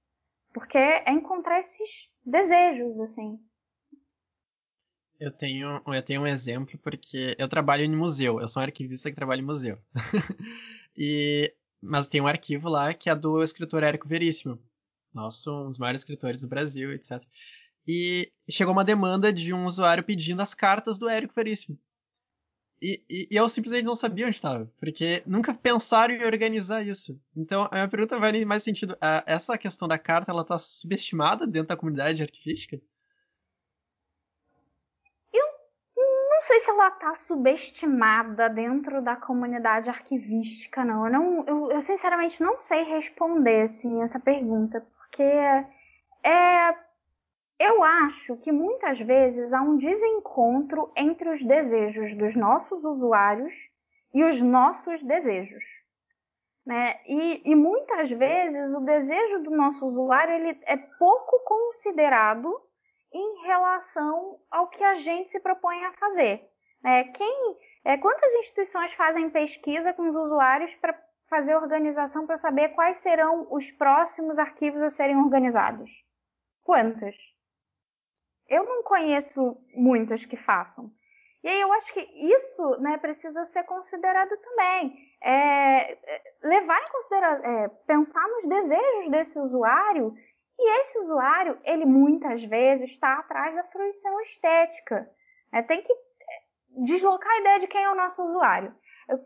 Porque 0.53 0.77
é 0.77 1.11
encontrar 1.11 1.59
esses 1.59 2.09
desejos, 2.25 2.99
assim. 2.99 3.39
Eu 5.19 5.31
tenho, 5.31 5.81
eu 5.87 6.03
tenho 6.03 6.21
um 6.21 6.27
exemplo 6.27 6.77
porque 6.79 7.35
eu 7.39 7.47
trabalho 7.47 7.83
em 7.83 7.95
museu, 7.95 8.39
eu 8.39 8.47
sou 8.47 8.61
um 8.61 8.65
arquivista 8.65 9.09
que 9.09 9.15
trabalha 9.15 9.39
em 9.39 9.45
museu. 9.45 9.77
e, 10.97 11.53
mas 11.81 12.07
tem 12.07 12.19
um 12.19 12.27
arquivo 12.27 12.69
lá 12.69 12.93
que 12.93 13.09
é 13.09 13.15
do 13.15 13.41
escritor 13.41 13.83
Érico 13.83 14.07
Veríssimo, 14.07 14.59
nosso, 15.13 15.65
um 15.65 15.69
dos 15.69 15.79
maiores 15.79 16.01
escritores 16.01 16.41
do 16.41 16.47
Brasil, 16.47 16.91
etc. 16.91 17.23
E 17.87 18.31
chegou 18.49 18.73
uma 18.73 18.83
demanda 18.83 19.31
de 19.31 19.53
um 19.53 19.65
usuário 19.65 20.03
pedindo 20.03 20.41
as 20.41 20.53
cartas 20.53 20.97
do 20.97 21.07
Érico 21.07 21.33
Veríssimo. 21.33 21.79
E, 22.83 23.01
e, 23.09 23.27
e, 23.31 23.37
eu 23.37 23.47
simplesmente 23.47 23.85
não 23.85 23.95
sabia 23.95 24.25
onde 24.25 24.35
estava, 24.35 24.69
porque 24.77 25.23
nunca 25.25 25.53
pensaram 25.53 26.13
em 26.13 26.25
organizar 26.25 26.85
isso. 26.85 27.17
Então, 27.33 27.65
a 27.71 27.75
minha 27.75 27.87
pergunta 27.87 28.19
vai 28.19 28.31
em 28.31 28.43
mais 28.43 28.61
sentido. 28.61 28.97
essa 29.25 29.57
questão 29.57 29.87
da 29.87 29.97
carta, 29.97 30.31
ela 30.31 30.41
está 30.41 30.59
subestimada 30.59 31.47
dentro 31.47 31.69
da 31.69 31.77
comunidade 31.77 32.21
arquivística? 32.23 32.81
Eu 35.31 35.45
não 35.95 36.41
sei 36.41 36.59
se 36.59 36.69
ela 36.69 36.89
está 36.89 37.13
subestimada 37.13 38.49
dentro 38.49 39.01
da 39.01 39.15
comunidade 39.15 39.89
arquivística, 39.89 40.83
não. 40.83 41.05
Eu, 41.05 41.11
não 41.13 41.45
eu, 41.47 41.71
eu, 41.71 41.81
sinceramente 41.81 42.43
não 42.43 42.61
sei 42.61 42.83
responder, 42.83 43.61
assim, 43.61 44.01
essa 44.01 44.19
pergunta, 44.19 44.85
porque 44.97 45.23
é 45.23 46.75
eu 47.59 47.83
acho 47.83 48.37
que 48.37 48.51
muitas 48.51 48.99
vezes 48.99 49.53
há 49.53 49.61
um 49.61 49.77
desencontro 49.77 50.91
entre 50.95 51.29
os 51.29 51.43
desejos 51.43 52.15
dos 52.15 52.35
nossos 52.35 52.83
usuários 52.83 53.53
e 54.13 54.23
os 54.23 54.41
nossos 54.41 55.01
desejos. 55.01 55.63
Né? 56.65 56.99
E, 57.05 57.51
e, 57.51 57.55
muitas 57.55 58.09
vezes 58.09 58.73
o 58.73 58.81
desejo 58.81 59.43
do 59.43 59.51
nosso 59.51 59.85
usuário 59.85 60.33
ele 60.33 60.59
é 60.63 60.77
pouco 60.77 61.39
considerado 61.39 62.49
em 63.11 63.45
relação 63.45 64.39
ao 64.49 64.69
que 64.69 64.83
a 64.83 64.95
gente 64.95 65.29
se 65.29 65.39
propõe 65.41 65.83
a 65.83 65.93
fazer. 65.93 66.49
É, 66.85 67.03
quem, 67.03 67.57
é, 67.83 67.97
quantas 67.97 68.33
instituições 68.35 68.93
fazem 68.93 69.29
pesquisa 69.29 69.93
com 69.93 70.07
os 70.07 70.15
usuários 70.15 70.73
para 70.75 70.97
fazer 71.29 71.55
organização 71.55 72.25
para 72.25 72.37
saber 72.37 72.69
quais 72.69 72.97
serão 72.97 73.47
os 73.51 73.71
próximos 73.71 74.39
arquivos 74.39 74.81
a 74.81 74.89
serem 74.89 75.17
organizados? 75.17 75.91
Quantas? 76.63 77.17
Eu 78.47 78.63
não 78.63 78.84
conheço 78.84 79.58
muitas 79.75 80.25
que 80.25 80.38
façam. 80.38 80.91
E 81.43 81.47
aí 81.47 81.60
eu 81.60 81.73
acho 81.73 81.93
que 81.93 81.99
isso 81.99 82.77
né, 82.79 82.97
precisa 82.97 83.43
ser 83.43 83.63
considerado 83.63 84.36
também. 84.38 84.97
É, 85.21 85.91
é 85.91 86.21
levar 86.41 86.82
em 86.82 86.91
consideração, 86.91 87.45
é, 87.45 87.67
pensar 87.86 88.27
nos 88.29 88.47
desejos 88.47 89.10
desse 89.10 89.38
usuário, 89.39 90.15
e 90.58 90.79
esse 90.79 90.99
usuário, 90.99 91.60
ele 91.63 91.86
muitas 91.86 92.43
vezes 92.43 92.91
está 92.91 93.19
atrás 93.19 93.53
da 93.56 93.63
fruição 93.65 94.19
estética. 94.21 95.10
É, 95.51 95.62
tem 95.62 95.82
que 95.82 95.91
é, 95.91 96.84
deslocar 96.86 97.32
a 97.32 97.39
ideia 97.39 97.60
de 97.60 97.67
quem 97.67 97.84
é 97.84 97.91
o 97.91 97.95
nosso 97.95 98.23
usuário. 98.23 98.73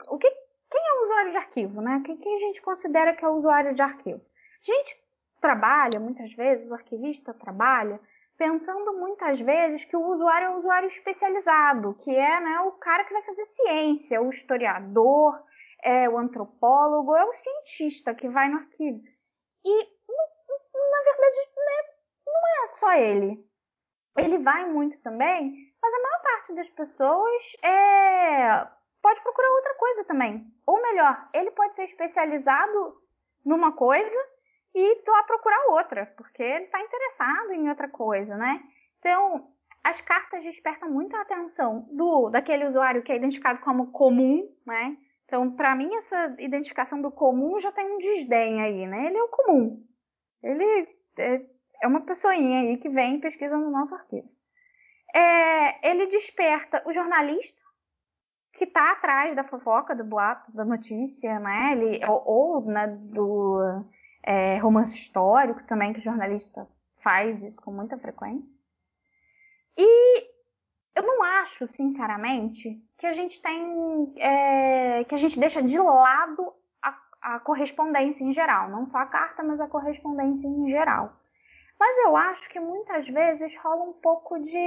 O 0.09 0.17
que, 0.17 0.29
quem 0.71 0.81
é 0.81 0.93
o 0.93 1.03
usuário 1.03 1.31
de 1.31 1.37
arquivo? 1.37 1.81
Né? 1.81 2.01
Quem, 2.03 2.17
quem 2.17 2.33
a 2.33 2.39
gente 2.39 2.61
considera 2.61 3.13
que 3.13 3.23
é 3.23 3.27
o 3.27 3.35
usuário 3.35 3.75
de 3.75 3.81
arquivo? 3.81 4.19
A 4.19 4.65
gente 4.65 4.97
trabalha, 5.39 5.99
muitas 5.99 6.33
vezes, 6.33 6.69
o 6.71 6.73
arquivista 6.73 7.33
trabalha 7.33 7.99
pensando 8.37 8.93
muitas 8.93 9.39
vezes 9.39 9.83
que 9.83 9.95
o 9.95 10.05
usuário 10.13 10.45
é 10.45 10.49
um 10.51 10.57
usuário 10.59 10.87
especializado, 10.87 11.95
que 11.95 12.15
é 12.15 12.39
né, 12.39 12.59
o 12.61 12.73
cara 12.73 13.03
que 13.03 13.13
vai 13.13 13.23
fazer 13.23 13.45
ciência, 13.45 14.21
o 14.21 14.29
historiador, 14.29 15.41
é 15.83 16.07
o 16.07 16.17
antropólogo, 16.17 17.15
é 17.15 17.25
o 17.25 17.33
cientista 17.33 18.13
que 18.13 18.29
vai 18.29 18.49
no 18.49 18.57
arquivo. 18.57 19.01
E, 19.65 19.83
na 20.73 21.03
verdade, 21.03 21.39
né, 21.57 21.93
não 22.25 22.65
é 22.65 22.73
só 22.73 22.93
ele. 22.93 23.47
Ele 24.17 24.37
vai 24.39 24.65
muito 24.65 24.99
também, 25.01 25.73
mas 25.81 25.93
a 25.93 26.01
maior 26.01 26.21
parte 26.21 26.55
das 26.55 26.69
pessoas 26.69 27.43
é, 27.63 28.67
pode 29.01 29.21
procurar 29.21 29.51
outra 29.51 29.73
coisa 29.75 30.03
também. 30.05 30.45
Ou 30.65 30.81
melhor, 30.81 31.29
ele 31.33 31.51
pode 31.51 31.75
ser 31.75 31.83
especializado 31.83 33.01
numa 33.45 33.71
coisa 33.71 34.36
e 34.77 35.03
lá 35.09 35.23
procurar 35.23 35.69
outra, 35.69 36.05
porque 36.17 36.43
ele 36.43 36.65
está 36.65 36.79
interessado 36.79 37.51
em 37.53 37.69
outra 37.69 37.89
coisa, 37.89 38.37
né? 38.37 38.61
Então, 38.99 39.51
as 39.83 40.01
cartas 40.01 40.43
despertam 40.43 40.91
muito 40.91 41.15
a 41.15 41.21
atenção 41.21 41.87
do 41.91 42.29
daquele 42.29 42.65
usuário 42.65 43.01
que 43.01 43.11
é 43.11 43.15
identificado 43.15 43.59
como 43.61 43.91
comum, 43.91 44.47
né? 44.65 44.97
Então, 45.25 45.51
para 45.51 45.75
mim, 45.75 45.93
essa 45.95 46.35
identificação 46.39 47.01
do 47.01 47.11
comum 47.11 47.59
já 47.59 47.71
tem 47.71 47.91
um 47.91 47.97
desdém 47.97 48.61
aí, 48.61 48.85
né? 48.85 49.07
Ele 49.07 49.17
é 49.17 49.23
o 49.23 49.29
comum. 49.29 49.83
Ele 50.43 50.87
é, 51.17 51.41
é 51.81 51.87
uma 51.87 52.01
pessoinha 52.01 52.61
aí 52.61 52.77
que 52.77 52.89
vem 52.89 53.15
e 53.15 53.21
pesquisa 53.21 53.57
no 53.57 53.71
nosso 53.71 53.95
arquivo. 53.95 54.29
É, 55.13 55.89
ele 55.89 56.07
desperta 56.07 56.83
o 56.85 56.93
jornalista 56.93 57.63
que 58.53 58.63
está 58.63 58.91
atrás 58.91 59.35
da 59.35 59.43
fofoca, 59.43 59.95
do 59.95 60.03
boato, 60.03 60.51
da 60.53 60.65
notícia, 60.65 61.39
né? 61.39 61.73
Ele, 61.73 62.05
ou, 62.05 62.23
ou 62.25 62.65
né, 62.65 62.87
do 62.87 63.85
é, 64.27 64.57
romance 64.57 64.97
histórico 64.97 65.63
também, 65.63 65.93
que 65.93 66.01
jornalista 66.01 66.67
faz 66.97 67.41
isso 67.43 67.61
com 67.61 67.71
muita 67.71 67.97
frequência. 67.97 68.53
E 69.77 70.27
eu 70.93 71.03
não 71.03 71.23
acho, 71.23 71.65
sinceramente, 71.69 72.77
que 72.97 73.05
a 73.05 73.13
gente 73.13 73.41
tem. 73.41 74.13
É, 74.17 75.05
que 75.05 75.15
a 75.15 75.17
gente 75.17 75.39
deixa 75.39 75.63
de 75.63 75.79
lado 75.79 76.53
a, 76.83 76.97
a 77.21 77.39
correspondência 77.39 78.25
em 78.25 78.33
geral. 78.33 78.69
Não 78.69 78.85
só 78.85 78.97
a 78.97 79.05
carta, 79.05 79.41
mas 79.43 79.61
a 79.61 79.67
correspondência 79.67 80.45
em 80.45 80.67
geral. 80.67 81.15
Mas 81.79 81.97
eu 81.99 82.17
acho 82.17 82.49
que 82.49 82.59
muitas 82.59 83.07
vezes 83.07 83.55
rola 83.55 83.83
um 83.83 83.93
pouco 83.93 84.39
de 84.39 84.57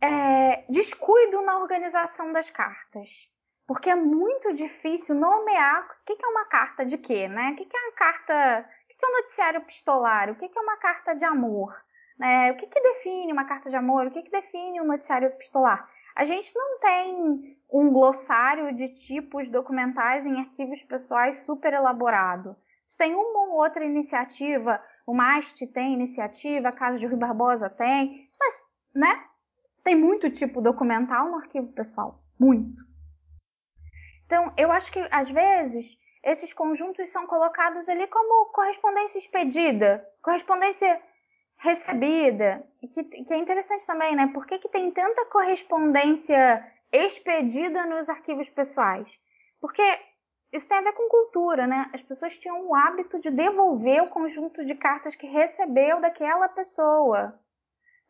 é, 0.00 0.64
descuido 0.68 1.42
na 1.42 1.58
organização 1.58 2.32
das 2.32 2.50
cartas 2.50 3.30
porque 3.68 3.90
é 3.90 3.94
muito 3.94 4.54
difícil 4.54 5.14
nomear 5.14 5.84
o 5.84 6.04
que 6.06 6.24
é 6.24 6.26
uma 6.26 6.46
carta 6.46 6.86
de 6.86 6.96
quê, 6.96 7.28
né? 7.28 7.50
O 7.50 7.54
que 7.54 7.68
é 7.70 7.80
uma 7.80 7.92
carta, 7.92 8.64
o 8.64 8.88
que 8.88 9.04
é 9.04 9.06
um 9.06 9.16
noticiário 9.18 9.58
epistolar, 9.58 10.30
o 10.30 10.36
que 10.36 10.46
é 10.46 10.60
uma 10.60 10.78
carta 10.78 11.14
de 11.14 11.26
amor, 11.26 11.78
né? 12.18 12.50
O 12.50 12.56
que, 12.56 12.66
que 12.66 12.80
define 12.80 13.30
uma 13.30 13.44
carta 13.44 13.68
de 13.68 13.76
amor, 13.76 14.06
o 14.06 14.10
que, 14.10 14.22
que 14.22 14.30
define 14.30 14.80
um 14.80 14.86
noticiário 14.86 15.28
epistolar? 15.28 15.86
A 16.16 16.24
gente 16.24 16.50
não 16.56 16.80
tem 16.80 17.58
um 17.70 17.92
glossário 17.92 18.74
de 18.74 18.88
tipos 18.88 19.50
documentais 19.50 20.24
em 20.24 20.40
arquivos 20.40 20.82
pessoais 20.84 21.36
super 21.40 21.74
elaborado. 21.74 22.56
Você 22.86 22.96
tem 22.96 23.14
uma 23.14 23.48
ou 23.48 23.56
outra 23.62 23.84
iniciativa, 23.84 24.82
o 25.06 25.12
MAST 25.12 25.66
tem 25.66 25.92
iniciativa, 25.92 26.70
a 26.70 26.72
Casa 26.72 26.98
de 26.98 27.06
Rui 27.06 27.18
Barbosa 27.18 27.68
tem, 27.68 28.30
mas, 28.40 28.64
né? 28.94 29.24
Tem 29.84 29.94
muito 29.94 30.30
tipo 30.30 30.62
documental 30.62 31.28
no 31.28 31.36
arquivo 31.36 31.70
pessoal, 31.74 32.22
muito. 32.40 32.87
Então, 34.28 34.52
eu 34.58 34.70
acho 34.70 34.92
que 34.92 35.00
às 35.10 35.30
vezes 35.30 35.98
esses 36.22 36.52
conjuntos 36.52 37.08
são 37.08 37.26
colocados 37.26 37.88
ali 37.88 38.06
como 38.08 38.52
correspondência 38.52 39.18
expedida, 39.18 40.06
correspondência 40.22 41.00
recebida, 41.56 42.62
que, 42.92 43.04
que 43.04 43.32
é 43.32 43.38
interessante 43.38 43.86
também, 43.86 44.14
né? 44.14 44.30
Por 44.34 44.46
que, 44.46 44.58
que 44.58 44.68
tem 44.68 44.90
tanta 44.90 45.24
correspondência 45.24 46.62
expedida 46.92 47.86
nos 47.86 48.06
arquivos 48.10 48.50
pessoais? 48.50 49.08
Porque 49.62 49.82
isso 50.52 50.68
tem 50.68 50.76
a 50.76 50.82
ver 50.82 50.92
com 50.92 51.08
cultura, 51.08 51.66
né? 51.66 51.90
As 51.94 52.02
pessoas 52.02 52.36
tinham 52.36 52.66
o 52.66 52.74
hábito 52.74 53.18
de 53.18 53.30
devolver 53.30 54.02
o 54.02 54.10
conjunto 54.10 54.62
de 54.62 54.74
cartas 54.74 55.16
que 55.16 55.26
recebeu 55.26 56.02
daquela 56.02 56.50
pessoa. 56.50 57.40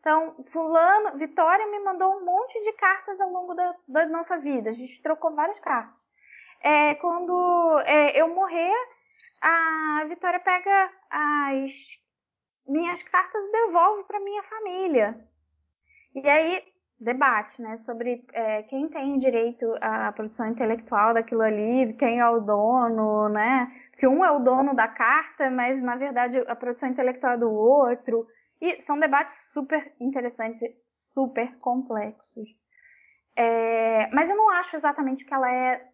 Então, 0.01 0.35
fulano, 0.51 1.17
Vitória 1.17 1.65
me 1.67 1.79
mandou 1.79 2.17
um 2.17 2.25
monte 2.25 2.61
de 2.61 2.73
cartas 2.73 3.21
ao 3.21 3.31
longo 3.31 3.53
da, 3.53 3.73
da 3.87 4.05
nossa 4.07 4.37
vida. 4.37 4.69
A 4.69 4.73
gente 4.73 5.01
trocou 5.01 5.33
várias 5.33 5.61
cartas. 5.61 6.08
É, 6.61 6.95
quando 6.95 7.79
é, 7.85 8.19
eu 8.19 8.33
morrer, 8.33 8.73
a 9.41 10.05
Vitória 10.07 10.39
pega 10.39 10.91
as 11.09 11.71
minhas 12.67 13.01
cartas 13.03 13.43
e 13.43 13.51
devolve 13.51 14.03
para 14.03 14.19
minha 14.19 14.43
família. 14.43 15.19
E 16.15 16.27
aí 16.27 16.63
debate, 16.99 17.61
né, 17.61 17.77
sobre 17.77 18.25
é, 18.33 18.63
quem 18.63 18.89
tem 18.89 19.17
direito 19.17 19.65
à 19.79 20.11
produção 20.11 20.47
intelectual 20.47 21.13
daquilo 21.13 21.41
ali, 21.41 21.93
quem 21.93 22.19
é 22.19 22.29
o 22.29 22.41
dono, 22.41 23.29
né? 23.29 23.71
Que 23.97 24.05
um 24.05 24.23
é 24.23 24.31
o 24.31 24.39
dono 24.39 24.75
da 24.75 24.87
carta, 24.87 25.49
mas 25.49 25.81
na 25.81 25.95
verdade 25.95 26.37
a 26.47 26.55
produção 26.55 26.89
intelectual 26.89 27.33
é 27.33 27.37
do 27.37 27.49
outro. 27.49 28.27
E 28.61 28.81
são 28.81 28.99
debates 28.99 29.53
super 29.53 29.93
interessantes 29.99 30.61
e 30.61 30.75
super 30.89 31.57
complexos. 31.59 32.49
É, 33.35 34.09
mas 34.13 34.29
eu 34.29 34.35
não 34.35 34.49
acho 34.49 34.75
exatamente 34.75 35.25
que 35.25 35.33
ela 35.33 35.49
é 35.49 35.87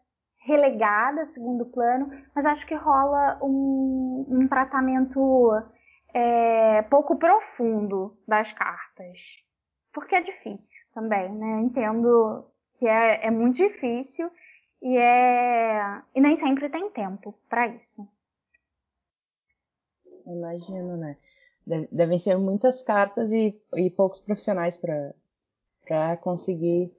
relegada 0.46 1.26
segundo 1.26 1.66
plano, 1.66 2.10
mas 2.34 2.46
acho 2.46 2.66
que 2.68 2.76
rola 2.76 3.40
um, 3.42 4.26
um 4.30 4.48
tratamento 4.48 5.52
é, 6.14 6.84
pouco 6.84 7.18
profundo 7.18 8.18
das 8.28 8.52
cartas. 8.52 9.44
Porque 9.92 10.16
é 10.16 10.22
difícil 10.22 10.78
também, 10.94 11.34
né? 11.34 11.62
Entendo 11.62 12.46
que 12.76 12.88
é, 12.88 13.26
é 13.26 13.32
muito 13.32 13.58
difícil 13.58 14.30
e, 14.82 14.98
é, 14.98 16.02
e 16.14 16.22
nem 16.22 16.36
sempre 16.36 16.70
tem 16.70 16.92
tempo 16.92 17.34
para 17.50 17.68
isso. 17.68 18.08
Imagino, 20.26 20.98
né? 20.98 21.18
devem 21.92 22.20
ser 22.20 22.38
muitas 22.38 22.84
cartas 22.84 23.32
e, 23.32 23.60
e 23.76 23.90
poucos 23.90 24.20
profissionais 24.20 24.78
para 24.78 26.18
conseguir 26.18 26.92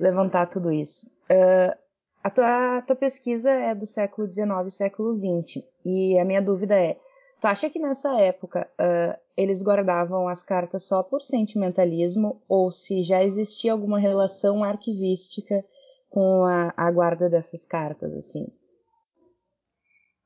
levantar 0.00 0.46
tudo 0.46 0.72
isso. 0.72 1.06
Uh, 1.30 1.85
a, 2.26 2.30
tua, 2.30 2.78
a 2.78 2.82
tua 2.82 2.96
pesquisa 2.96 3.50
é 3.50 3.72
do 3.72 3.86
século 3.86 4.26
XIX 4.26 4.48
e 4.66 4.70
século 4.70 5.14
XX, 5.16 5.62
e 5.84 6.18
a 6.18 6.24
minha 6.24 6.42
dúvida 6.42 6.74
é: 6.74 6.98
tu 7.40 7.46
acha 7.46 7.70
que 7.70 7.78
nessa 7.78 8.20
época 8.20 8.68
uh, 8.80 9.16
eles 9.36 9.62
guardavam 9.62 10.26
as 10.26 10.42
cartas 10.42 10.82
só 10.82 11.04
por 11.04 11.22
sentimentalismo 11.22 12.42
ou 12.48 12.68
se 12.72 13.02
já 13.02 13.22
existia 13.22 13.70
alguma 13.70 14.00
relação 14.00 14.64
arquivística 14.64 15.64
com 16.10 16.44
a, 16.44 16.74
a 16.76 16.90
guarda 16.90 17.30
dessas 17.30 17.64
cartas, 17.64 18.12
assim? 18.12 18.48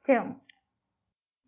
Então, 0.00 0.40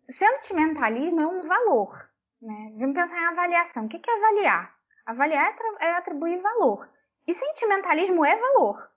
sentimentalismo 0.07 1.19
é 1.19 1.25
um 1.25 1.47
valor. 1.47 2.09
Né? 2.39 2.75
Vamos 2.77 2.93
pensar 2.93 3.19
em 3.19 3.25
avaliação. 3.25 3.85
O 3.85 3.89
que 3.89 3.99
é 4.07 4.15
avaliar? 4.17 4.75
Avaliar 5.07 5.55
é, 5.79 5.85
é 5.87 5.95
atribuir 5.95 6.39
valor. 6.41 6.87
E 7.25 7.33
sentimentalismo 7.33 8.23
é 8.23 8.37
valor. 8.37 8.92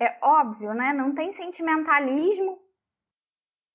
É 0.00 0.16
óbvio, 0.22 0.72
né? 0.74 0.92
Não 0.92 1.14
tem 1.14 1.32
sentimentalismo, 1.32 2.58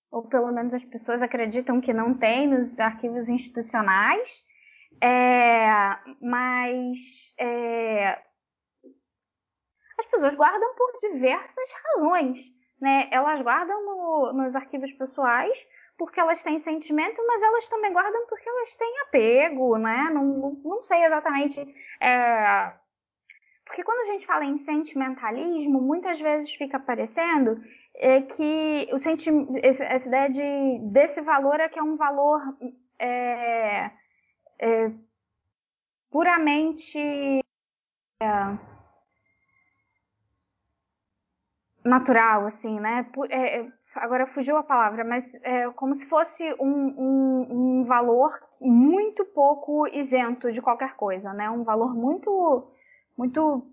ou 0.09 0.27
pelo 0.27 0.51
menos 0.51 0.73
as 0.73 0.83
pessoas 0.83 1.21
acreditam 1.21 1.81
que 1.81 1.91
não 1.91 2.13
tem 2.13 2.47
nos 2.47 2.79
arquivos 2.79 3.29
institucionais, 3.29 4.43
é, 5.01 5.67
mas 6.21 7.33
é, 7.37 8.21
as 9.99 10.05
pessoas 10.05 10.35
guardam 10.35 10.73
por 10.75 10.91
diversas 10.99 11.69
razões. 11.85 12.39
Né? 12.79 13.07
Elas 13.11 13.41
guardam 13.41 13.85
no, 13.85 14.33
nos 14.33 14.55
arquivos 14.55 14.91
pessoais 14.91 15.57
porque 15.97 16.19
elas 16.19 16.43
têm 16.43 16.57
sentimento, 16.57 17.21
mas 17.25 17.41
elas 17.41 17.69
também 17.69 17.93
guardam 17.93 18.25
porque 18.27 18.47
elas 18.49 18.75
têm 18.75 18.99
apego, 19.01 19.77
né? 19.77 20.09
Não, 20.13 20.59
não 20.63 20.81
sei 20.81 21.05
exatamente. 21.05 21.61
É... 22.01 22.73
Porque 23.73 23.83
quando 23.83 24.01
a 24.01 24.11
gente 24.13 24.27
fala 24.27 24.45
em 24.45 24.55
sentimentalismo, 24.55 25.81
muitas 25.81 26.19
vezes 26.19 26.53
fica 26.53 26.79
parecendo 26.79 27.59
é, 27.95 28.21
que 28.21 28.87
o 28.93 28.99
senti 28.99 29.31
essa 29.63 30.07
ideia 30.07 30.29
de, 30.29 30.79
desse 30.91 31.19
valor 31.21 31.59
é 31.59 31.67
que 31.67 31.79
é 31.79 31.81
um 31.81 31.95
valor 31.95 32.39
é, 32.99 33.89
é, 34.59 34.91
puramente 36.11 36.99
é, 38.21 38.57
natural, 41.83 42.45
assim, 42.45 42.79
né? 42.79 43.09
É, 43.31 43.65
agora 43.95 44.27
fugiu 44.27 44.55
a 44.55 44.63
palavra, 44.63 45.03
mas 45.03 45.25
é 45.41 45.67
como 45.71 45.95
se 45.95 46.05
fosse 46.05 46.43
um, 46.59 46.93
um, 46.95 47.47
um, 47.79 47.83
valor 47.85 48.39
muito 48.61 49.25
pouco 49.25 49.87
isento 49.87 50.51
de 50.51 50.61
qualquer 50.61 50.95
coisa, 50.95 51.33
né? 51.33 51.49
Um 51.49 51.63
valor 51.63 51.95
muito, 51.95 52.67
muito 53.17 53.67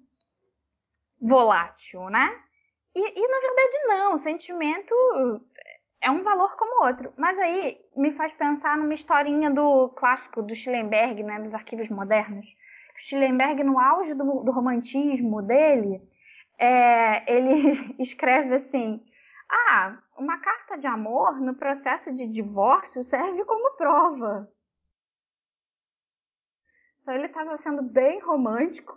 volátil, 1.20 2.08
né? 2.08 2.42
E, 2.94 3.00
e 3.00 3.28
na 3.28 3.40
verdade 3.40 3.86
não, 3.86 4.14
o 4.14 4.18
sentimento 4.18 4.94
é 6.00 6.10
um 6.10 6.22
valor 6.22 6.56
como 6.56 6.84
outro. 6.86 7.12
Mas 7.16 7.38
aí 7.38 7.80
me 7.96 8.12
faz 8.12 8.32
pensar 8.32 8.76
numa 8.76 8.94
historinha 8.94 9.50
do 9.50 9.90
clássico 9.90 10.42
do 10.42 10.54
Schellenberg, 10.54 11.22
né? 11.22 11.40
Dos 11.40 11.54
arquivos 11.54 11.88
modernos. 11.88 12.46
O 12.96 13.02
Schellenberg, 13.02 13.62
no 13.62 13.78
auge 13.78 14.14
do, 14.14 14.42
do 14.42 14.50
romantismo 14.50 15.42
dele, 15.42 16.02
é, 16.58 17.32
ele 17.32 17.94
escreve 18.00 18.54
assim 18.54 19.04
ah, 19.50 19.98
uma 20.16 20.38
carta 20.38 20.78
de 20.78 20.86
amor 20.86 21.40
no 21.40 21.54
processo 21.54 22.14
de 22.14 22.26
divórcio 22.28 23.02
serve 23.02 23.44
como 23.44 23.76
prova. 23.76 24.48
Então 27.02 27.14
ele 27.14 27.26
estava 27.26 27.56
sendo 27.56 27.82
bem 27.82 28.20
romântico 28.20 28.96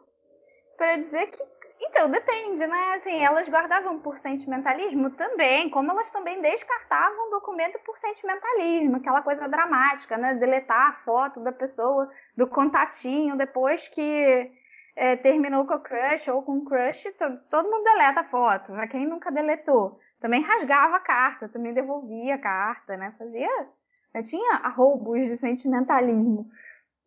para 0.84 0.98
dizer 0.98 1.28
que, 1.28 1.42
então, 1.80 2.10
depende, 2.10 2.68
né? 2.68 2.94
Assim, 2.96 3.24
elas 3.24 3.48
guardavam 3.48 4.00
por 4.00 4.18
sentimentalismo 4.18 5.12
também, 5.12 5.70
como 5.70 5.92
elas 5.92 6.12
também 6.12 6.42
descartavam 6.42 7.30
documento 7.30 7.80
por 7.86 7.98
sentimentalismo, 7.98 8.98
aquela 8.98 9.22
coisa 9.22 9.48
dramática, 9.48 10.18
né? 10.18 10.34
Deletar 10.34 10.90
a 10.90 10.94
foto 11.06 11.40
da 11.40 11.54
pessoa, 11.54 12.12
do 12.36 12.48
contatinho, 12.48 13.38
depois 13.38 13.88
que 13.88 14.52
é, 14.98 15.16
terminou 15.16 15.66
com 15.66 15.76
o 15.76 15.80
crush 15.80 16.30
ou 16.30 16.44
com 16.44 16.58
o 16.58 16.66
crush, 16.66 17.10
todo, 17.18 17.40
todo 17.50 17.70
mundo 17.70 17.86
deleta 17.86 18.20
a 18.20 18.26
foto, 18.26 18.74
né? 18.74 18.86
Quem 18.88 19.08
nunca 19.08 19.32
deletou? 19.32 20.00
também 20.20 20.42
rasgava 20.42 20.96
a 20.96 21.02
carta, 21.02 21.50
também 21.50 21.74
devolvia 21.74 22.36
a 22.36 22.38
carta, 22.38 22.96
né? 22.96 23.14
Fazia. 23.18 23.68
Né? 24.14 24.24
Tinha 24.24 24.56
arroubos 24.56 25.20
de 25.28 25.36
sentimentalismo. 25.36 26.50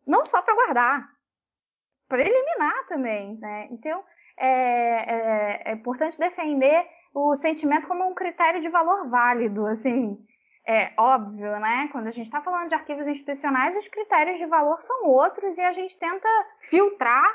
Não 0.05 0.23
só 0.23 0.39
para 0.39 0.53
guardar, 0.53 1.09
para 2.07 2.21
eliminar 2.21 2.87
também, 2.87 3.37
né? 3.37 3.67
Então, 3.71 4.03
é, 4.37 4.47
é, 4.47 5.61
é, 5.65 5.73
importante 5.73 6.19
defender 6.19 6.87
o 7.13 7.35
sentimento 7.35 7.87
como 7.87 8.07
um 8.07 8.13
critério 8.13 8.61
de 8.61 8.69
valor 8.69 9.09
válido, 9.09 9.65
assim. 9.65 10.17
É 10.65 10.93
óbvio, 10.97 11.59
né? 11.59 11.89
Quando 11.91 12.07
a 12.07 12.11
gente 12.11 12.25
está 12.25 12.41
falando 12.41 12.69
de 12.69 12.75
arquivos 12.75 13.07
institucionais, 13.07 13.77
os 13.77 13.87
critérios 13.87 14.37
de 14.37 14.45
valor 14.45 14.81
são 14.81 15.05
outros 15.05 15.57
e 15.57 15.61
a 15.61 15.71
gente 15.71 15.97
tenta 15.97 16.27
filtrar 16.59 17.25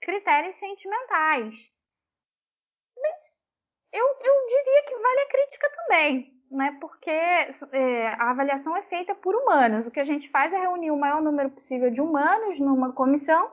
critérios 0.00 0.56
sentimentais. 0.56 1.72
Mas 3.00 3.46
eu, 3.92 4.06
eu 4.06 4.46
diria 4.46 4.82
que 4.86 4.94
vale 4.94 5.20
a 5.20 5.28
crítica 5.28 5.70
também, 5.70 6.34
né? 6.50 6.76
Porque 6.80 7.10
é, 7.10 8.08
a 8.18 8.30
avaliação 8.30 8.76
é 8.76 8.82
feita 8.82 9.14
por 9.14 9.34
humanos. 9.34 9.86
O 9.86 9.90
que 9.90 10.00
a 10.00 10.04
gente 10.04 10.28
faz 10.28 10.52
é 10.52 10.58
reunir 10.58 10.90
o 10.90 10.98
maior 10.98 11.22
número 11.22 11.50
possível 11.50 11.90
de 11.90 12.00
humanos 12.00 12.60
numa 12.60 12.92
comissão 12.92 13.50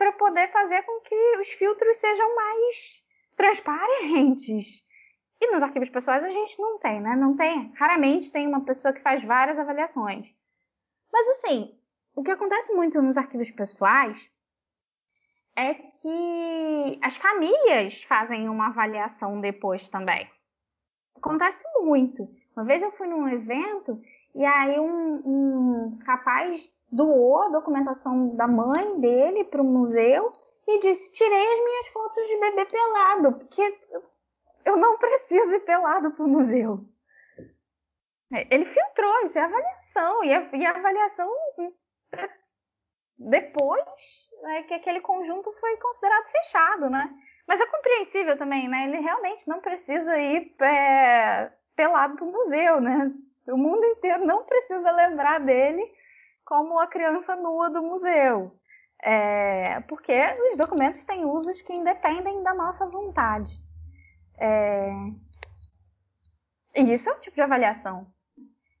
para 0.00 0.12
poder 0.12 0.50
fazer 0.50 0.82
com 0.84 0.98
que 1.02 1.36
os 1.36 1.50
filtros 1.50 1.98
sejam 1.98 2.34
mais 2.34 3.04
transparentes. 3.36 4.82
E 5.38 5.52
nos 5.52 5.62
arquivos 5.62 5.90
pessoais 5.90 6.24
a 6.24 6.30
gente 6.30 6.58
não 6.58 6.78
tem, 6.78 7.02
né? 7.02 7.14
Não 7.14 7.36
tem. 7.36 7.70
Raramente 7.76 8.32
tem 8.32 8.48
uma 8.48 8.64
pessoa 8.64 8.94
que 8.94 9.02
faz 9.02 9.22
várias 9.22 9.58
avaliações. 9.58 10.34
Mas 11.12 11.28
assim, 11.28 11.78
o 12.14 12.22
que 12.22 12.30
acontece 12.30 12.72
muito 12.72 13.02
nos 13.02 13.18
arquivos 13.18 13.50
pessoais 13.50 14.32
é 15.54 15.74
que 15.74 16.98
as 17.02 17.18
famílias 17.18 18.02
fazem 18.04 18.48
uma 18.48 18.68
avaliação 18.68 19.38
depois 19.38 19.86
também. 19.86 20.26
Acontece 21.14 21.62
muito. 21.80 22.26
Uma 22.56 22.64
vez 22.64 22.82
eu 22.82 22.90
fui 22.92 23.06
num 23.06 23.28
evento 23.28 24.00
e 24.34 24.46
aí 24.46 24.80
um, 24.80 25.16
um 25.26 25.98
rapaz 26.06 26.72
doou 26.90 27.42
a 27.42 27.48
documentação 27.48 28.34
da 28.34 28.46
mãe 28.46 29.00
dele 29.00 29.44
para 29.44 29.62
o 29.62 29.64
museu 29.64 30.32
e 30.66 30.78
disse: 30.80 31.12
tirei 31.12 31.52
as 31.52 31.64
minhas 31.64 31.88
fotos 31.88 32.26
de 32.26 32.36
bebê 32.38 32.64
pelado, 32.66 33.32
porque 33.38 33.78
eu 34.64 34.76
não 34.76 34.98
preciso 34.98 35.54
ir 35.54 35.60
pelado 35.60 36.10
para 36.12 36.24
o 36.24 36.28
museu. 36.28 36.84
É, 38.32 38.46
ele 38.54 38.64
filtrou, 38.64 39.24
isso 39.24 39.38
é 39.38 39.42
avaliação. 39.42 40.24
E 40.24 40.32
a, 40.32 40.48
e 40.52 40.66
a 40.66 40.70
avaliação 40.70 41.28
depois 43.18 43.84
né, 44.42 44.62
que 44.62 44.74
aquele 44.74 45.00
conjunto 45.00 45.52
foi 45.60 45.76
considerado 45.76 46.30
fechado, 46.30 46.90
né? 46.90 47.10
Mas 47.46 47.60
é 47.60 47.66
compreensível 47.66 48.38
também, 48.38 48.68
né? 48.68 48.84
Ele 48.84 49.00
realmente 49.00 49.48
não 49.48 49.60
precisa 49.60 50.16
ir 50.18 50.54
é, 50.60 51.52
pelado 51.74 52.16
do 52.16 52.26
museu, 52.26 52.80
né? 52.80 53.12
O 53.48 53.56
mundo 53.56 53.84
inteiro 53.84 54.24
não 54.24 54.44
precisa 54.44 54.90
lembrar 54.92 55.40
dele 55.40 55.82
como 56.50 56.80
a 56.80 56.88
criança 56.88 57.36
nua 57.36 57.70
do 57.70 57.80
museu. 57.80 58.50
É, 59.00 59.78
porque 59.82 60.12
os 60.50 60.56
documentos 60.56 61.04
têm 61.04 61.24
usos 61.24 61.62
que 61.62 61.72
independem 61.72 62.42
da 62.42 62.52
nossa 62.52 62.86
vontade. 62.86 63.52
É, 64.36 64.90
e 66.74 66.92
isso 66.92 67.08
é 67.08 67.12
um 67.12 67.20
tipo 67.20 67.36
de 67.36 67.42
avaliação. 67.42 68.04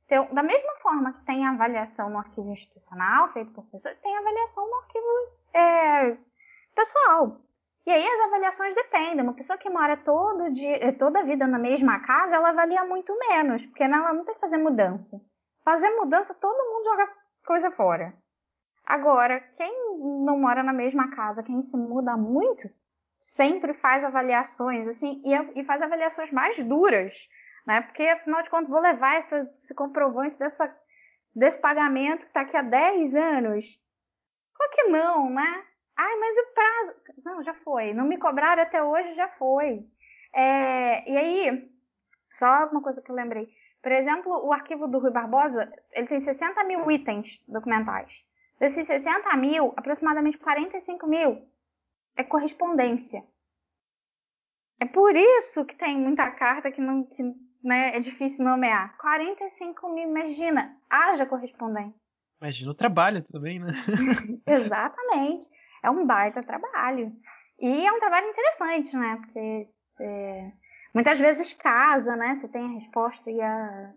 Então, 0.04 0.26
da 0.34 0.42
mesma 0.42 0.74
forma 0.82 1.12
que 1.12 1.24
tem 1.24 1.46
avaliação 1.46 2.10
no 2.10 2.18
arquivo 2.18 2.50
institucional, 2.50 3.32
feito 3.32 3.52
por 3.52 3.64
pessoas, 3.66 3.96
tem 4.00 4.18
avaliação 4.18 4.68
no 4.68 4.74
arquivo 4.74 5.06
é, 5.54 6.16
pessoal. 6.74 7.40
E 7.86 7.92
aí 7.92 8.04
as 8.04 8.20
avaliações 8.26 8.74
dependem. 8.74 9.22
Uma 9.22 9.34
pessoa 9.34 9.56
que 9.56 9.70
mora 9.70 9.96
todo 9.96 10.52
dia, 10.52 10.76
é, 10.84 10.90
toda 10.90 11.20
a 11.20 11.24
vida 11.24 11.46
na 11.46 11.58
mesma 11.58 12.00
casa, 12.00 12.34
ela 12.34 12.48
avalia 12.48 12.84
muito 12.84 13.16
menos, 13.16 13.64
porque 13.64 13.84
ela 13.84 14.12
não 14.12 14.24
tem 14.24 14.34
que 14.34 14.40
fazer 14.40 14.58
mudança. 14.58 15.20
Fazer 15.64 15.90
mudança, 15.90 16.34
todo 16.34 16.68
mundo 16.68 16.84
joga 16.84 17.19
coisa 17.44 17.70
fora. 17.70 18.14
Agora, 18.84 19.40
quem 19.56 19.72
não 20.24 20.38
mora 20.38 20.62
na 20.62 20.72
mesma 20.72 21.10
casa, 21.14 21.42
quem 21.42 21.60
se 21.62 21.76
muda 21.76 22.16
muito, 22.16 22.68
sempre 23.18 23.74
faz 23.74 24.02
avaliações, 24.04 24.88
assim, 24.88 25.22
e, 25.24 25.60
e 25.60 25.64
faz 25.64 25.82
avaliações 25.82 26.32
mais 26.32 26.62
duras, 26.64 27.28
né? 27.66 27.82
Porque, 27.82 28.02
afinal 28.02 28.42
de 28.42 28.50
contas, 28.50 28.70
vou 28.70 28.80
levar 28.80 29.16
essa, 29.16 29.48
esse 29.58 29.74
comprovante 29.74 30.38
dessa, 30.38 30.74
desse 31.34 31.60
pagamento 31.60 32.20
que 32.20 32.30
está 32.30 32.40
aqui 32.40 32.56
há 32.56 32.62
10 32.62 33.14
anos. 33.14 33.78
Claro 34.54 34.72
que 34.72 34.82
não, 34.84 35.30
né? 35.30 35.64
Ai, 35.96 36.16
mas 36.16 36.34
o 36.36 36.54
prazo. 36.54 37.00
Não, 37.24 37.42
já 37.42 37.54
foi. 37.54 37.92
Não 37.92 38.06
me 38.06 38.16
cobraram 38.16 38.62
até 38.62 38.82
hoje, 38.82 39.14
já 39.14 39.28
foi. 39.28 39.86
É, 40.34 41.10
e 41.10 41.16
aí, 41.16 41.70
só 42.32 42.66
uma 42.68 42.82
coisa 42.82 43.02
que 43.02 43.10
eu 43.10 43.14
lembrei. 43.14 43.48
Por 43.82 43.92
exemplo, 43.92 44.32
o 44.46 44.52
arquivo 44.52 44.86
do 44.86 44.98
Rui 44.98 45.10
Barbosa, 45.10 45.72
ele 45.92 46.06
tem 46.06 46.20
60 46.20 46.62
mil 46.64 46.90
itens 46.90 47.42
documentais. 47.48 48.24
Desses 48.58 48.86
60 48.86 49.34
mil, 49.38 49.72
aproximadamente 49.76 50.36
45 50.38 51.06
mil 51.06 51.48
é 52.16 52.22
correspondência. 52.22 53.24
É 54.78 54.84
por 54.84 55.14
isso 55.16 55.64
que 55.64 55.74
tem 55.76 55.96
muita 55.96 56.30
carta 56.30 56.70
que, 56.70 56.80
não, 56.80 57.04
que 57.04 57.22
né, 57.62 57.96
é 57.96 58.00
difícil 58.00 58.44
nomear. 58.44 58.96
45 58.98 59.94
mil, 59.94 60.08
imagina, 60.08 60.76
haja 60.88 61.24
correspondência. 61.24 61.98
Imagina 62.40 62.70
o 62.70 62.74
trabalho 62.74 63.22
também, 63.22 63.58
né? 63.58 63.68
Exatamente. 64.46 65.48
É 65.82 65.90
um 65.90 66.06
baita 66.06 66.42
trabalho. 66.42 67.12
E 67.58 67.86
é 67.86 67.92
um 67.92 67.98
trabalho 67.98 68.28
interessante, 68.28 68.96
né? 68.96 69.16
Porque 69.16 69.68
é, 70.00 70.52
muitas 70.94 71.18
vezes 71.18 71.52
casa, 71.54 72.16
né? 72.16 72.34
Você 72.34 72.48
tem 72.48 72.64
a 72.64 72.74
resposta 72.74 73.30
e 73.30 73.40
a, 73.40 73.92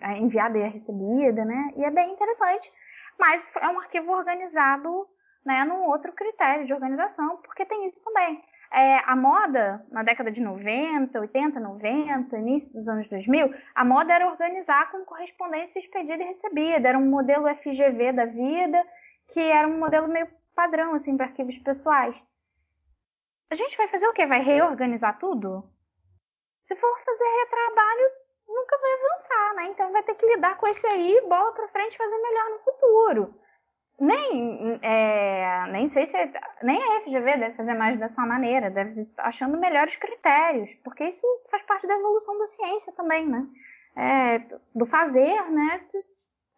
a, 0.00 0.18
enviada 0.18 0.58
e 0.58 0.64
a 0.64 0.68
recebida, 0.68 1.44
né? 1.44 1.72
E 1.76 1.84
é 1.84 1.90
bem 1.90 2.12
interessante. 2.12 2.72
Mas 3.18 3.50
é 3.60 3.68
um 3.68 3.78
arquivo 3.78 4.12
organizado, 4.12 5.06
né? 5.44 5.64
Num 5.64 5.84
outro 5.84 6.12
critério 6.12 6.66
de 6.66 6.72
organização, 6.72 7.38
porque 7.38 7.64
tem 7.64 7.86
isso 7.88 8.02
também. 8.02 8.42
É, 8.72 8.98
a 9.04 9.14
moda, 9.14 9.86
na 9.90 10.02
década 10.02 10.30
de 10.30 10.42
90, 10.42 11.18
80, 11.20 11.60
90, 11.60 12.36
início 12.36 12.72
dos 12.72 12.88
anos 12.88 13.08
2000, 13.08 13.54
a 13.74 13.84
moda 13.84 14.12
era 14.12 14.28
organizar 14.28 14.90
com 14.90 15.04
correspondência 15.04 15.78
expedida 15.78 16.22
e 16.22 16.26
recebida. 16.26 16.88
Era 16.88 16.98
um 16.98 17.08
modelo 17.08 17.46
FGV 17.56 18.12
da 18.12 18.26
vida, 18.26 18.84
que 19.32 19.40
era 19.40 19.68
um 19.68 19.78
modelo 19.78 20.08
meio 20.08 20.28
padrão, 20.54 20.94
assim, 20.94 21.16
para 21.16 21.26
arquivos 21.26 21.58
pessoais. 21.58 22.22
A 23.50 23.54
gente 23.54 23.76
vai 23.76 23.88
fazer 23.88 24.08
o 24.08 24.12
quê? 24.12 24.26
Vai 24.26 24.40
reorganizar 24.42 25.18
tudo? 25.18 25.64
Se 26.62 26.74
for 26.74 26.98
fazer 27.04 27.24
retrabalho, 27.24 28.10
nunca 28.48 28.78
vai 28.78 28.92
avançar, 28.92 29.54
né? 29.54 29.64
Então 29.66 29.92
vai 29.92 30.02
ter 30.02 30.14
que 30.14 30.26
lidar 30.26 30.56
com 30.56 30.66
esse 30.66 30.86
aí, 30.86 31.20
bola 31.28 31.52
para 31.52 31.68
frente, 31.68 31.96
fazer 31.96 32.18
melhor 32.18 32.50
no 32.50 32.58
futuro. 32.58 33.34
Nem, 33.98 34.78
é, 34.82 35.66
nem 35.70 35.86
sei 35.86 36.04
se 36.04 36.16
nem 36.62 36.76
a 36.82 37.00
FGV 37.00 37.36
deve 37.38 37.54
fazer 37.56 37.74
mais 37.74 37.96
dessa 37.96 38.26
maneira, 38.26 38.70
deve 38.70 39.02
estar 39.02 39.24
achando 39.24 39.56
melhores 39.56 39.96
critérios, 39.96 40.74
porque 40.84 41.04
isso 41.04 41.26
faz 41.50 41.62
parte 41.62 41.86
da 41.86 41.94
evolução 41.94 42.38
da 42.38 42.46
ciência 42.46 42.92
também, 42.92 43.26
né? 43.26 43.46
É, 43.96 44.38
do 44.74 44.84
fazer, 44.84 45.50
né? 45.50 45.80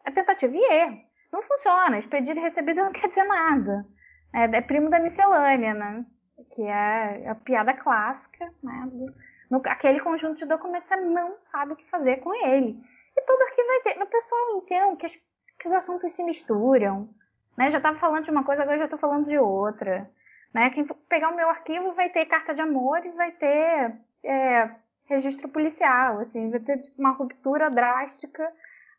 É 0.05 0.11
tentativa 0.11 0.57
e 0.57 0.65
erro. 0.65 0.99
Não 1.33 1.43
funciona. 1.43 1.99
Expedido 1.99 2.41
e 2.41 2.43
recebido 2.43 2.83
não 2.83 2.91
quer 2.93 3.09
dizer 3.09 3.25
nada. 3.25 3.87
É, 4.35 4.45
é 4.45 4.61
primo 4.61 4.91
da 4.91 4.99
miscelânea, 4.99 5.75
né? 5.75 6.05
Que 6.51 6.63
é 6.63 7.29
a 7.29 7.35
piada 7.35 7.75
clássica, 7.75 8.53
né? 8.63 8.89
Do, 8.91 9.15
no, 9.51 9.63
aquele 9.67 10.01
conjunto 10.01 10.39
de 10.39 10.47
documentos 10.47 10.89
você 10.89 10.97
não 10.97 11.37
sabe 11.41 11.73
o 11.73 11.77
que 11.77 11.89
fazer 11.89 12.19
com 12.19 12.35
ele. 12.35 12.79
E 13.17 13.23
tudo 13.23 13.43
aqui 13.43 13.63
vai 13.65 13.81
ter. 13.81 14.03
O 14.03 14.07
pessoal 14.07 14.57
entende 14.57 14.97
que, 14.97 15.07
as, 15.07 15.15
que 15.59 15.67
os 15.67 15.73
assuntos 15.73 16.13
se 16.13 16.23
misturam. 16.23 17.09
Né? 17.57 17.71
Já 17.71 17.79
estava 17.79 17.99
falando 17.99 18.25
de 18.25 18.31
uma 18.31 18.45
coisa, 18.45 18.63
agora 18.63 18.79
já 18.79 18.85
estou 18.85 18.99
falando 18.99 19.27
de 19.27 19.39
outra. 19.39 20.09
Né? 20.55 20.71
Quem 20.71 20.85
pegar 21.09 21.31
o 21.31 21.37
meu 21.37 21.49
arquivo 21.49 21.93
vai 21.95 22.11
ter 22.11 22.27
carta 22.27 22.55
de 22.55 22.61
amor 22.61 23.05
e 23.05 23.11
vai 23.11 23.33
ter 23.33 23.97
é, 24.23 24.71
registro 25.07 25.49
policial. 25.49 26.19
Assim, 26.19 26.51
vai 26.51 26.61
ter 26.61 26.81
uma 26.97 27.11
ruptura 27.11 27.71
drástica 27.71 28.47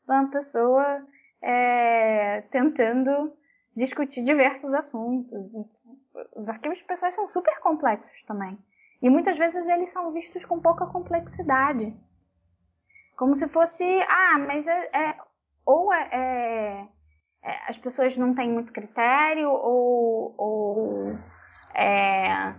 de 0.05 0.11
uma 0.11 0.29
pessoa 0.29 1.05
é, 1.41 2.41
tentando 2.51 3.31
discutir 3.75 4.23
diversos 4.23 4.73
assuntos. 4.73 5.53
Os 6.35 6.49
arquivos 6.49 6.81
pessoais 6.81 7.15
são 7.15 7.27
super 7.27 7.59
complexos 7.59 8.23
também. 8.23 8.57
E 9.01 9.09
muitas 9.09 9.37
vezes 9.37 9.67
eles 9.67 9.89
são 9.89 10.11
vistos 10.11 10.43
com 10.45 10.59
pouca 10.59 10.85
complexidade. 10.87 11.95
Como 13.15 13.35
se 13.35 13.47
fosse, 13.47 13.83
ah, 14.07 14.37
mas 14.39 14.67
é, 14.67 14.89
é 14.93 15.15
ou 15.65 15.93
é, 15.93 16.09
é, 16.11 16.87
é, 17.43 17.69
as 17.69 17.77
pessoas 17.77 18.17
não 18.17 18.33
têm 18.33 18.51
muito 18.51 18.73
critério, 18.73 19.49
ou, 19.51 20.33
ou 20.37 21.19
é, 21.75 22.55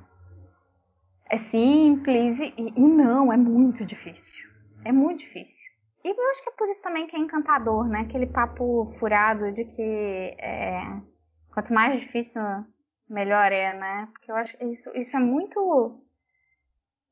é 1.28 1.36
simples, 1.36 2.38
e, 2.38 2.54
e 2.56 2.80
não, 2.80 3.32
é 3.32 3.36
muito 3.36 3.84
difícil. 3.84 4.48
É 4.84 4.92
muito 4.92 5.20
difícil. 5.20 5.68
E 6.04 6.08
eu 6.08 6.30
acho 6.30 6.42
que 6.42 6.50
é 6.50 6.52
por 6.52 6.68
isso 6.68 6.80
também 6.82 7.06
que 7.06 7.16
é 7.16 7.18
encantador, 7.18 7.86
né? 7.88 8.00
Aquele 8.00 8.26
papo 8.26 8.94
furado 8.98 9.52
de 9.52 9.64
que 9.64 9.82
é, 10.38 10.80
quanto 11.52 11.74
mais 11.74 12.00
difícil, 12.00 12.40
melhor 13.10 13.52
é, 13.52 13.72
né? 13.76 14.08
Porque 14.12 14.30
eu 14.30 14.36
acho 14.36 14.56
que 14.56 14.64
isso, 14.64 14.90
isso 14.96 15.16
é 15.16 15.20
muito 15.20 16.00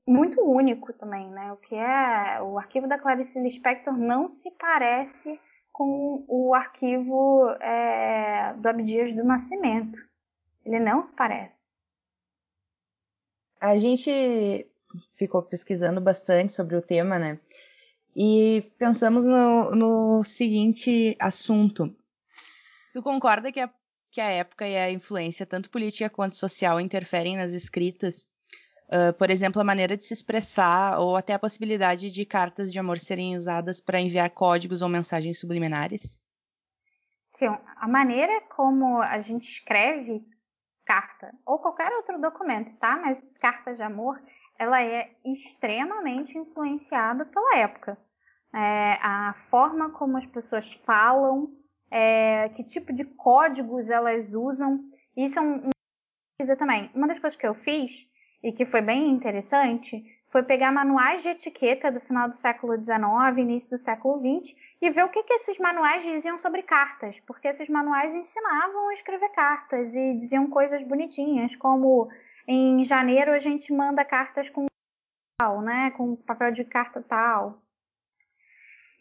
muito 0.06 0.40
único 0.40 0.92
também, 0.94 1.28
né? 1.30 1.52
O 1.52 1.56
que 1.56 1.74
é 1.74 2.40
o 2.40 2.58
arquivo 2.58 2.88
da 2.88 2.98
Clarice 2.98 3.38
Lispector 3.38 3.94
não 3.94 4.28
se 4.28 4.50
parece 4.52 5.38
com 5.70 6.24
o 6.26 6.54
arquivo 6.54 7.50
é, 7.60 8.54
do 8.54 8.68
Abdias 8.68 9.12
do 9.12 9.22
Nascimento. 9.22 9.98
Ele 10.64 10.80
não 10.80 11.02
se 11.02 11.14
parece. 11.14 11.78
A 13.60 13.76
gente 13.76 14.66
ficou 15.16 15.42
pesquisando 15.42 16.00
bastante 16.00 16.52
sobre 16.52 16.76
o 16.76 16.82
tema, 16.82 17.18
né? 17.18 17.38
E 18.16 18.72
pensamos 18.78 19.24
no, 19.24 19.70
no 19.72 20.24
seguinte 20.24 21.16
assunto. 21.20 21.94
Tu 22.92 23.02
concorda 23.02 23.52
que 23.52 23.60
a, 23.60 23.70
que 24.10 24.20
a 24.20 24.28
época 24.28 24.66
e 24.66 24.76
a 24.76 24.90
influência, 24.90 25.46
tanto 25.46 25.70
política 25.70 26.10
quanto 26.10 26.36
social, 26.36 26.80
interferem 26.80 27.36
nas 27.36 27.52
escritas? 27.52 28.28
Uh, 28.88 29.12
por 29.18 29.30
exemplo, 29.30 29.60
a 29.60 29.64
maneira 29.64 29.96
de 29.96 30.04
se 30.04 30.14
expressar 30.14 30.98
ou 30.98 31.16
até 31.16 31.34
a 31.34 31.38
possibilidade 31.38 32.10
de 32.10 32.24
cartas 32.24 32.72
de 32.72 32.78
amor 32.78 32.98
serem 32.98 33.36
usadas 33.36 33.80
para 33.80 34.00
enviar 34.00 34.30
códigos 34.30 34.80
ou 34.80 34.88
mensagens 34.88 35.38
subliminares? 35.38 36.20
Sim, 37.38 37.54
a 37.76 37.86
maneira 37.86 38.40
como 38.56 39.00
a 39.02 39.18
gente 39.20 39.48
escreve 39.48 40.26
carta 40.86 41.32
ou 41.44 41.58
qualquer 41.58 41.92
outro 41.92 42.18
documento, 42.18 42.74
tá? 42.78 42.96
Mas 42.96 43.30
cartas 43.38 43.76
de 43.76 43.82
amor, 43.82 44.20
ela 44.58 44.82
é 44.82 45.10
extremamente 45.24 46.36
influenciada 46.36 47.26
pela 47.26 47.58
época 47.58 47.98
é, 48.52 48.98
a 49.02 49.34
forma 49.50 49.90
como 49.90 50.16
as 50.16 50.26
pessoas 50.26 50.72
falam, 50.84 51.50
é, 51.90 52.48
que 52.50 52.62
tipo 52.62 52.92
de 52.92 53.04
códigos 53.04 53.90
elas 53.90 54.34
usam. 54.34 54.80
Isso 55.16 55.38
é 55.38 55.42
um, 55.42 55.68
um 55.68 56.56
também. 56.56 56.90
Uma 56.94 57.08
das 57.08 57.18
coisas 57.18 57.38
que 57.38 57.46
eu 57.46 57.54
fiz 57.54 58.08
e 58.42 58.52
que 58.52 58.64
foi 58.64 58.80
bem 58.80 59.10
interessante 59.10 60.04
foi 60.30 60.42
pegar 60.42 60.70
manuais 60.70 61.22
de 61.22 61.30
etiqueta 61.30 61.90
do 61.90 62.00
final 62.00 62.28
do 62.28 62.34
século 62.34 62.76
XIX, 62.76 63.38
início 63.38 63.70
do 63.70 63.78
século 63.78 64.20
XX 64.20 64.54
e 64.80 64.90
ver 64.90 65.04
o 65.04 65.08
que, 65.08 65.22
que 65.22 65.32
esses 65.32 65.58
manuais 65.58 66.02
diziam 66.02 66.36
sobre 66.38 66.62
cartas, 66.62 67.18
porque 67.20 67.48
esses 67.48 67.68
manuais 67.68 68.14
ensinavam 68.14 68.88
a 68.88 68.92
escrever 68.92 69.30
cartas 69.30 69.94
e 69.94 70.14
diziam 70.14 70.48
coisas 70.48 70.82
bonitinhas, 70.82 71.56
como 71.56 72.08
em 72.46 72.84
janeiro 72.84 73.32
a 73.32 73.38
gente 73.38 73.72
manda 73.72 74.04
cartas 74.04 74.50
com 74.50 74.66
tal, 75.38 75.62
né, 75.62 75.90
com 75.92 76.16
papel 76.16 76.52
de 76.52 76.64
carta 76.64 77.02
tal, 77.02 77.62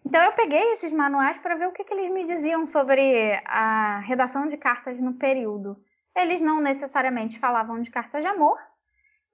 Então 0.07 0.23
eu 0.23 0.31
peguei 0.31 0.71
esses 0.71 0.93
manuais 0.93 1.37
para 1.37 1.55
ver 1.55 1.67
o 1.67 1.73
que, 1.73 1.83
que 1.83 1.93
eles 1.93 2.09
me 2.09 2.23
diziam 2.23 2.65
sobre 2.65 3.33
a 3.45 3.99
redação 3.99 4.47
de 4.47 4.55
cartas 4.55 4.97
no 4.97 5.15
período. 5.15 5.77
Eles 6.15 6.39
não 6.39 6.61
necessariamente 6.61 7.37
falavam 7.37 7.81
de 7.81 7.91
cartas 7.91 8.23
de 8.23 8.27
amor, 8.29 8.57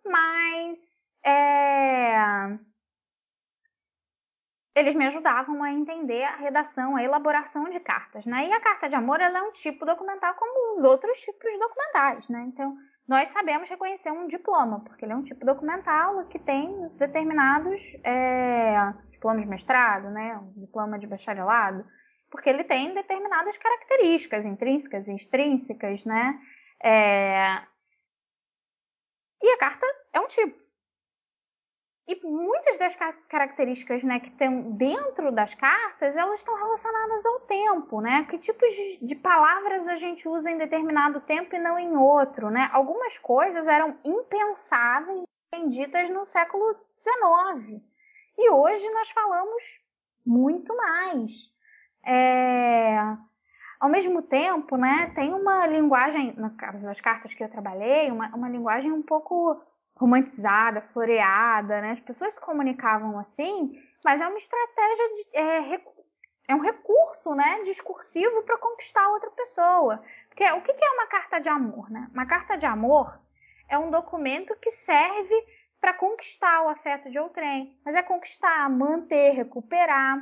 mas 0.03 0.79
é... 1.23 2.57
eles 4.75 4.95
me 4.95 5.05
ajudavam 5.05 5.61
a 5.61 5.71
entender 5.71 6.23
a 6.23 6.37
redação, 6.37 6.95
a 6.95 7.03
elaboração 7.03 7.69
de 7.69 7.79
cartas, 7.79 8.25
né? 8.25 8.47
E 8.47 8.51
a 8.51 8.59
carta 8.59 8.89
de 8.89 8.95
amor 8.95 9.21
ela 9.21 9.37
é 9.37 9.41
um 9.43 9.51
tipo 9.51 9.85
documental 9.85 10.33
como 10.33 10.79
os 10.79 10.83
outros 10.83 11.19
tipos 11.19 11.55
documentais, 11.59 12.27
né? 12.29 12.45
Então 12.47 12.75
nós 13.07 13.29
sabemos 13.29 13.69
reconhecer 13.69 14.11
um 14.11 14.25
diploma, 14.25 14.79
porque 14.79 15.05
ele 15.05 15.13
é 15.13 15.15
um 15.15 15.23
tipo 15.23 15.45
documental 15.45 16.25
que 16.25 16.39
tem 16.39 16.87
determinados 16.97 17.95
é, 18.03 18.91
diploma 19.23 19.39
de 19.39 19.47
mestrado, 19.47 20.09
né, 20.09 20.35
um 20.37 20.51
diploma 20.59 20.99
de 20.99 21.07
bacharelado, 21.07 21.85
porque 22.29 22.49
ele 22.49 22.63
tem 22.65 22.93
determinadas 22.93 23.57
características 23.57 24.45
intrínsecas 24.45 25.07
e 25.07 25.15
extrínsecas, 25.15 26.03
né? 26.03 26.37
É... 26.83 27.61
E 29.41 29.49
a 29.53 29.57
carta 29.57 29.85
é 30.11 30.19
um 30.19 30.27
tipo. 30.27 30.61
E 32.05 32.19
muitas 32.21 32.77
das 32.77 32.97
características 33.29 34.03
né, 34.03 34.19
que 34.19 34.27
estão 34.27 34.71
dentro 34.73 35.31
das 35.31 35.55
cartas, 35.55 36.17
elas 36.17 36.39
estão 36.39 36.53
relacionadas 36.57 37.25
ao 37.25 37.39
tempo, 37.41 38.01
né? 38.01 38.25
Que 38.25 38.37
tipos 38.37 38.69
de, 39.01 39.15
palavras 39.15 39.87
a 39.87 39.95
gente 39.95 40.27
usa 40.27 40.51
em 40.51 40.57
determinado 40.57 41.21
tempo 41.21 41.55
e 41.55 41.59
não 41.59 41.79
em 41.79 41.95
outro, 41.95 42.49
né? 42.49 42.69
Algumas 42.73 43.17
coisas 43.17 43.67
eram 43.67 43.97
impensáveis 44.03 45.23
ditas 45.69 46.09
no 46.09 46.25
século 46.25 46.75
XIX. 46.97 47.81
E 48.37 48.49
hoje 48.49 48.89
nós 48.91 49.09
falamos 49.09 49.63
muito 50.25 50.75
mais. 50.75 51.51
É... 52.05 52.97
Ao 53.79 53.89
mesmo 53.89 54.21
tempo, 54.21 54.77
né, 54.77 55.11
tem 55.13 55.33
uma 55.33 55.67
linguagem, 55.67 56.33
no 56.37 56.51
caso 56.55 56.85
das 56.85 57.01
cartas 57.01 57.33
que 57.33 57.43
eu 57.43 57.49
trabalhei, 57.49 58.09
uma, 58.11 58.33
uma 58.33 58.49
linguagem 58.49 58.91
um 58.91 59.01
pouco 59.01 59.61
romantizada, 59.97 60.81
floreada, 60.93 61.81
né? 61.81 61.91
As 61.91 61.99
pessoas 61.99 62.33
se 62.33 62.41
comunicavam 62.41 63.19
assim, 63.19 63.77
mas 64.03 64.21
é 64.21 64.27
uma 64.27 64.37
estratégia 64.37 65.13
de, 65.13 65.37
é, 65.37 65.81
é 66.47 66.55
um 66.55 66.59
recurso, 66.59 67.33
né, 67.35 67.61
discursivo 67.63 68.43
para 68.43 68.57
conquistar 68.57 69.07
outra 69.09 69.29
pessoa. 69.31 70.01
Porque 70.29 70.49
o 70.49 70.61
que 70.61 70.71
é 70.71 70.91
uma 70.91 71.07
carta 71.07 71.39
de 71.39 71.49
amor, 71.49 71.89
né? 71.91 72.09
Uma 72.13 72.25
carta 72.25 72.57
de 72.57 72.65
amor 72.65 73.19
é 73.69 73.77
um 73.77 73.91
documento 73.91 74.55
que 74.59 74.71
serve 74.71 75.35
para 75.83 75.93
conquistar 75.93 76.63
o 76.63 76.69
afeto 76.69 77.09
de 77.09 77.19
outrem, 77.19 77.77
mas 77.83 77.93
é 77.93 78.01
conquistar, 78.01 78.69
manter, 78.69 79.31
recuperar. 79.31 80.17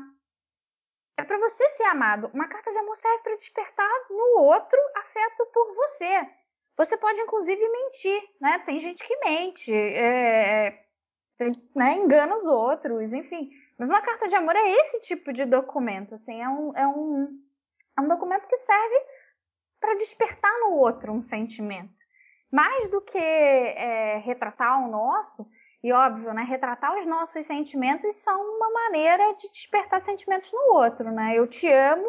É 1.15 1.23
para 1.23 1.37
você 1.37 1.69
ser 1.69 1.83
amado. 1.83 2.31
Uma 2.33 2.47
carta 2.47 2.71
de 2.71 2.79
amor 2.79 2.95
serve 2.95 3.21
para 3.21 3.35
despertar 3.35 3.91
no 4.09 4.39
outro 4.39 4.79
afeto 4.95 5.45
por 5.53 5.75
você. 5.75 6.27
Você 6.75 6.97
pode, 6.97 7.21
inclusive, 7.21 7.61
mentir, 7.69 8.23
né? 8.41 8.57
Tem 8.65 8.79
gente 8.79 9.03
que 9.03 9.15
mente, 9.17 9.71
é, 9.71 10.83
né, 11.75 11.93
engana 11.93 12.37
os 12.37 12.45
outros, 12.45 13.13
enfim. 13.13 13.51
Mas 13.77 13.87
uma 13.87 14.01
carta 14.01 14.27
de 14.27 14.35
amor 14.35 14.55
é 14.55 14.67
esse 14.81 14.99
tipo 15.01 15.31
de 15.31 15.45
documento, 15.45 16.15
assim, 16.15 16.41
é 16.41 16.49
um, 16.49 16.75
é 16.75 16.87
um, 16.87 17.39
é 17.99 18.01
um 18.01 18.07
documento 18.07 18.47
que 18.47 18.57
serve 18.57 18.99
para 19.79 19.93
despertar 19.93 20.59
no 20.61 20.71
outro 20.71 21.13
um 21.13 21.21
sentimento 21.21 22.00
mais 22.51 22.89
do 22.89 23.01
que 23.01 23.17
é, 23.17 24.17
retratar 24.17 24.83
o 24.83 24.91
nosso, 24.91 25.47
e 25.83 25.91
óbvio, 25.91 26.33
né, 26.33 26.43
retratar 26.43 26.95
os 26.95 27.05
nossos 27.05 27.45
sentimentos 27.45 28.15
são 28.15 28.39
uma 28.39 28.69
maneira 28.71 29.33
de 29.33 29.49
despertar 29.49 29.99
sentimentos 29.99 30.51
no 30.51 30.75
outro, 30.75 31.09
né? 31.11 31.35
Eu 31.35 31.47
te 31.47 31.67
amo, 31.71 32.07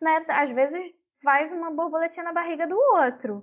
né? 0.00 0.24
Às 0.28 0.50
vezes 0.50 0.92
faz 1.22 1.50
uma 1.50 1.70
borboletinha 1.70 2.24
na 2.24 2.32
barriga 2.32 2.66
do 2.66 2.78
outro. 2.78 3.42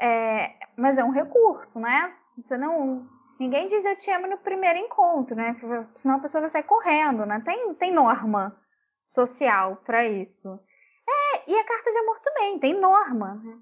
É, 0.00 0.54
mas 0.76 0.98
é 0.98 1.04
um 1.04 1.10
recurso, 1.10 1.80
né? 1.80 2.14
Você 2.36 2.56
não, 2.56 3.08
ninguém 3.40 3.66
diz 3.66 3.84
eu 3.84 3.96
te 3.96 4.08
amo 4.12 4.28
no 4.28 4.38
primeiro 4.38 4.78
encontro, 4.78 5.34
né? 5.34 5.56
Senão 5.96 6.16
a 6.16 6.20
pessoa 6.20 6.42
vai 6.42 6.50
sair 6.50 6.62
correndo, 6.62 7.26
né? 7.26 7.42
Tem, 7.44 7.74
tem 7.74 7.92
norma 7.92 8.56
social 9.04 9.82
para 9.84 10.06
isso. 10.06 10.60
É, 11.08 11.50
e 11.50 11.58
a 11.58 11.64
carta 11.64 11.90
de 11.90 11.98
amor 11.98 12.20
também 12.20 12.58
tem 12.60 12.78
norma. 12.78 13.34
Né? 13.42 13.58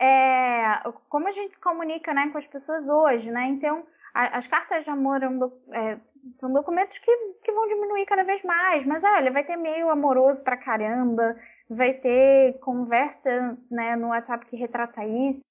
É, 0.00 0.82
como 1.08 1.28
a 1.28 1.32
gente 1.32 1.54
se 1.54 1.60
comunica 1.60 2.14
né, 2.14 2.28
com 2.30 2.38
as 2.38 2.46
pessoas 2.46 2.88
hoje, 2.88 3.30
né? 3.30 3.46
Então, 3.48 3.84
a, 4.14 4.38
as 4.38 4.46
cartas 4.46 4.84
de 4.84 4.90
amor 4.90 5.22
é 5.22 5.28
um, 5.28 5.52
é, 5.72 5.98
são 6.34 6.52
documentos 6.52 6.98
que, 6.98 7.14
que 7.42 7.52
vão 7.52 7.66
diminuir 7.66 8.06
cada 8.06 8.24
vez 8.24 8.42
mais, 8.42 8.84
mas 8.84 9.02
olha, 9.04 9.30
vai 9.30 9.44
ter 9.44 9.56
meio 9.56 9.90
amoroso 9.90 10.42
pra 10.42 10.56
caramba, 10.56 11.36
vai 11.68 11.92
ter 11.94 12.58
conversa 12.60 13.58
né, 13.70 13.96
no 13.96 14.08
WhatsApp 14.08 14.46
que 14.46 14.56
retrata 14.56 15.04
isso, 15.04 15.42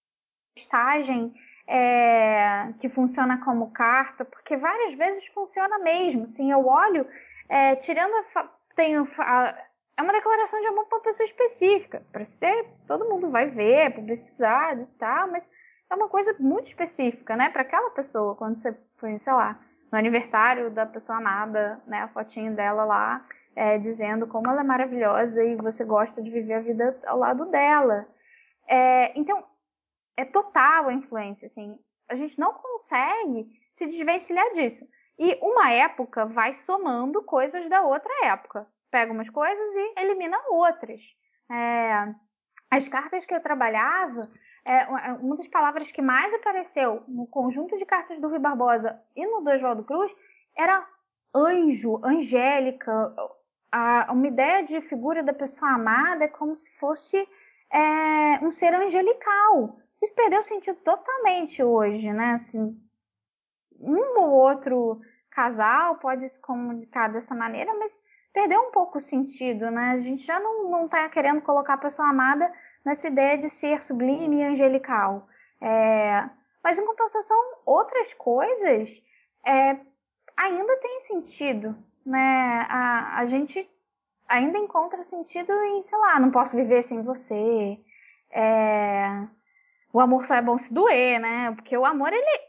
postagem 0.56 1.34
é, 1.68 2.74
que 2.80 2.88
funciona 2.90 3.44
como 3.44 3.72
carta, 3.72 4.24
porque 4.24 4.56
várias 4.56 4.94
vezes 4.94 5.28
funciona 5.28 5.78
mesmo. 5.80 6.24
Assim, 6.24 6.52
eu 6.52 6.66
olho, 6.66 7.06
é, 7.50 7.76
tirando 7.76 8.14
a, 8.36 8.50
tenho 8.76 9.08
a, 9.18 9.56
é 9.98 10.02
uma 10.04 10.14
declaração 10.14 10.62
de 10.62 10.68
amor 10.68 10.86
para 10.86 11.00
uma 11.00 11.04
pessoa 11.04 11.26
específica. 11.26 12.06
Para 12.12 12.24
ser, 12.24 12.68
todo 12.88 13.10
mundo 13.10 13.32
vai 13.32 13.50
ver, 13.50 13.96
publicidade 13.96 14.84
e 14.84 14.98
tal, 15.00 15.28
mas 15.30 15.48
é 15.90 15.96
uma 15.96 16.08
coisa 16.08 16.36
muito 16.40 16.66
específica, 16.66 17.36
né? 17.36 17.50
Para 17.50 17.64
aquela 17.64 17.90
pessoa, 17.90 18.36
quando 18.36 18.58
você 18.58 18.78
foi, 18.98 19.18
sei 19.18 19.34
lá, 19.34 19.60
no 19.92 19.98
aniversário 19.98 20.70
da 20.70 20.86
pessoa 20.86 21.18
amada, 21.18 21.82
né? 21.88 22.04
A 22.04 22.08
fotinho 22.10 22.56
dela 22.56 22.86
lá, 22.86 23.26
é, 23.56 23.80
dizendo 23.80 24.28
como 24.28 24.48
ela 24.48 24.62
é 24.62 24.64
maravilhosa 24.64 25.44
e 25.44 25.56
você 25.56 25.84
gosta 25.84 26.22
de 26.22 26.30
viver 26.30 26.54
a 26.54 26.62
vida 26.62 27.00
ao 27.08 27.18
lado 27.18 27.46
dela. 27.46 28.08
É, 28.68 29.18
então, 29.20 29.44
é 30.16 30.26
total 30.26 30.90
a 30.90 30.94
influência, 30.94 31.48
assim. 31.48 31.76
A 32.08 32.14
gente 32.14 32.40
não 32.40 32.54
consegue 32.54 33.48
se 33.74 33.88
desvencilhar 33.88 34.52
disso. 34.52 34.88
E 35.18 35.40
uma 35.42 35.72
época 35.72 36.28
vai 36.28 36.54
somando 36.54 37.24
coisas 37.24 37.68
da 37.68 37.82
outra 37.82 38.14
época 38.26 38.68
pega 38.92 39.12
umas 39.12 39.30
coisas 39.30 39.76
e 39.76 39.94
elimina 40.00 40.38
outras. 40.50 41.02
É, 41.52 42.14
as 42.70 42.88
cartas 42.88 43.26
que 43.26 43.34
eu 43.34 43.42
trabalhava, 43.42 44.30
é, 44.66 44.86
uma 45.22 45.36
das 45.36 45.48
palavras 45.48 45.92
que 45.92 46.02
mais 46.02 46.34
apareceu 46.34 47.04
no 47.08 47.26
conjunto 47.28 47.78
de 47.78 47.86
cartas 47.86 48.20
do 48.20 48.28
Rui 48.28 48.40
Barbosa 48.40 49.00
e 49.16 49.26
no 49.26 49.42
do 49.42 49.50
Oswaldo 49.50 49.84
Cruz 49.84 50.14
era 50.56 50.86
anjo, 51.34 52.02
angélica. 52.04 53.16
A, 53.72 54.12
uma 54.12 54.28
ideia 54.28 54.64
de 54.64 54.82
figura 54.82 55.24
da 55.24 55.34
pessoa 55.34 55.72
amada 55.72 56.26
é 56.26 56.28
como 56.28 56.56
se 56.56 56.78
fosse 56.78 57.28
é, 57.72 58.44
um 58.44 58.52
ser 58.52 58.74
angelical. 58.74 59.80
Isso 60.02 60.14
perdeu 60.14 60.44
sentido 60.44 60.78
totalmente 60.80 61.64
hoje, 61.64 62.12
né? 62.12 62.34
Assim, 62.34 62.80
um 63.80 64.20
ou 64.20 64.32
outro 64.32 65.02
casal 65.32 65.98
pode 65.98 66.28
se 66.28 66.40
comunicar 66.40 67.10
dessa 67.10 67.36
maneira, 67.36 67.74
mas 67.76 67.92
perdeu 68.38 68.62
um 68.62 68.72
pouco 68.72 69.00
o 69.00 69.02
sentido, 69.02 69.72
né? 69.72 69.94
A 69.94 69.98
gente 69.98 70.24
já 70.24 70.40
não, 70.40 70.70
não 70.70 70.88
tá 70.88 71.10
querendo 71.10 71.42
colocar 71.42 71.74
a 71.74 71.80
pessoa 71.80 72.08
amada 72.08 72.54
nessa 72.86 73.08
ideia 73.08 73.36
de 73.36 73.50
ser 73.50 73.82
sublime 73.82 74.38
e 74.38 74.44
angelical. 74.44 75.28
É, 75.60 76.24
mas 76.64 76.78
em 76.78 76.86
compensação, 76.86 77.36
outras 77.66 78.14
coisas 78.14 79.02
é, 79.44 79.78
ainda 80.38 80.78
têm 80.78 81.00
sentido, 81.00 81.76
né? 82.06 82.68
A, 82.70 83.18
a 83.22 83.26
gente 83.26 83.68
ainda 84.28 84.60
encontra 84.60 85.02
sentido 85.02 85.52
em, 85.52 85.82
sei 85.82 85.98
lá, 85.98 86.20
não 86.20 86.30
posso 86.30 86.56
viver 86.56 86.84
sem 86.84 87.02
você. 87.02 87.80
É, 88.32 89.28
o 89.92 90.00
amor 90.00 90.26
só 90.26 90.36
é 90.36 90.44
bom 90.44 90.60
se 90.60 90.72
doer, 90.72 91.20
né? 91.20 91.54
Porque 91.56 91.76
o 91.76 91.86
amor, 91.86 92.14
ele, 92.14 92.40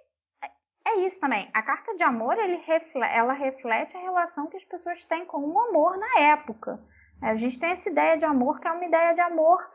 é 0.89 1.07
isso 1.07 1.21
também. 1.21 1.49
A 1.53 1.63
carta 1.63 1.95
de 1.95 2.03
amor, 2.03 2.37
reflete, 2.37 2.97
ela 2.97 3.33
reflete 3.33 3.97
a 3.97 4.01
relação 4.01 4.47
que 4.47 4.57
as 4.57 4.65
pessoas 4.65 5.05
têm 5.05 5.25
com 5.25 5.39
o 5.39 5.59
amor 5.59 5.97
na 5.97 6.21
época. 6.21 6.81
A 7.21 7.35
gente 7.35 7.59
tem 7.59 7.71
essa 7.71 7.89
ideia 7.89 8.17
de 8.17 8.25
amor 8.25 8.61
que 8.61 8.69
é 8.69 8.73
uma 8.73 8.85
ideia 8.85 9.15
de 9.15 9.21
amor 9.21 9.69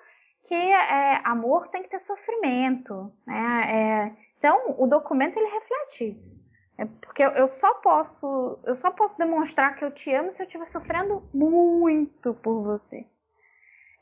que 0.45 0.53
é, 0.53 1.21
amor 1.23 1.67
tem 1.69 1.83
que 1.83 1.89
ter 1.89 1.99
sofrimento. 1.99 3.13
Né? 3.25 3.63
É, 3.69 4.23
então, 4.37 4.75
o 4.77 4.87
documento 4.87 5.37
ele 5.37 5.49
reflete 5.49 6.09
isso. 6.11 6.43
É 6.77 6.85
porque 6.85 7.23
eu, 7.23 7.47
só 7.47 7.75
posso 7.75 8.59
eu 8.63 8.73
só 8.73 8.89
posso 8.89 9.17
demonstrar 9.17 9.75
que 9.75 9.85
eu 9.85 9.91
te 9.91 10.11
amo 10.13 10.31
se 10.31 10.41
eu 10.41 10.47
estiver 10.47 10.65
sofrendo 10.65 11.23
muito 11.33 12.33
por 12.33 12.63
você. 12.63 13.05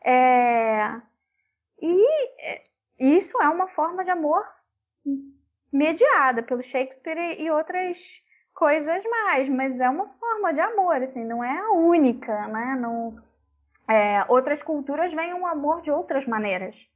É, 0.04 1.02
e 1.82 2.08
é, 2.40 2.64
isso 2.98 3.40
é 3.42 3.50
uma 3.50 3.68
forma 3.68 4.06
de 4.06 4.10
amor 4.10 4.44
mediada 5.72 6.44
pelo 6.44 6.62
Shakespeare 6.62 7.40
e 7.40 7.50
outras 7.50 8.22
coisas 8.54 9.04
mais, 9.06 9.48
mas 9.48 9.80
é 9.80 9.90
uma 9.90 10.08
forma 10.08 10.54
de 10.54 10.62
amor, 10.62 11.02
assim, 11.02 11.24
não 11.24 11.44
é 11.44 11.58
a 11.58 11.72
única, 11.72 12.48
né? 12.48 12.78
Não, 12.80 13.18
é, 13.88 14.26
outras 14.28 14.62
culturas 14.62 15.14
veem 15.14 15.34
o 15.34 15.48
amor 15.48 15.82
de 15.82 15.92
outras 15.92 16.26
maneiras. 16.26 16.88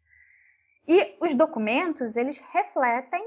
E 0.88 1.16
os 1.20 1.34
documentos, 1.34 2.16
eles 2.16 2.38
refletem 2.54 3.26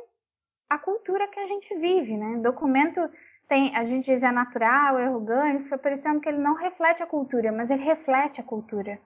a 0.68 0.78
cultura 0.78 1.26
que 1.28 1.40
a 1.40 1.46
gente 1.46 1.74
vive, 1.76 2.16
né? 2.16 2.36
Documento 2.38 3.00
tem, 3.48 3.74
a 3.74 3.84
gente 3.84 4.04
diz 4.04 4.22
é 4.22 4.30
natural, 4.30 4.98
é 4.98 5.10
orgânico, 5.10 5.68
foi 5.68 5.78
parecendo 5.78 6.20
que 6.20 6.28
ele 6.28 6.38
não 6.38 6.54
reflete 6.54 7.02
a 7.02 7.06
cultura, 7.06 7.50
mas 7.50 7.70
ele 7.70 7.82
reflete 7.82 8.40
a 8.40 8.44
cultura. 8.44 9.00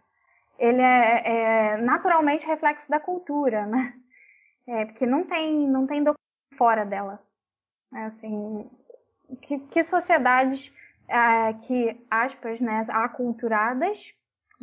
Ele 0.59 0.83
é, 0.83 1.23
é 1.25 1.77
naturalmente 1.79 2.47
reflexo 2.47 2.91
da 2.91 2.99
cultura, 2.99 3.65
né? 3.67 3.95
É, 4.67 4.85
porque 4.85 5.07
não 5.07 5.25
tem, 5.25 5.67
não 5.69 5.87
tem 5.87 6.05
fora 6.57 6.85
dela. 6.85 7.23
É 7.95 8.05
assim, 8.05 8.71
que, 9.43 9.59
que 9.59 9.83
sociedades 9.83 10.73
é, 11.09 11.53
que, 11.55 12.07
aspas, 12.11 12.61
né, 12.61 12.85
aculturadas, 12.89 14.15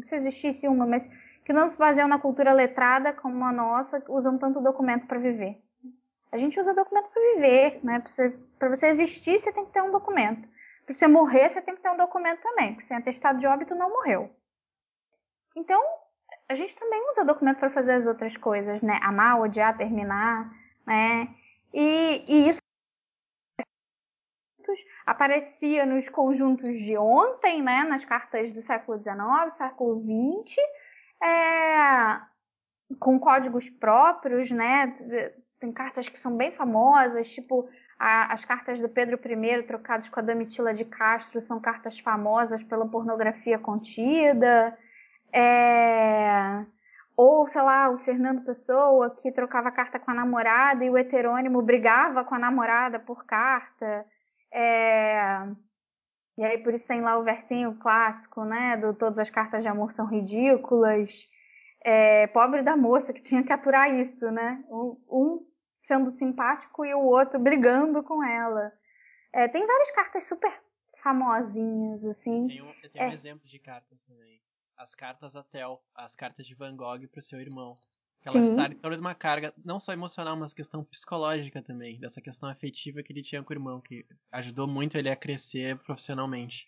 se 0.01 0.15
existisse 0.15 0.67
uma, 0.67 0.85
mas 0.85 1.07
que 1.45 1.53
não 1.53 1.69
se 1.69 1.77
baseiam 1.77 2.07
na 2.07 2.19
cultura 2.19 2.53
letrada 2.53 3.11
como 3.13 3.43
a 3.43 3.51
nossa, 3.51 4.03
usam 4.07 4.37
tanto 4.37 4.61
documento 4.61 5.07
para 5.07 5.19
viver. 5.19 5.61
A 6.31 6.37
gente 6.37 6.59
usa 6.59 6.73
documento 6.73 7.09
para 7.09 7.33
viver, 7.33 7.79
né? 7.83 7.99
Para 7.99 8.11
você, 8.11 8.39
você, 8.69 8.87
existir, 8.87 9.39
você 9.39 9.51
tem 9.51 9.65
que 9.65 9.71
ter 9.71 9.81
um 9.81 9.91
documento. 9.91 10.47
Para 10.85 10.93
você 10.93 11.07
morrer, 11.07 11.49
você 11.49 11.61
tem 11.61 11.75
que 11.75 11.81
ter 11.81 11.89
um 11.89 11.97
documento 11.97 12.41
também, 12.41 12.73
porque 12.73 12.85
sem 12.85 12.97
atestado 12.97 13.39
de 13.39 13.47
óbito 13.47 13.73
não 13.73 13.89
morreu. 13.89 14.29
Então, 15.55 15.81
a 16.47 16.53
gente 16.53 16.75
também 16.77 17.03
usa 17.09 17.25
documento 17.25 17.57
para 17.57 17.71
fazer 17.71 17.93
as 17.93 18.05
outras 18.05 18.37
coisas, 18.37 18.81
né? 18.81 18.99
Amar, 19.01 19.41
odiar, 19.41 19.75
terminar, 19.75 20.51
né? 20.85 21.33
E, 21.73 22.23
e 22.27 22.49
isso 22.49 22.59
aparecia 25.05 25.85
nos 25.85 26.07
conjuntos 26.07 26.77
de 26.77 26.95
ontem, 26.97 27.61
né? 27.61 27.83
Nas 27.83 28.05
cartas 28.05 28.51
do 28.51 28.61
século 28.61 29.01
XIX, 29.01 29.53
século 29.55 30.01
XX, 30.43 30.57
é, 31.23 32.21
com 32.99 33.19
códigos 33.19 33.69
próprios, 33.69 34.51
né? 34.51 34.93
tem 35.59 35.73
cartas 35.73 36.07
que 36.07 36.17
são 36.17 36.37
bem 36.37 36.51
famosas, 36.51 37.29
tipo 37.29 37.67
a, 37.99 38.33
as 38.33 38.45
cartas 38.45 38.79
do 38.79 38.87
Pedro 38.87 39.19
I 39.21 39.63
trocadas 39.63 40.07
com 40.07 40.19
a 40.19 40.23
Domitila 40.23 40.73
de 40.73 40.85
Castro 40.85 41.41
são 41.41 41.59
cartas 41.59 41.99
famosas 41.99 42.63
pela 42.63 42.87
pornografia 42.87 43.59
contida. 43.59 44.77
É... 45.33 46.65
Ou, 47.21 47.45
sei 47.49 47.61
lá, 47.61 47.89
o 47.89 47.97
Fernando 47.97 48.45
Pessoa, 48.45 49.09
que 49.09 49.29
trocava 49.29 49.69
carta 49.73 49.99
com 49.99 50.09
a 50.09 50.13
namorada 50.13 50.85
e 50.85 50.89
o 50.89 50.97
heterônimo 50.97 51.61
brigava 51.61 52.23
com 52.23 52.33
a 52.33 52.39
namorada 52.39 52.97
por 52.97 53.25
carta. 53.25 54.05
É... 54.49 55.45
E 56.37 56.45
aí, 56.45 56.57
por 56.59 56.73
isso 56.73 56.87
tem 56.87 57.01
lá 57.01 57.17
o 57.17 57.23
versinho 57.25 57.75
clássico, 57.75 58.45
né? 58.45 58.77
Do 58.77 58.93
todas 58.93 59.19
as 59.19 59.29
cartas 59.29 59.61
de 59.61 59.67
amor 59.67 59.91
são 59.91 60.05
ridículas. 60.05 61.29
É, 61.83 62.25
pobre 62.27 62.61
da 62.61 62.77
moça 62.77 63.11
que 63.11 63.21
tinha 63.21 63.43
que 63.43 63.51
aturar 63.51 63.93
isso, 63.99 64.31
né? 64.31 64.63
Um 64.69 65.45
sendo 65.83 66.09
simpático 66.09 66.85
e 66.85 66.93
o 66.93 67.01
outro 67.01 67.37
brigando 67.37 68.01
com 68.01 68.23
ela. 68.23 68.71
É, 69.33 69.49
tem 69.49 69.67
várias 69.67 69.91
cartas 69.91 70.23
super 70.23 70.53
famosinhas, 71.03 72.05
assim. 72.05 72.47
Tem 72.47 72.61
um, 72.61 72.71
tem 72.93 73.01
um 73.01 73.09
é. 73.09 73.13
exemplo 73.13 73.45
de 73.45 73.59
cartas 73.59 74.07
também. 74.07 74.39
As 74.79 74.95
cartas 74.95 75.35
a 75.35 75.43
Tel, 75.43 75.83
as 75.93 76.15
cartas 76.15 76.47
de 76.47 76.55
Van 76.55 76.73
Gogh 76.73 77.05
pro 77.11 77.21
seu 77.21 77.41
irmão. 77.41 77.77
Ela 78.23 78.39
está 78.39 78.69
toda 78.81 78.97
uma 78.97 79.13
carga, 79.13 79.53
não 79.63 79.77
só 79.77 79.91
emocional, 79.91 80.37
mas 80.37 80.53
questão 80.53 80.85
psicológica 80.85 81.61
também, 81.61 81.99
dessa 81.99 82.21
questão 82.21 82.47
afetiva 82.47 83.03
que 83.03 83.11
ele 83.11 83.21
tinha 83.21 83.43
com 83.43 83.51
o 83.51 83.55
irmão, 83.55 83.81
que 83.81 84.05
ajudou 84.31 84.69
muito 84.69 84.97
ele 84.97 85.09
a 85.09 85.17
crescer 85.17 85.77
profissionalmente. 85.79 86.65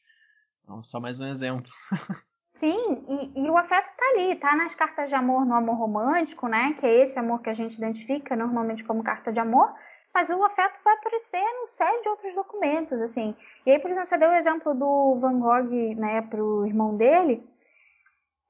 Então, 0.61 0.83
só 0.83 0.99
mais 0.99 1.21
um 1.21 1.25
exemplo. 1.25 1.71
Sim, 2.55 3.05
e, 3.07 3.45
e, 3.45 3.49
o 3.49 3.57
afeto 3.57 3.85
está 3.85 4.05
ali, 4.09 4.35
tá 4.35 4.57
nas 4.57 4.75
cartas 4.75 5.07
de 5.07 5.15
amor 5.15 5.45
no 5.45 5.55
amor 5.55 5.77
romântico, 5.77 6.49
né? 6.49 6.73
Que 6.73 6.85
é 6.85 7.03
esse 7.03 7.17
amor 7.17 7.41
que 7.41 7.49
a 7.49 7.53
gente 7.53 7.77
identifica 7.77 8.35
normalmente 8.35 8.83
como 8.83 9.03
carta 9.03 9.31
de 9.31 9.39
amor, 9.39 9.73
mas 10.13 10.29
o 10.29 10.43
afeto 10.43 10.79
vai 10.83 10.95
aparecer 10.95 11.41
num 11.41 11.69
série 11.69 12.01
de 12.01 12.09
outros 12.09 12.35
documentos, 12.35 13.01
assim. 13.01 13.33
E 13.65 13.71
aí, 13.71 13.79
por 13.79 13.89
exemplo, 13.89 14.09
você 14.09 14.17
deu 14.17 14.29
o 14.29 14.35
exemplo 14.35 14.73
do 14.73 15.15
Van 15.15 15.39
Gogh, 15.39 15.95
né, 15.95 16.21
pro 16.23 16.67
irmão 16.67 16.97
dele. 16.97 17.49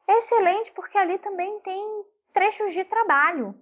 É 0.08 0.18
excelente 0.18 0.72
porque 0.74 0.98
ali 0.98 1.18
também 1.18 1.60
tem 1.62 2.06
trechos 2.34 2.74
de 2.74 2.84
trabalho. 2.84 3.56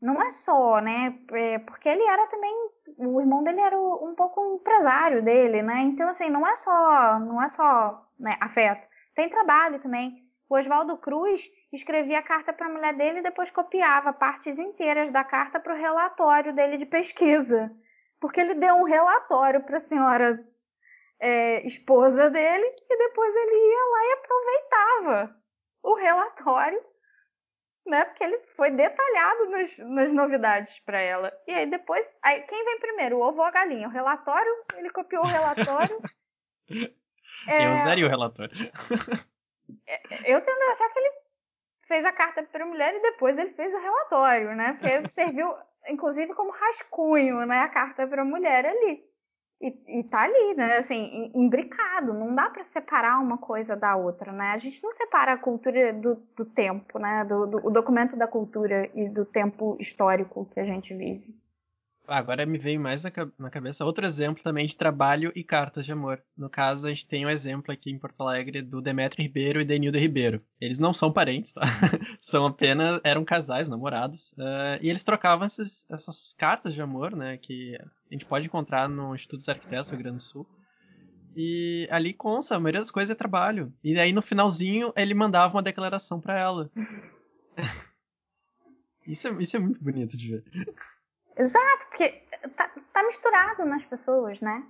Não 0.00 0.20
é 0.20 0.30
só, 0.30 0.80
né? 0.80 1.16
É 1.32 1.58
porque 1.60 1.88
ele 1.88 2.02
era 2.02 2.26
também, 2.26 2.52
o 2.98 3.20
irmão 3.20 3.44
dele 3.44 3.60
era 3.60 3.78
um 3.78 4.14
pouco 4.16 4.56
empresário 4.56 5.22
dele, 5.22 5.62
né? 5.62 5.80
Então 5.82 6.08
assim, 6.08 6.28
não 6.28 6.46
é 6.46 6.56
só, 6.56 7.20
não 7.20 7.40
é 7.40 7.48
só 7.48 8.04
né, 8.18 8.36
afeto. 8.40 8.86
Tem 9.14 9.28
trabalho 9.28 9.80
também. 9.80 10.22
O 10.48 10.56
Oswaldo 10.56 10.98
Cruz 10.98 11.50
escrevia 11.72 12.18
a 12.18 12.22
carta 12.22 12.52
para 12.52 12.66
a 12.66 12.68
mulher 12.68 12.94
dele 12.94 13.20
e 13.20 13.22
depois 13.22 13.50
copiava 13.50 14.12
partes 14.12 14.58
inteiras 14.58 15.10
da 15.10 15.24
carta 15.24 15.58
para 15.58 15.72
o 15.72 15.78
relatório 15.78 16.52
dele 16.52 16.76
de 16.76 16.84
pesquisa. 16.84 17.70
Porque 18.20 18.40
ele 18.40 18.54
deu 18.54 18.74
um 18.74 18.84
relatório 18.84 19.62
para 19.62 19.78
a 19.78 19.80
senhora 19.80 20.44
é, 21.22 21.64
esposa 21.64 22.28
dele 22.28 22.66
e 22.90 22.98
depois 22.98 23.34
ele 23.34 23.54
ia 23.54 23.84
lá 23.90 24.04
e 24.04 24.12
aproveitava 24.12 25.36
o 25.84 25.94
relatório, 25.94 26.84
né? 27.86 28.04
Porque 28.06 28.24
ele 28.24 28.38
foi 28.56 28.72
detalhado 28.72 29.50
nas, 29.50 29.78
nas 29.78 30.12
novidades 30.12 30.80
para 30.80 31.00
ela. 31.00 31.32
E 31.46 31.52
aí 31.52 31.70
depois, 31.70 32.04
aí, 32.22 32.42
quem 32.42 32.64
vem 32.64 32.80
primeiro, 32.80 33.18
o 33.18 33.20
ovo 33.20 33.38
ou 33.38 33.44
a 33.44 33.52
galinha? 33.52 33.86
O 33.86 33.92
relatório, 33.92 34.52
ele 34.74 34.90
copiou 34.90 35.22
o 35.22 35.28
relatório. 35.28 35.96
É... 37.48 37.66
Eu 37.66 37.72
usaria 37.72 38.06
o 38.06 38.08
relatório. 38.08 38.54
É, 39.86 40.32
eu 40.32 40.40
tendo 40.42 40.62
a 40.62 40.72
achar 40.72 40.88
que 40.90 40.98
ele 40.98 41.12
fez 41.88 42.04
a 42.04 42.12
carta 42.12 42.42
para 42.42 42.62
a 42.62 42.66
mulher 42.66 42.94
e 42.94 43.00
depois 43.00 43.38
ele 43.38 43.52
fez 43.54 43.72
o 43.72 43.80
relatório, 43.80 44.54
né? 44.54 44.74
Porque 44.74 45.08
serviu, 45.08 45.52
inclusive, 45.88 46.34
como 46.34 46.52
rascunho, 46.52 47.44
né? 47.46 47.60
A 47.60 47.68
carta 47.68 48.06
para 48.06 48.22
a 48.22 48.24
mulher 48.24 48.66
ali. 48.66 49.02
E, 49.62 50.00
e 50.00 50.02
tá 50.02 50.22
ali, 50.22 50.54
né? 50.54 50.78
Assim, 50.78 51.30
imbricado. 51.32 52.12
Não 52.12 52.34
dá 52.34 52.50
para 52.50 52.64
separar 52.64 53.20
uma 53.20 53.38
coisa 53.38 53.76
da 53.76 53.94
outra, 53.94 54.32
né? 54.32 54.50
A 54.50 54.58
gente 54.58 54.82
não 54.82 54.90
separa 54.90 55.34
a 55.34 55.38
cultura 55.38 55.92
do, 55.92 56.20
do 56.36 56.44
tempo, 56.44 56.98
né? 56.98 57.24
Do, 57.24 57.46
do, 57.46 57.66
o 57.68 57.70
documento 57.70 58.16
da 58.16 58.26
cultura 58.26 58.90
e 58.92 59.08
do 59.08 59.24
tempo 59.24 59.76
histórico 59.78 60.48
que 60.52 60.58
a 60.58 60.64
gente 60.64 60.92
vive. 60.92 61.32
Agora 62.08 62.44
me 62.44 62.58
veio 62.58 62.80
mais 62.80 63.04
na 63.38 63.48
cabeça 63.48 63.84
outro 63.84 64.04
exemplo 64.04 64.42
também 64.42 64.66
de 64.66 64.76
trabalho 64.76 65.32
e 65.36 65.44
cartas 65.44 65.86
de 65.86 65.92
amor. 65.92 66.20
No 66.36 66.50
caso, 66.50 66.86
a 66.86 66.90
gente 66.90 67.06
tem 67.06 67.24
um 67.24 67.30
exemplo 67.30 67.72
aqui 67.72 67.92
em 67.92 67.98
Porto 67.98 68.20
Alegre 68.22 68.60
do 68.60 68.82
Demetrio 68.82 69.22
Ribeiro 69.22 69.60
e 69.60 69.64
Denilda 69.64 70.00
Ribeiro. 70.00 70.42
Eles 70.60 70.80
não 70.80 70.92
são 70.92 71.12
parentes, 71.12 71.52
tá? 71.52 71.60
são 72.18 72.46
apenas, 72.46 73.00
eram 73.04 73.24
casais, 73.24 73.68
namorados. 73.68 74.32
Uh, 74.32 74.82
e 74.82 74.90
eles 74.90 75.04
trocavam 75.04 75.46
esses, 75.46 75.86
essas 75.88 76.34
cartas 76.34 76.74
de 76.74 76.82
amor, 76.82 77.14
né? 77.14 77.36
Que 77.36 77.78
a 78.12 78.14
gente 78.14 78.26
pode 78.26 78.46
encontrar 78.46 78.90
no 78.90 79.14
Instituto 79.14 79.38
dos 79.38 79.48
Arquitetos 79.48 79.88
do 79.88 79.94
Rio 79.94 80.02
Grande 80.02 80.18
do 80.18 80.22
Sul. 80.22 80.46
E 81.34 81.88
ali 81.90 82.12
consta, 82.12 82.54
a 82.54 82.60
maioria 82.60 82.82
das 82.82 82.90
coisas 82.90 83.10
é 83.10 83.16
trabalho. 83.16 83.72
E 83.82 83.98
aí 83.98 84.12
no 84.12 84.20
finalzinho 84.20 84.92
ele 84.94 85.14
mandava 85.14 85.56
uma 85.56 85.62
declaração 85.62 86.20
para 86.20 86.38
ela. 86.38 86.70
isso, 89.08 89.28
é, 89.28 89.30
isso 89.42 89.56
é 89.56 89.60
muito 89.60 89.82
bonito 89.82 90.14
de 90.18 90.30
ver. 90.30 90.44
Exato, 91.38 91.86
porque 91.88 92.22
tá, 92.54 92.70
tá, 92.92 93.02
misturado 93.04 93.64
nas 93.64 93.82
pessoas, 93.86 94.38
né? 94.42 94.62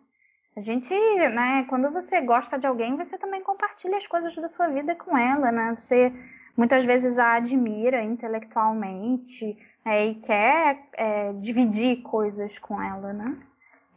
A 0.57 0.61
gente, 0.61 0.95
né, 0.95 1.67
quando 1.69 1.91
você 1.91 2.21
gosta 2.21 2.57
de 2.57 2.69
alguém, 2.69 2.97
você 2.97 3.19
também 3.19 3.43
compartilha 3.43 3.97
as 3.97 4.07
coisas 4.07 4.33
da 4.37 4.47
sua 4.47 4.69
vida 4.69 4.95
com 4.95 5.19
ela, 5.19 5.51
né? 5.51 5.75
Você 5.77 6.13
muitas 6.57 6.85
vezes 6.85 7.19
a 7.19 7.35
admira 7.35 8.05
intelectualmente 8.05 9.59
é, 9.85 10.07
e 10.07 10.15
quer 10.17 10.89
é, 10.93 11.33
dividir 11.35 12.03
coisas 12.03 12.59
com 12.59 12.81
ela, 12.81 13.13
né? 13.13 13.37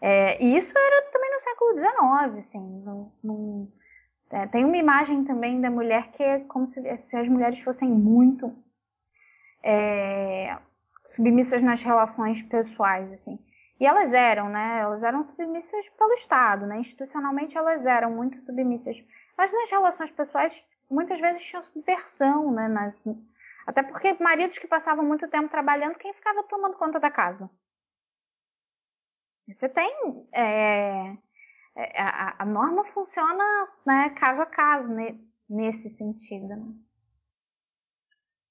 É, 0.01 0.43
e 0.43 0.57
isso 0.57 0.73
era 0.77 1.01
também 1.11 1.31
no 1.31 1.39
século 1.39 1.77
XIX, 1.77 2.39
assim. 2.39 3.71
É, 4.31 4.47
tem 4.47 4.65
uma 4.65 4.77
imagem 4.77 5.23
também 5.23 5.61
da 5.61 5.69
mulher 5.69 6.11
que 6.11 6.23
é 6.23 6.39
como 6.41 6.67
se, 6.67 6.81
se 6.97 7.15
as 7.15 7.27
mulheres 7.27 7.59
fossem 7.59 7.89
muito 7.89 8.53
é, 9.63 10.57
submissas 11.07 11.61
nas 11.61 11.81
relações 11.81 12.41
pessoais, 12.43 13.11
assim. 13.13 13.39
E 13.79 13.85
elas 13.85 14.13
eram, 14.13 14.49
né? 14.49 14.79
Elas 14.81 15.03
eram 15.03 15.23
submissas 15.25 15.89
pelo 15.89 16.13
Estado, 16.13 16.65
né? 16.65 16.79
Institucionalmente 16.79 17.57
elas 17.57 17.85
eram 17.85 18.11
muito 18.11 18.39
submissas. 18.41 19.03
Mas 19.37 19.51
nas 19.51 19.69
relações 19.69 20.11
pessoais, 20.11 20.65
muitas 20.89 21.19
vezes 21.19 21.43
tinha 21.43 21.61
subversão, 21.61 22.51
né? 22.51 22.67
Nas... 22.67 22.95
Até 23.65 23.81
porque 23.81 24.13
maridos 24.21 24.57
que 24.57 24.67
passavam 24.67 25.03
muito 25.03 25.27
tempo 25.27 25.49
trabalhando, 25.49 25.97
quem 25.97 26.13
ficava 26.13 26.43
tomando 26.43 26.77
conta 26.77 26.99
da 26.99 27.09
casa? 27.09 27.49
Você 29.47 29.67
tem. 29.69 30.27
É... 30.31 31.17
é 31.75 32.01
a, 32.01 32.43
a, 32.43 32.45
norma 32.45 32.85
funciona 32.85 33.43
né, 33.85 34.09
caso 34.19 34.41
a 34.41 34.45
caso, 34.45 34.93
né, 34.93 35.17
nesse 35.49 35.89
sentido. 35.89 36.47
Né? 36.47 36.73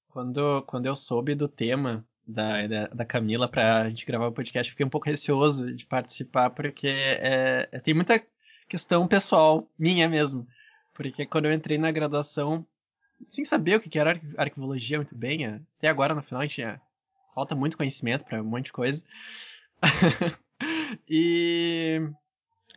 Quando, 0.09 0.61
quando 0.63 0.85
eu 0.85 0.95
soube 0.95 1.35
do 1.35 1.47
tema 1.47 2.05
da, 2.27 2.67
da, 2.67 2.87
da 2.87 3.05
Camila 3.05 3.47
pra 3.47 3.87
gente 3.89 4.05
gravar 4.05 4.27
o 4.27 4.33
podcast, 4.33 4.71
fiquei 4.71 4.85
um 4.85 4.89
pouco 4.89 5.07
receoso 5.07 5.73
de 5.73 5.85
participar, 5.85 6.49
porque 6.49 6.87
é, 6.87 7.69
é, 7.71 7.79
tem 7.79 7.93
muita 7.93 8.21
questão 8.67 9.07
pessoal, 9.07 9.69
minha 9.77 10.09
mesmo. 10.09 10.47
Porque 10.93 11.25
quando 11.25 11.45
eu 11.45 11.53
entrei 11.53 11.77
na 11.77 11.91
graduação, 11.91 12.65
sem 13.29 13.43
saber 13.45 13.75
o 13.75 13.79
que 13.79 13.97
era 13.97 14.19
arquivologia 14.37 14.97
muito 14.97 15.15
bem, 15.15 15.45
até 15.77 15.87
agora 15.87 16.13
no 16.13 16.23
final 16.23 16.41
a 16.41 16.45
gente 16.45 16.63
falta 17.33 17.55
muito 17.55 17.77
conhecimento 17.77 18.25
para 18.25 18.41
um 18.41 18.45
monte 18.45 18.65
de 18.65 18.73
coisa. 18.73 19.03
e, 21.09 22.01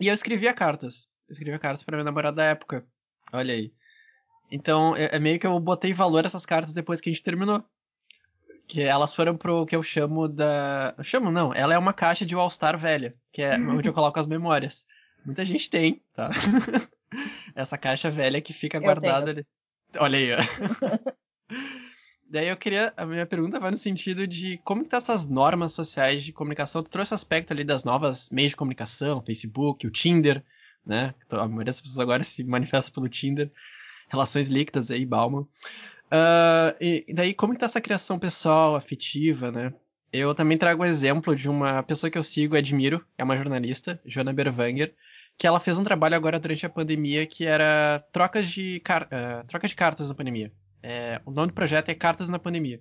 e 0.00 0.08
eu 0.08 0.14
escrevia 0.14 0.52
cartas. 0.52 1.08
Eu 1.28 1.32
escrevia 1.32 1.58
cartas 1.58 1.82
pra 1.82 1.96
minha 1.96 2.04
namorada 2.04 2.36
da 2.36 2.44
época. 2.44 2.84
Olha 3.32 3.54
aí. 3.54 3.72
Então, 4.50 4.96
é, 4.96 5.16
é 5.16 5.18
meio 5.18 5.38
que 5.38 5.46
eu 5.46 5.58
botei 5.60 5.92
valor 5.92 6.24
essas 6.24 6.46
cartas 6.46 6.72
depois 6.72 7.00
que 7.00 7.10
a 7.10 7.12
gente 7.12 7.22
terminou. 7.22 7.62
Que 8.66 8.82
elas 8.82 9.14
foram 9.14 9.36
pro 9.36 9.64
que 9.64 9.76
eu 9.76 9.82
chamo 9.82 10.28
da. 10.28 10.94
Eu 10.98 11.04
chamo, 11.04 11.30
não. 11.30 11.54
Ela 11.54 11.74
é 11.74 11.78
uma 11.78 11.92
caixa 11.92 12.26
de 12.26 12.34
All-Star 12.34 12.78
velha, 12.78 13.14
que 13.32 13.42
é 13.42 13.54
onde 13.60 13.88
eu 13.88 13.94
coloco 13.94 14.18
as 14.18 14.26
memórias. 14.26 14.86
Muita 15.24 15.44
gente 15.44 15.70
tem, 15.70 16.02
tá? 16.12 16.30
Essa 17.54 17.78
caixa 17.78 18.10
velha 18.10 18.40
que 18.40 18.52
fica 18.52 18.78
guardada 18.78 19.30
ali. 19.30 19.46
Olha 19.96 20.18
aí, 20.18 20.32
ó. 20.32 20.36
Daí 22.30 22.48
eu 22.48 22.56
queria. 22.56 22.92
A 22.96 23.06
minha 23.06 23.24
pergunta 23.24 23.58
vai 23.58 23.70
no 23.70 23.76
sentido 23.78 24.26
de 24.26 24.58
como 24.58 24.84
que 24.84 24.90
tá 24.90 24.98
essas 24.98 25.26
normas 25.26 25.72
sociais 25.72 26.22
de 26.22 26.32
comunicação. 26.32 26.82
Tu 26.82 26.90
trouxe 26.90 27.12
o 27.12 27.14
aspecto 27.14 27.52
ali 27.52 27.64
das 27.64 27.84
novas 27.84 28.28
meios 28.30 28.50
de 28.50 28.56
comunicação, 28.56 29.22
Facebook, 29.22 29.86
o 29.86 29.90
Tinder, 29.90 30.44
né? 30.84 31.14
A 31.30 31.48
maioria 31.48 31.66
das 31.66 31.80
pessoas 31.80 32.00
agora 32.00 32.22
se 32.22 32.44
manifesta 32.44 32.92
pelo 32.92 33.08
Tinder. 33.08 33.50
Relações 34.08 34.48
líquidas 34.48 34.90
aí, 34.90 35.06
Bauman. 35.06 35.46
Uh, 36.10 36.72
e, 36.80 37.04
daí, 37.12 37.34
como 37.34 37.52
que 37.52 37.58
tá 37.58 37.66
essa 37.66 37.80
criação 37.80 38.18
pessoal, 38.18 38.74
afetiva, 38.74 39.50
né? 39.50 39.72
Eu 40.10 40.34
também 40.34 40.56
trago 40.56 40.82
um 40.82 40.86
exemplo 40.86 41.36
de 41.36 41.48
uma 41.48 41.82
pessoa 41.82 42.10
que 42.10 42.16
eu 42.16 42.22
sigo 42.22 42.56
e 42.56 42.58
admiro, 42.58 43.04
é 43.18 43.24
uma 43.24 43.36
jornalista, 43.36 44.00
Joana 44.06 44.32
Berwanger, 44.32 44.94
que 45.38 45.46
ela 45.46 45.60
fez 45.60 45.78
um 45.78 45.84
trabalho 45.84 46.16
agora 46.16 46.40
durante 46.40 46.66
a 46.66 46.68
pandemia 46.68 47.24
que 47.26 47.46
era 47.46 48.04
trocas 48.12 48.48
de, 48.48 48.80
car 48.80 49.04
uh, 49.04 49.46
troca 49.46 49.68
de 49.68 49.76
cartas 49.76 50.08
na 50.08 50.14
pandemia. 50.14 50.52
É, 50.82 51.20
o 51.24 51.30
nome 51.30 51.48
do 51.48 51.54
projeto 51.54 51.88
é 51.88 51.94
Cartas 51.94 52.28
na 52.28 52.38
Pandemia. 52.38 52.80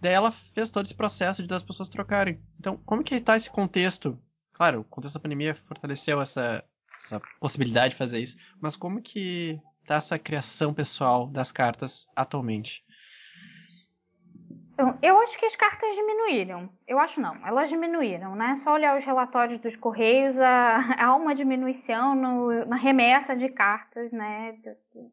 Daí 0.00 0.12
ela 0.12 0.30
fez 0.30 0.70
todo 0.70 0.84
esse 0.84 0.94
processo 0.94 1.42
de 1.42 1.48
das 1.48 1.62
pessoas 1.62 1.88
trocarem. 1.88 2.40
Então, 2.58 2.76
como 2.84 3.04
que 3.04 3.14
está 3.14 3.36
esse 3.36 3.50
contexto? 3.50 4.18
Claro, 4.52 4.80
o 4.80 4.84
contexto 4.84 5.14
da 5.14 5.20
pandemia 5.20 5.54
fortaleceu 5.54 6.20
essa, 6.20 6.64
essa 6.96 7.20
possibilidade 7.40 7.90
de 7.90 7.96
fazer 7.96 8.20
isso, 8.20 8.36
mas 8.60 8.76
como 8.76 9.02
que 9.02 9.60
dessa 9.86 10.18
criação 10.18 10.72
pessoal 10.72 11.26
das 11.26 11.50
cartas 11.50 12.06
atualmente? 12.14 12.84
Então, 14.74 14.98
eu 15.00 15.20
acho 15.20 15.38
que 15.38 15.46
as 15.46 15.54
cartas 15.54 15.94
diminuíram. 15.94 16.68
Eu 16.86 16.98
acho 16.98 17.20
não, 17.20 17.36
elas 17.46 17.68
diminuíram, 17.68 18.34
né? 18.34 18.56
Só 18.56 18.72
olhar 18.72 18.98
os 18.98 19.04
relatórios 19.04 19.60
dos 19.60 19.76
Correios, 19.76 20.36
há 20.98 21.14
uma 21.14 21.32
diminuição 21.32 22.16
no, 22.16 22.66
na 22.66 22.74
remessa 22.74 23.36
de 23.36 23.48
cartas, 23.48 24.10
né? 24.10 24.56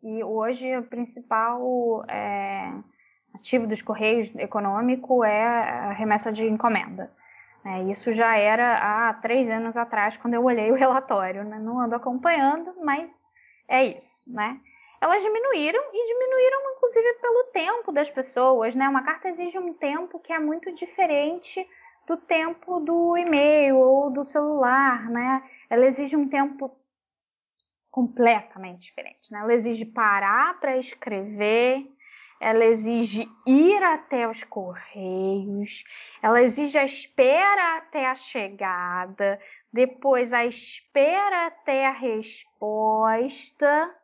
E 0.02 0.24
hoje 0.24 0.76
o 0.76 0.84
principal 0.84 2.04
é, 2.08 2.72
ativo 3.36 3.68
dos 3.68 3.84
Correios 3.84 4.34
econômico 4.36 5.24
é 5.24 5.44
a 5.44 5.92
remessa 5.92 6.32
de 6.32 6.44
encomenda. 6.48 7.12
É, 7.64 7.84
isso 7.84 8.12
já 8.12 8.36
era 8.36 9.10
há 9.10 9.14
três 9.14 9.48
anos 9.48 9.78
atrás, 9.78 10.18
quando 10.18 10.34
eu 10.34 10.44
olhei 10.44 10.72
o 10.72 10.76
relatório. 10.76 11.44
Né? 11.44 11.60
Não 11.60 11.80
ando 11.80 11.94
acompanhando, 11.94 12.74
mas 12.84 13.12
é 13.68 13.84
isso, 13.84 14.28
né? 14.34 14.60
Elas 15.02 15.24
diminuíram 15.24 15.84
e 15.92 16.08
diminuíram 16.08 16.76
inclusive 16.76 17.14
pelo 17.16 17.44
tempo 17.46 17.92
das 17.92 18.10
pessoas, 18.10 18.76
né? 18.76 18.88
Uma 18.88 19.04
carta 19.04 19.30
exige 19.30 19.58
um 19.58 19.74
tempo 19.74 20.20
que 20.20 20.32
é 20.32 20.38
muito 20.38 20.72
diferente 20.74 21.68
do 22.08 22.18
tempo 22.18 22.80
do 22.80 23.18
e-mail 23.18 23.78
ou 23.78 24.12
do 24.12 24.24
celular, 24.24 25.10
né? 25.10 25.44
Ela 25.70 25.88
exige 25.88 26.16
um 26.16 26.30
tempo 26.30 26.78
completamente 27.90 28.82
diferente, 28.82 29.32
né? 29.32 29.40
Ela 29.40 29.54
exige 29.54 29.86
parar 29.86 30.60
para 30.60 30.78
escrever, 30.78 31.86
ela 32.40 32.66
exige 32.66 33.28
ir 33.46 33.84
até 33.84 34.28
os 34.28 34.44
correios, 34.44 35.84
ela 36.22 36.42
exige 36.42 36.78
a 36.78 36.84
espera 36.84 37.78
até 37.78 38.08
a 38.08 38.16
chegada, 38.16 39.40
depois 39.72 40.34
a 40.34 40.46
espera 40.46 41.48
até 41.48 41.86
a 41.86 41.92
resposta. 41.92 43.96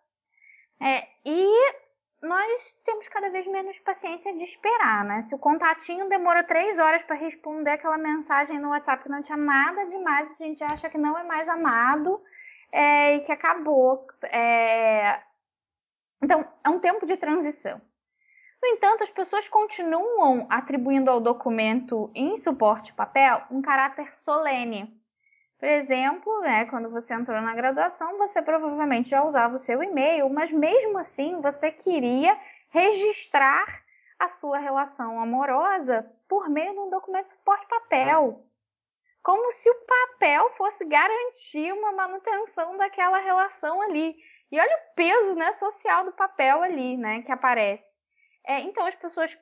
É, 0.80 1.08
e 1.26 1.76
nós 2.22 2.74
temos 2.84 3.08
cada 3.10 3.30
vez 3.30 3.46
menos 3.48 3.78
paciência 3.80 4.34
de 4.34 4.44
esperar, 4.44 5.06
né? 5.06 5.22
Se 5.24 5.36
o 5.36 5.40
contatinho 5.40 6.10
demora 6.10 6.44
três 6.44 6.80
horas 6.80 7.04
para 7.04 7.16
responder 7.16 7.72
aquela 7.72 7.98
mensagem 7.98 8.60
no 8.60 8.70
WhatsApp 8.70 9.04
que 9.04 9.10
não 9.10 9.24
tinha 9.24 9.38
nada 9.38 9.86
demais, 9.86 10.32
a 10.32 10.44
gente 10.44 10.64
acha 10.64 10.90
que 10.90 10.98
não 10.98 11.18
é 11.18 11.24
mais 11.24 11.48
amado 11.48 12.22
é, 12.72 13.16
e 13.16 13.20
que 13.22 13.32
acabou. 13.32 14.08
É... 14.24 15.22
Então, 16.22 16.44
é 16.64 16.70
um 16.70 16.80
tempo 16.80 17.06
de 17.06 17.18
transição. 17.18 17.80
No 18.62 18.70
entanto, 18.70 19.04
as 19.04 19.12
pessoas 19.12 19.48
continuam 19.48 20.48
atribuindo 20.50 21.12
ao 21.12 21.22
documento 21.22 22.10
em 22.16 22.36
suporte 22.36 22.92
papel 22.94 23.44
um 23.52 23.62
caráter 23.62 24.12
solene. 24.16 24.97
Por 25.60 25.68
exemplo, 25.68 26.42
né, 26.42 26.66
quando 26.66 26.90
você 26.90 27.16
entrou 27.16 27.42
na 27.42 27.56
graduação, 27.56 28.18
você 28.18 28.42
provavelmente 28.42 29.10
já 29.10 29.24
usava 29.24 29.56
o 29.56 29.60
seu 29.60 29.82
e-mail, 29.82 30.30
mas 30.30 30.52
mesmo 30.52 31.00
assim 31.00 31.42
você 31.42 31.72
queria 31.72 32.40
registrar 32.70 33.66
a 34.20 34.28
sua 34.28 34.60
relação 34.60 35.20
amorosa 35.20 36.06
por 36.28 36.48
meio 36.50 36.74
de 36.74 36.80
um 36.80 36.90
documento 36.90 37.26
de 37.26 37.32
suporte 37.32 37.68
papel. 37.68 38.46
Como 39.24 39.52
se 39.52 39.70
o 39.70 39.76
papel 39.86 40.50
fosse 40.52 40.86
garantir 40.86 41.74
uma 41.74 41.92
manutenção 41.92 42.78
daquela 42.78 43.18
relação 43.18 43.82
ali. 43.82 44.16
E 44.52 44.60
olha 44.60 44.78
o 44.78 44.96
peso 44.96 45.36
né, 45.36 45.52
social 45.54 46.06
do 46.06 46.12
papel 46.12 46.62
ali, 46.62 46.96
né, 46.98 47.24
que 47.24 47.32
aparece. 47.32 47.84
É, 48.46 48.62
então 48.62 48.86
as 48.86 48.96
pessoas, 48.96 49.38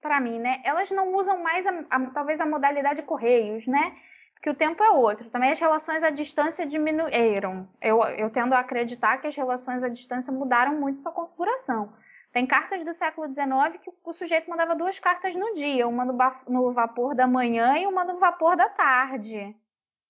para 0.00 0.20
mim, 0.20 0.38
né, 0.38 0.60
elas 0.64 0.90
não 0.90 1.14
usam 1.14 1.38
mais 1.38 1.64
a, 1.66 1.70
a, 1.90 2.10
talvez 2.10 2.40
a 2.40 2.46
modalidade 2.46 3.02
correios, 3.02 3.66
né? 3.66 3.96
Que 4.42 4.50
o 4.50 4.54
tempo 4.54 4.82
é 4.82 4.90
outro. 4.90 5.30
Também 5.30 5.52
as 5.52 5.60
relações 5.60 6.02
à 6.02 6.10
distância 6.10 6.66
diminuíram. 6.66 7.68
Eu, 7.80 8.02
eu 8.02 8.28
tendo 8.28 8.52
a 8.54 8.58
acreditar 8.58 9.18
que 9.18 9.28
as 9.28 9.36
relações 9.36 9.82
à 9.84 9.88
distância 9.88 10.32
mudaram 10.32 10.74
muito 10.80 11.00
sua 11.00 11.12
configuração. 11.12 11.92
Tem 12.32 12.46
cartas 12.46 12.84
do 12.84 12.92
século 12.92 13.28
XIX 13.28 13.80
que 13.80 13.90
o 14.04 14.12
sujeito 14.12 14.50
mandava 14.50 14.74
duas 14.74 14.98
cartas 14.98 15.36
no 15.36 15.54
dia, 15.54 15.86
uma 15.86 16.04
no, 16.04 16.18
no 16.48 16.72
vapor 16.72 17.14
da 17.14 17.26
manhã 17.26 17.78
e 17.78 17.86
uma 17.86 18.04
no 18.04 18.18
vapor 18.18 18.56
da 18.56 18.68
tarde. 18.68 19.54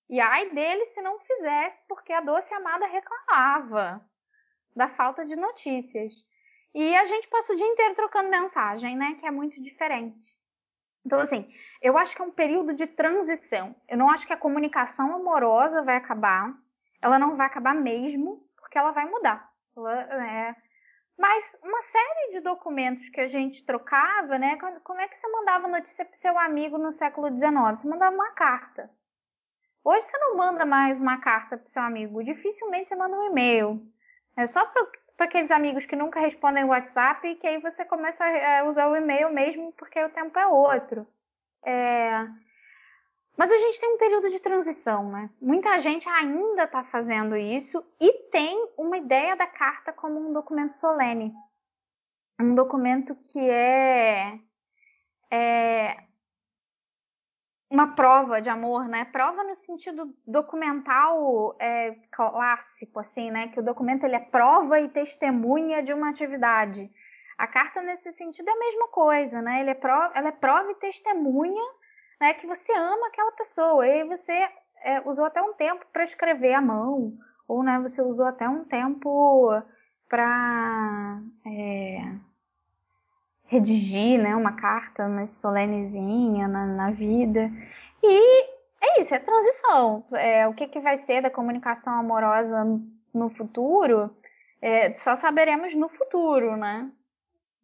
E 0.08 0.20
ai 0.20 0.48
dele 0.50 0.86
se 0.86 1.02
não 1.02 1.18
fizesse, 1.18 1.82
porque 1.86 2.12
a 2.12 2.20
doce 2.20 2.54
amada 2.54 2.86
reclamava 2.86 4.00
da 4.74 4.88
falta 4.88 5.26
de 5.26 5.36
notícias. 5.36 6.12
E 6.74 6.96
a 6.96 7.04
gente 7.04 7.28
passa 7.28 7.52
o 7.52 7.56
dia 7.56 7.66
inteiro 7.66 7.94
trocando 7.94 8.30
mensagem, 8.30 8.96
né? 8.96 9.16
Que 9.20 9.26
é 9.26 9.30
muito 9.30 9.60
diferente. 9.62 10.34
Então, 11.05 11.18
assim, 11.18 11.53
eu 11.80 11.98
acho 11.98 12.14
que 12.14 12.22
é 12.22 12.24
um 12.24 12.30
período 12.30 12.74
de 12.74 12.86
transição. 12.86 13.74
Eu 13.88 13.98
não 13.98 14.09
acho 14.11 14.26
que 14.26 14.32
a 14.32 14.36
comunicação 14.36 15.14
amorosa 15.14 15.82
vai 15.82 15.96
acabar. 15.96 16.55
Ela 17.00 17.18
não 17.18 17.36
vai 17.36 17.46
acabar 17.46 17.74
mesmo, 17.74 18.46
porque 18.57 18.78
ela 18.78 18.92
vai 18.92 19.05
mudar. 19.07 19.50
Ela, 19.76 20.24
é... 20.24 20.57
Mas 21.18 21.59
uma 21.62 21.80
série 21.82 22.30
de 22.30 22.40
documentos 22.40 23.09
que 23.09 23.20
a 23.20 23.26
gente 23.26 23.64
trocava, 23.64 24.38
né? 24.38 24.57
Como 24.82 25.00
é 25.00 25.09
que 25.09 25.18
você 25.18 25.28
mandava 25.28 25.68
notícia 25.68 26.05
para 26.05 26.16
seu 26.16 26.38
amigo 26.38 26.78
no 26.78 26.92
século 26.92 27.28
XIX? 27.28 27.53
Você 27.74 27.88
mandava 27.88 28.14
uma 28.14 28.30
carta. 28.30 28.90
Hoje 29.84 30.07
você 30.07 30.16
não 30.18 30.36
manda 30.36 30.64
mais 30.64 31.00
uma 31.00 31.20
carta 31.20 31.57
para 31.57 31.68
seu 31.68 31.82
amigo. 31.82 32.22
Dificilmente 32.22 32.88
você 32.88 32.96
manda 32.96 33.16
um 33.16 33.26
e-mail. 33.26 33.86
É 34.36 34.46
só 34.46 34.64
para 34.64 34.86
para 35.22 35.28
aqueles 35.28 35.52
amigos 35.52 35.86
que 35.86 35.94
nunca 35.94 36.18
respondem 36.18 36.64
o 36.64 36.68
WhatsApp 36.68 37.36
que 37.36 37.46
aí 37.46 37.60
você 37.60 37.84
começa 37.84 38.24
a 38.24 38.64
usar 38.64 38.88
o 38.88 38.96
e-mail 38.96 39.32
mesmo 39.32 39.72
porque 39.74 40.02
o 40.02 40.10
tempo 40.10 40.36
é 40.36 40.46
outro. 40.48 41.06
É... 41.64 42.26
Mas 43.36 43.52
a 43.52 43.56
gente 43.56 43.80
tem 43.80 43.94
um 43.94 43.98
período 43.98 44.28
de 44.30 44.40
transição, 44.40 45.10
né? 45.10 45.30
Muita 45.40 45.78
gente 45.78 46.08
ainda 46.08 46.64
está 46.64 46.82
fazendo 46.82 47.36
isso 47.36 47.84
e 48.00 48.12
tem 48.30 48.68
uma 48.76 48.98
ideia 48.98 49.36
da 49.36 49.46
carta 49.46 49.92
como 49.92 50.18
um 50.18 50.32
documento 50.32 50.72
solene. 50.72 51.32
Um 52.40 52.54
documento 52.56 53.14
que 53.14 53.38
é, 53.38 54.38
é 55.30 56.02
uma 57.72 57.94
prova 57.94 58.38
de 58.38 58.50
amor, 58.50 58.86
né? 58.86 59.06
Prova 59.06 59.42
no 59.42 59.56
sentido 59.56 60.14
documental 60.26 61.56
é, 61.58 61.96
clássico, 62.10 63.00
assim, 63.00 63.30
né? 63.30 63.48
Que 63.48 63.60
o 63.60 63.64
documento 63.64 64.04
ele 64.04 64.14
é 64.14 64.20
prova 64.20 64.78
e 64.78 64.90
testemunha 64.90 65.82
de 65.82 65.90
uma 65.90 66.10
atividade. 66.10 66.90
A 67.38 67.46
carta 67.46 67.80
nesse 67.80 68.12
sentido 68.12 68.46
é 68.46 68.52
a 68.52 68.58
mesma 68.58 68.88
coisa, 68.88 69.40
né? 69.40 69.62
Ele 69.62 69.70
é 69.70 69.74
prova, 69.74 70.12
ela 70.14 70.28
é 70.28 70.32
prova 70.32 70.70
e 70.70 70.74
testemunha, 70.74 71.64
né? 72.20 72.34
Que 72.34 72.46
você 72.46 72.70
ama 72.74 73.06
aquela 73.06 73.32
pessoa. 73.32 73.86
E 73.86 74.04
você 74.04 74.50
é, 74.82 75.00
usou 75.06 75.24
até 75.24 75.40
um 75.40 75.54
tempo 75.54 75.86
para 75.90 76.04
escrever 76.04 76.52
à 76.52 76.60
mão, 76.60 77.14
ou 77.48 77.62
né? 77.62 77.80
Você 77.80 78.02
usou 78.02 78.26
até 78.26 78.46
um 78.46 78.64
tempo 78.64 79.48
para 80.10 81.22
é, 81.46 82.02
redigir 83.53 84.18
né, 84.18 84.34
uma 84.34 84.53
carta 84.53 85.07
mais 85.07 85.30
solenezinha 85.34 86.48
na, 86.48 86.64
na 86.64 86.90
vida. 86.90 87.50
E 88.03 88.44
é 88.80 89.00
isso, 89.00 89.14
é 89.14 89.18
transição. 89.18 90.05
É, 90.12 90.48
o 90.48 90.55
que, 90.55 90.66
que 90.66 90.80
vai 90.80 90.96
ser 90.96 91.20
da 91.20 91.30
comunicação 91.30 91.92
amorosa 91.92 92.64
no 93.12 93.28
futuro, 93.28 94.11
é, 94.61 94.94
só 94.94 95.14
saberemos 95.16 95.74
no 95.74 95.90
futuro, 95.90 96.57
né? 96.57 96.90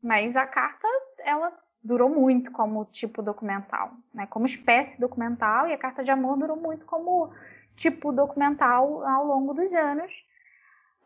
Mas 0.02 0.36
a 0.36 0.46
carta, 0.46 0.86
ela 1.20 1.52
durou 1.82 2.10
muito 2.10 2.52
como 2.52 2.84
tipo 2.84 3.22
documental, 3.22 3.92
né? 4.12 4.26
Como 4.26 4.44
espécie 4.44 5.00
documental, 5.00 5.68
e 5.68 5.72
a 5.72 5.78
Carta 5.78 6.04
de 6.04 6.10
Amor 6.10 6.36
durou 6.36 6.56
muito 6.56 6.84
como 6.84 7.32
tipo 7.74 8.12
documental 8.12 9.06
ao 9.06 9.24
longo 9.24 9.54
dos 9.54 9.72
anos. 9.72 10.26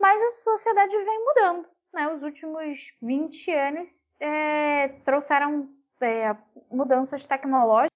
Mas 0.01 0.21
a 0.21 0.31
sociedade 0.31 0.93
vem 0.93 1.25
mudando, 1.25 1.67
né? 1.93 2.09
Os 2.09 2.23
últimos 2.23 2.95
20 3.01 3.51
anos 3.51 4.11
é, 4.19 4.89
trouxeram 5.05 5.69
é, 6.01 6.37
mudanças 6.71 7.25
tecnológicas 7.27 7.91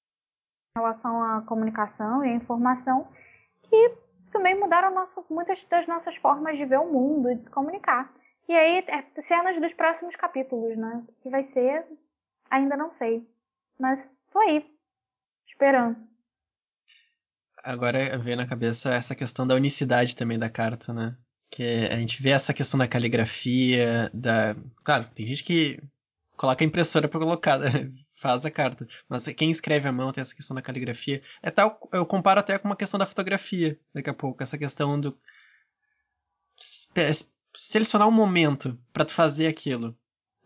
em 0.77 0.81
relação 0.81 1.23
à 1.23 1.43
comunicação 1.43 2.25
e 2.25 2.29
à 2.29 2.35
informação 2.35 3.09
que 3.63 4.07
também 4.31 4.59
mudaram 4.59 4.95
nossa, 4.95 5.25
muitas 5.31 5.65
das 5.65 5.87
nossas 5.87 6.17
formas 6.17 6.59
de 6.59 6.65
ver 6.65 6.79
o 6.79 6.93
mundo 6.93 7.31
e 7.31 7.37
de 7.37 7.45
se 7.45 7.51
comunicar. 7.51 8.13
E 8.49 8.55
aí, 8.55 8.85
é 8.87 9.21
cenas 9.23 9.61
dos 9.61 9.73
próximos 9.73 10.15
capítulos, 10.15 10.77
né? 10.77 11.03
Que 11.21 11.31
vai 11.31 11.43
ser, 11.43 11.85
ainda 12.51 12.77
não 12.77 12.93
sei. 12.93 13.27
Mas 13.79 14.13
tô 14.31 14.39
aí, 14.39 14.65
esperando. 15.49 15.97
Agora 17.63 18.17
vem 18.19 18.37
na 18.37 18.47
cabeça 18.47 18.95
essa 18.95 19.15
questão 19.17 19.47
da 19.47 19.57
unicidade 19.57 20.15
também 20.15 20.39
da 20.39 20.49
carta, 20.49 20.93
né? 20.93 21.17
Que 21.51 21.89
a 21.91 21.97
gente 21.97 22.21
vê 22.23 22.31
essa 22.31 22.53
questão 22.53 22.79
da 22.79 22.89
caligrafia, 22.89 24.11
da. 24.13 24.57
Claro, 24.83 25.09
tem 25.15 25.27
gente 25.27 25.45
que 25.45 25.81
coloca 26.37 26.63
a 26.63 26.67
impressora 26.67 27.09
para 27.09 27.21
colocar, 27.21 27.59
faz 28.15 28.45
a 28.45 28.51
carta. 28.51 28.87
Mas 29.09 29.27
quem 29.29 29.51
escreve 29.51 29.89
à 29.89 29.93
mão 29.93 30.13
tem 30.13 30.21
essa 30.21 30.35
questão 30.35 30.55
da 30.55 30.63
caligrafia. 30.63 31.23
É 31.43 31.51
tal, 31.51 31.89
eu 31.93 32.05
comparo 32.05 32.41
até 32.41 32.59
com 32.59 32.69
uma 32.69 32.77
questão 32.77 32.99
da 32.99 33.07
fotografia, 33.07 33.79
daqui 33.95 34.11
a 34.11 34.15
pouco. 34.15 34.43
Essa 34.43 34.59
questão 34.59 35.01
do. 35.01 35.19
Selecionar 37.55 38.07
um 38.07 38.13
momento 38.13 38.79
para 38.93 39.05
tu 39.05 39.13
fazer 39.13 39.47
aquilo. 39.47 39.97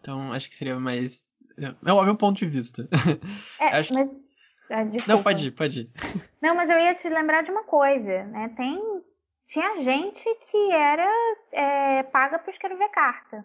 Então, 0.01 0.33
acho 0.33 0.49
que 0.49 0.55
seria 0.55 0.79
mais. 0.79 1.25
É 1.59 1.93
o 1.93 2.05
meu 2.05 2.17
ponto 2.17 2.39
de 2.39 2.47
vista. 2.47 2.89
É, 3.59 3.67
acho 3.79 3.93
mas. 3.93 4.11
Que... 4.11 4.31
Ah, 4.73 4.85
Não, 5.09 5.21
pode 5.21 5.49
ir, 5.49 5.51
pode 5.51 5.81
ir. 5.81 5.91
Não, 6.41 6.55
mas 6.55 6.71
eu 6.71 6.79
ia 6.79 6.95
te 6.95 7.09
lembrar 7.09 7.43
de 7.43 7.51
uma 7.51 7.65
coisa, 7.65 8.25
né? 8.27 8.49
Tem. 8.57 8.81
Tinha 9.51 9.83
gente 9.83 10.33
que 10.49 10.71
era 10.71 11.11
é, 11.51 12.05
paga 12.05 12.39
para 12.39 12.53
escrever 12.53 12.89
carta. 12.91 13.45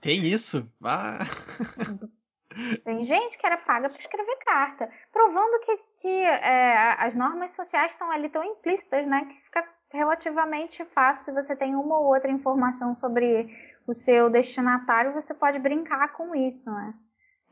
Tem 0.00 0.24
isso? 0.24 0.66
Ah. 0.82 1.18
Tem 2.82 3.04
gente 3.04 3.36
que 3.36 3.44
era 3.44 3.58
paga 3.58 3.90
para 3.90 4.00
escrever 4.00 4.36
carta, 4.38 4.90
provando 5.12 5.60
que, 5.60 5.76
que 6.00 6.08
é, 6.08 6.94
as 6.98 7.14
normas 7.14 7.50
sociais 7.50 7.92
estão 7.92 8.10
ali 8.10 8.30
tão 8.30 8.42
implícitas, 8.42 9.06
né? 9.06 9.26
Que 9.26 9.40
fica 9.42 9.68
relativamente 9.92 10.82
fácil 10.86 11.24
se 11.24 11.32
você 11.32 11.54
tem 11.54 11.76
uma 11.76 11.98
ou 11.98 12.06
outra 12.06 12.30
informação 12.30 12.94
sobre 12.94 13.54
o 13.86 13.92
seu 13.92 14.30
destinatário, 14.30 15.12
você 15.12 15.34
pode 15.34 15.58
brincar 15.58 16.14
com 16.14 16.34
isso, 16.34 16.70
né? 16.70 16.94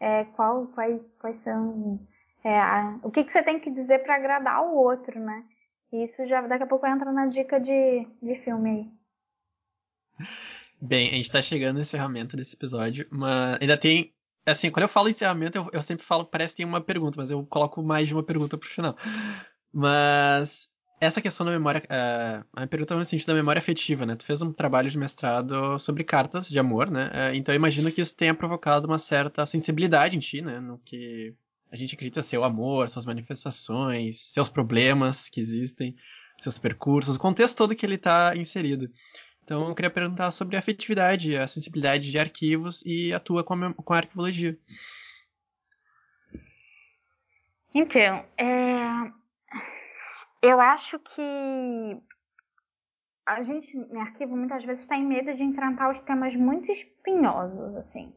É, 0.01 0.25
qual, 0.25 0.69
quais, 0.69 1.03
quais 1.19 1.37
são 1.39 2.01
é, 2.45 2.61
o 3.03 3.11
que, 3.11 3.25
que 3.25 3.33
você 3.33 3.43
tem 3.43 3.61
que 3.61 3.71
dizer 3.71 4.01
para 4.01 4.17
agradar 4.17 4.63
o 4.63 4.75
outro, 4.75 5.19
né? 5.21 5.45
E 5.93 6.03
isso 6.03 6.27
já 6.27 6.41
daqui 6.43 6.65
a 6.65 6.67
pouco 6.67 6.87
entra 6.87 7.13
na 7.13 7.27
dica 7.27 7.61
de, 7.61 8.07
de 8.23 8.35
filme 8.37 8.71
aí. 8.71 10.27
Bem, 10.81 11.09
a 11.09 11.13
gente 11.13 11.31
tá 11.31 11.41
chegando 11.41 11.77
no 11.77 11.83
encerramento 11.83 12.37
desse 12.37 12.57
episódio, 12.57 13.07
mas 13.11 13.59
ainda 13.61 13.77
tem. 13.77 14.13
Assim, 14.45 14.71
quando 14.71 14.83
eu 14.83 14.89
falo 14.89 15.09
encerramento, 15.09 15.57
eu, 15.57 15.69
eu 15.73 15.83
sempre 15.83 16.05
falo, 16.05 16.25
parece 16.25 16.55
que 16.55 16.59
tem 16.59 16.67
uma 16.67 16.81
pergunta, 16.81 17.21
mas 17.21 17.31
eu 17.31 17.47
coloco 17.47 17.81
mais 17.83 18.09
de 18.09 18.15
uma 18.15 18.23
pergunta 18.25 18.59
pro 18.59 18.69
final. 18.69 18.97
Mas 19.73 20.69
essa 21.01 21.21
questão 21.21 21.45
da 21.45 21.53
memória. 21.53 21.83
Uh, 21.83 22.47
a 22.55 22.67
pergunta 22.67 22.97
no 22.97 23.05
sentido 23.05 23.29
da 23.29 23.35
memória 23.35 23.59
afetiva, 23.59 24.07
né? 24.07 24.15
Tu 24.15 24.25
fez 24.25 24.41
um 24.41 24.53
trabalho 24.53 24.91
de 24.91 24.99
mestrado 24.99 25.79
sobre 25.79 26.05
cartas 26.05 26.49
de 26.49 26.59
amor, 26.59 26.91
né? 26.91 27.07
Uh, 27.07 27.35
então 27.35 27.53
eu 27.53 27.57
imagino 27.57 27.91
que 27.91 28.01
isso 28.01 28.17
tenha 28.17 28.35
provocado 28.35 28.87
uma 28.87 28.99
certa 28.99 29.45
sensibilidade 29.45 30.17
em 30.17 30.21
ti, 30.21 30.41
né? 30.41 30.61
No 30.61 30.79
que 30.79 31.35
a 31.73 31.77
gente 31.77 31.95
acredita 31.95 32.23
ser 32.23 32.37
o 32.37 32.45
amor, 32.45 32.91
suas 32.91 33.07
manifestações, 33.07 34.21
seus 34.21 34.51
problemas 34.51 35.31
que 35.31 35.41
existem, 35.41 35.97
seus 36.39 36.59
percursos, 36.59 37.17
o 37.17 37.19
contexto 37.19 37.57
todo 37.57 37.75
que 37.75 37.87
ele 37.87 37.95
está 37.95 38.35
inserido. 38.37 38.91
Então 39.43 39.67
eu 39.67 39.75
queria 39.75 39.91
perguntar 39.91 40.31
sobre 40.31 40.55
a 40.55 40.59
afetividade, 40.59 41.35
a 41.35 41.49
sensibilidade 41.49 42.11
de 42.11 42.19
arquivos 42.19 42.83
e 42.85 43.13
atua 43.15 43.43
com 43.43 43.55
a, 43.55 43.73
com 43.73 43.95
a 43.95 43.97
arquivologia. 43.97 44.57
Então, 47.75 48.23
é... 48.37 49.11
eu 50.43 50.61
acho 50.61 50.99
que 50.99 52.03
a 53.25 53.43
gente 53.43 53.79
em 53.79 53.99
arquivo 53.99 54.37
muitas 54.37 54.63
vezes 54.63 54.85
tem 54.85 55.03
medo 55.03 55.35
de 55.35 55.43
enfrentar 55.43 55.91
os 55.91 56.03
temas 56.03 56.37
muito 56.37 56.71
espinhosos, 56.71 57.75
assim. 57.77 58.15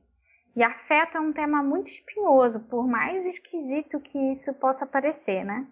E 0.55 0.63
afeta 0.63 1.17
é 1.17 1.21
um 1.21 1.33
tema 1.33 1.61
muito 1.61 1.89
espinhoso, 1.89 2.61
por 2.61 2.87
mais 2.87 3.25
esquisito 3.25 3.99
que 3.99 4.17
isso 4.31 4.53
possa 4.53 4.85
parecer, 4.85 5.43
né? 5.43 5.67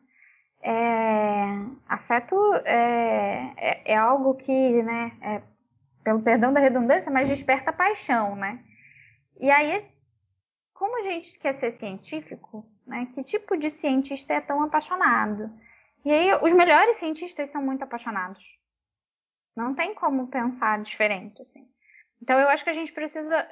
É, 0.62 1.46
afeto 1.88 2.36
é, 2.66 3.54
é, 3.58 3.94
é, 3.94 3.96
algo 3.96 4.36
que, 4.36 4.84
né, 4.84 5.18
é, 5.22 5.42
pelo 6.04 6.22
perdão 6.22 6.52
da 6.54 6.60
redundância, 6.60 7.12
mas 7.12 7.30
desperta 7.30 7.72
paixão, 7.72 8.36
né? 8.36 8.64
E 9.40 9.50
aí, 9.50 9.86
como 10.74 11.00
a 11.00 11.04
gente 11.04 11.40
quer 11.40 11.56
ser 11.56 11.72
científico, 11.72 12.66
né, 12.86 13.08
que 13.14 13.24
tipo 13.24 13.58
de 13.58 13.70
cientista 13.70 14.34
é 14.34 14.42
tão 14.42 14.62
apaixonado? 14.62 15.50
E 16.04 16.12
aí, 16.12 16.34
os 16.42 16.52
melhores 16.52 16.98
cientistas 16.98 17.50
são 17.50 17.64
muito 17.64 17.84
apaixonados. 17.84 18.44
Não 19.56 19.74
tem 19.74 19.94
como 19.96 20.28
pensar 20.28 20.82
diferente, 20.82 21.42
assim. 21.42 21.66
Então, 22.22 22.38
eu 22.40 22.50
acho 22.50 22.64
que 22.64 22.70
a 22.70 22.74
gente 22.74 22.92
precisa 22.92 23.48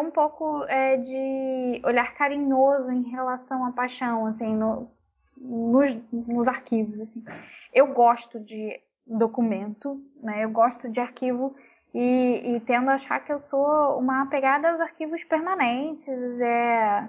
um 0.00 0.10
pouco 0.10 0.64
é, 0.64 0.96
de 0.96 1.80
olhar 1.84 2.14
carinhoso 2.14 2.92
em 2.92 3.02
relação 3.10 3.64
à 3.64 3.72
paixão, 3.72 4.26
assim, 4.26 4.54
no, 4.54 4.90
nos, 5.36 5.94
nos 6.12 6.48
arquivos. 6.48 7.00
Assim. 7.00 7.24
Eu 7.72 7.88
gosto 7.92 8.40
de 8.40 8.80
documento, 9.06 10.02
né? 10.22 10.44
Eu 10.44 10.50
gosto 10.50 10.88
de 10.88 11.00
arquivo 11.00 11.54
e, 11.92 12.56
e 12.56 12.60
tendo 12.60 12.90
a 12.90 12.94
achar 12.94 13.20
que 13.20 13.32
eu 13.32 13.38
sou 13.38 13.98
uma 13.98 14.22
apegada 14.22 14.70
aos 14.70 14.80
arquivos 14.80 15.22
permanentes. 15.24 16.40
É, 16.40 17.08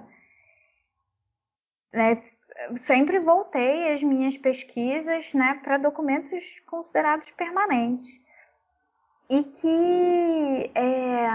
né? 1.92 2.22
Sempre 2.80 3.18
voltei 3.18 3.92
as 3.92 4.02
minhas 4.02 4.36
pesquisas 4.38 5.34
né, 5.34 5.60
para 5.62 5.76
documentos 5.76 6.60
considerados 6.60 7.30
permanentes. 7.30 8.20
E 9.28 9.42
que 9.42 10.70
é, 10.74 11.28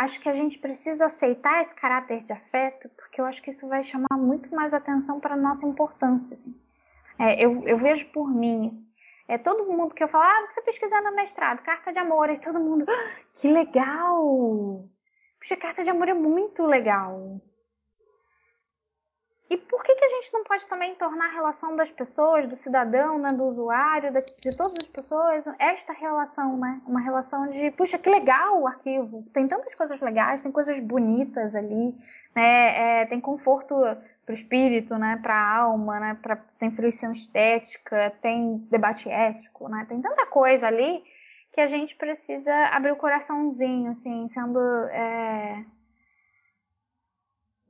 acho 0.00 0.18
que 0.20 0.28
a 0.28 0.32
gente 0.32 0.58
precisa 0.58 1.06
aceitar 1.06 1.60
esse 1.60 1.74
caráter 1.74 2.22
de 2.22 2.32
afeto, 2.32 2.88
porque 2.96 3.20
eu 3.20 3.26
acho 3.26 3.42
que 3.42 3.50
isso 3.50 3.68
vai 3.68 3.82
chamar 3.82 4.16
muito 4.16 4.54
mais 4.54 4.72
atenção 4.72 5.20
para 5.20 5.34
a 5.34 5.36
nossa 5.36 5.66
importância. 5.66 6.34
Assim. 6.34 6.54
É, 7.18 7.44
eu, 7.44 7.62
eu, 7.68 7.76
vejo 7.76 8.06
por 8.06 8.28
mim, 8.30 8.86
é 9.28 9.36
todo 9.36 9.66
mundo 9.66 9.94
que 9.94 10.02
eu 10.02 10.08
falo, 10.08 10.24
ah, 10.24 10.46
você 10.48 10.62
pesquisando 10.62 11.10
no 11.10 11.16
mestrado, 11.16 11.62
carta 11.62 11.92
de 11.92 11.98
amor, 11.98 12.30
e 12.30 12.38
todo 12.38 12.58
mundo, 12.58 12.86
ah, 12.88 13.16
que 13.34 13.48
legal! 13.48 14.88
Puxa, 15.38 15.56
carta 15.56 15.84
de 15.84 15.90
amor 15.90 16.08
é 16.08 16.14
muito 16.14 16.64
legal. 16.64 17.38
E 19.50 19.56
por 19.56 19.82
que, 19.82 19.96
que 19.96 20.04
a 20.04 20.08
gente 20.08 20.32
não 20.32 20.44
pode 20.44 20.64
também 20.68 20.94
tornar 20.94 21.26
a 21.26 21.32
relação 21.32 21.74
das 21.74 21.90
pessoas, 21.90 22.46
do 22.46 22.56
cidadão, 22.56 23.18
né, 23.18 23.32
do 23.32 23.42
usuário, 23.46 24.12
de 24.12 24.56
todas 24.56 24.76
as 24.76 24.86
pessoas, 24.86 25.44
esta 25.58 25.92
relação, 25.92 26.56
né? 26.56 26.80
Uma 26.86 27.00
relação 27.00 27.48
de, 27.48 27.72
puxa, 27.72 27.98
que 27.98 28.08
legal 28.08 28.60
o 28.60 28.68
arquivo. 28.68 29.24
Tem 29.32 29.48
tantas 29.48 29.74
coisas 29.74 30.00
legais, 30.00 30.40
tem 30.40 30.52
coisas 30.52 30.78
bonitas 30.78 31.56
ali, 31.56 31.92
né? 32.32 33.00
É, 33.02 33.06
tem 33.06 33.20
conforto 33.20 33.74
para 34.24 34.32
o 34.32 34.36
espírito, 34.36 34.96
né? 34.96 35.18
Para 35.20 35.34
a 35.34 35.56
alma, 35.56 35.98
né? 35.98 36.18
Pra, 36.22 36.36
tem 36.36 36.70
fruição 36.70 37.10
estética, 37.10 38.12
tem 38.22 38.58
debate 38.70 39.08
ético, 39.08 39.68
né? 39.68 39.84
Tem 39.88 40.00
tanta 40.00 40.26
coisa 40.26 40.68
ali 40.68 41.02
que 41.52 41.60
a 41.60 41.66
gente 41.66 41.96
precisa 41.96 42.54
abrir 42.66 42.92
o 42.92 42.96
coraçãozinho, 42.96 43.90
assim, 43.90 44.28
sendo 44.28 44.60
é, 44.90 45.64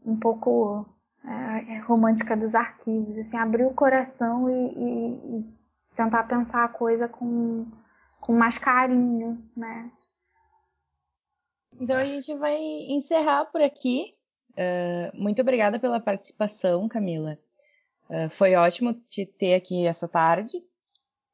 um 0.05 0.21
pouco 0.21 0.87
é, 1.25 1.75
é, 1.75 1.79
romântica 1.81 2.37
dos 2.37 2.55
arquivos, 2.55 3.19
assim, 3.19 3.37
abrir 3.37 3.65
o 3.65 3.75
coração 3.75 4.49
e, 4.49 4.75
e, 4.75 5.39
e, 5.39 5.61
tentar 5.95 6.25
pensar 6.25 6.65
a 6.65 6.69
coisa 6.69 7.09
com, 7.09 7.67
com 8.21 8.33
mais 8.33 8.57
carinho, 8.57 9.43
né? 9.55 9.91
Então 11.79 11.97
a 11.97 12.05
gente 12.05 12.35
vai 12.37 12.57
encerrar 12.59 13.45
por 13.47 13.61
aqui. 13.61 14.15
Uh, 14.53 15.15
muito 15.15 15.43
obrigada 15.43 15.79
pela 15.79 16.01
participação, 16.01 16.89
Camila. 16.89 17.39
Uh, 18.09 18.31
foi 18.31 18.55
ótimo 18.55 18.95
te 18.95 19.27
ter 19.27 19.55
aqui 19.55 19.87
essa 19.87 20.09
tarde. 20.09 20.59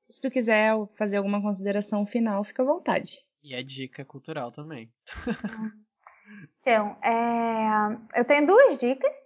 Se 0.09 0.21
tu 0.21 0.31
quiser 0.31 0.73
fazer 0.97 1.17
alguma 1.17 1.41
consideração 1.41 2.05
final, 2.05 2.45
fica 2.45 2.63
à 2.63 2.67
vontade. 2.67 3.25
E 3.43 3.55
a 3.55 3.63
dica 3.63 4.05
cultural 4.05 4.51
também. 4.51 4.93
então, 6.61 6.97
é... 7.03 8.21
eu 8.21 8.25
tenho 8.25 8.47
duas 8.47 8.79
dicas. 8.79 9.17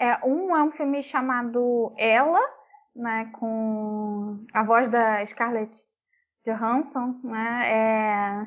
É, 0.00 0.18
um 0.24 0.56
é 0.56 0.62
um 0.62 0.70
filme 0.70 1.02
chamado 1.02 1.92
Ela, 1.98 2.40
né, 2.96 3.30
com 3.38 4.46
a 4.50 4.62
voz 4.62 4.88
da 4.88 5.22
Scarlett 5.26 5.76
Johansson, 6.42 7.20
né, 7.22 8.46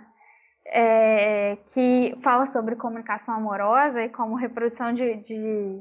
é, 0.65 1.51
é, 1.51 1.57
que 1.71 2.17
fala 2.23 2.47
sobre 2.47 2.75
comunicação 2.75 3.35
amorosa 3.35 4.01
e 4.01 4.09
como 4.09 4.33
reprodução 4.33 4.95
de, 4.95 5.13
de, 5.17 5.79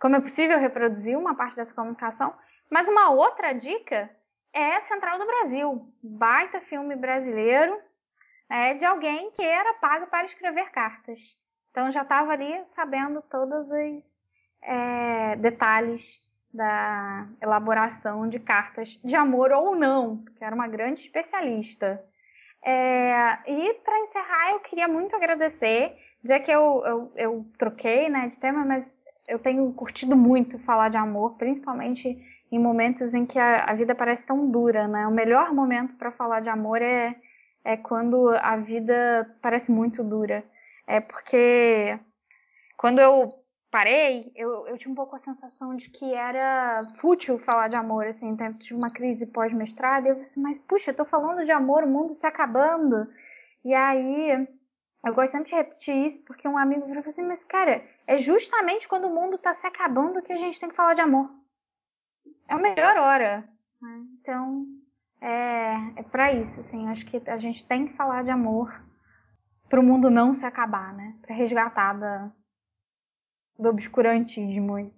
como 0.00 0.16
é 0.16 0.20
possível 0.20 0.58
reproduzir 0.58 1.16
uma 1.16 1.36
parte 1.36 1.54
dessa 1.54 1.72
comunicação. 1.72 2.34
Mas 2.68 2.88
uma 2.88 3.10
outra 3.10 3.52
dica 3.52 4.10
é 4.52 4.80
Central 4.80 5.20
do 5.20 5.26
Brasil, 5.26 5.94
baita 6.02 6.60
filme 6.62 6.96
brasileiro 6.96 7.80
é, 8.50 8.74
de 8.74 8.84
alguém 8.84 9.30
que 9.30 9.42
era 9.44 9.74
pago 9.74 10.08
para 10.08 10.26
escrever 10.26 10.72
cartas. 10.72 11.20
Então 11.70 11.92
já 11.92 12.02
estava 12.02 12.32
ali 12.32 12.64
sabendo 12.74 13.22
todos 13.22 13.70
os 13.70 14.13
é, 14.64 15.36
detalhes 15.36 16.20
da 16.52 17.26
elaboração 17.42 18.28
de 18.28 18.38
cartas 18.38 18.98
de 19.04 19.16
amor 19.16 19.50
ou 19.52 19.74
não, 19.74 20.18
porque 20.18 20.44
era 20.44 20.54
uma 20.54 20.68
grande 20.68 21.00
especialista. 21.00 22.02
É, 22.64 23.38
e 23.46 23.74
para 23.84 23.98
encerrar, 24.00 24.50
eu 24.52 24.60
queria 24.60 24.88
muito 24.88 25.14
agradecer, 25.14 25.96
dizer 26.22 26.40
que 26.40 26.50
eu, 26.50 26.82
eu, 26.86 27.12
eu 27.16 27.46
troquei 27.58 28.08
né, 28.08 28.28
de 28.28 28.38
tema, 28.38 28.64
mas 28.64 29.04
eu 29.28 29.38
tenho 29.38 29.70
curtido 29.72 30.16
muito 30.16 30.58
falar 30.60 30.88
de 30.88 30.96
amor, 30.96 31.36
principalmente 31.36 32.16
em 32.50 32.58
momentos 32.58 33.12
em 33.14 33.26
que 33.26 33.38
a, 33.38 33.64
a 33.64 33.74
vida 33.74 33.94
parece 33.94 34.24
tão 34.24 34.50
dura. 34.50 34.86
Né? 34.86 35.06
O 35.06 35.10
melhor 35.10 35.52
momento 35.52 35.94
para 35.96 36.12
falar 36.12 36.40
de 36.40 36.48
amor 36.48 36.80
é, 36.80 37.16
é 37.64 37.76
quando 37.76 38.28
a 38.30 38.56
vida 38.56 39.28
parece 39.42 39.72
muito 39.72 40.04
dura. 40.04 40.44
É 40.86 41.00
porque 41.00 41.98
quando 42.76 43.00
eu 43.00 43.43
parei, 43.74 44.30
eu, 44.36 44.68
eu 44.68 44.78
tinha 44.78 44.92
um 44.92 44.94
pouco 44.94 45.16
a 45.16 45.18
sensação 45.18 45.74
de 45.74 45.90
que 45.90 46.14
era 46.14 46.84
fútil 46.94 47.36
falar 47.36 47.66
de 47.66 47.74
amor, 47.74 48.06
assim, 48.06 48.28
então 48.28 48.46
eu 48.46 48.54
tive 48.54 48.74
uma 48.76 48.88
crise 48.88 49.26
pós-mestrado, 49.26 50.06
e 50.06 50.10
eu 50.10 50.14
falei 50.14 50.30
assim, 50.30 50.40
mas 50.40 50.58
puxa, 50.60 50.92
eu 50.92 50.96
tô 50.96 51.04
falando 51.04 51.44
de 51.44 51.50
amor, 51.50 51.82
o 51.82 51.88
mundo 51.88 52.14
se 52.14 52.24
acabando. 52.24 53.08
E 53.64 53.74
aí, 53.74 54.46
eu 55.04 55.12
gosto 55.12 55.32
sempre 55.32 55.50
de 55.50 55.56
repetir 55.56 56.06
isso, 56.06 56.22
porque 56.22 56.46
um 56.46 56.56
amigo 56.56 56.86
falou 56.86 57.02
assim, 57.04 57.26
mas 57.26 57.42
cara, 57.42 57.84
é 58.06 58.16
justamente 58.16 58.86
quando 58.86 59.08
o 59.08 59.12
mundo 59.12 59.36
tá 59.38 59.52
se 59.52 59.66
acabando 59.66 60.22
que 60.22 60.32
a 60.32 60.36
gente 60.36 60.60
tem 60.60 60.68
que 60.68 60.76
falar 60.76 60.94
de 60.94 61.02
amor. 61.02 61.28
É 62.48 62.54
a 62.54 62.58
melhor 62.58 62.96
hora. 62.96 63.44
Né? 63.82 64.06
Então, 64.20 64.66
é, 65.20 65.74
é 65.96 66.02
para 66.12 66.32
isso, 66.32 66.60
assim, 66.60 66.88
acho 66.90 67.04
que 67.06 67.20
a 67.28 67.38
gente 67.38 67.66
tem 67.66 67.88
que 67.88 67.94
falar 67.94 68.22
de 68.22 68.30
amor 68.30 68.72
para 69.68 69.80
o 69.80 69.82
mundo 69.82 70.12
não 70.12 70.32
se 70.32 70.46
acabar, 70.46 70.94
né? 70.94 71.16
Para 71.22 71.34
resgatar 71.34 71.94
da, 71.94 72.30
do 73.58 73.68
obscurantismo. 73.68 74.92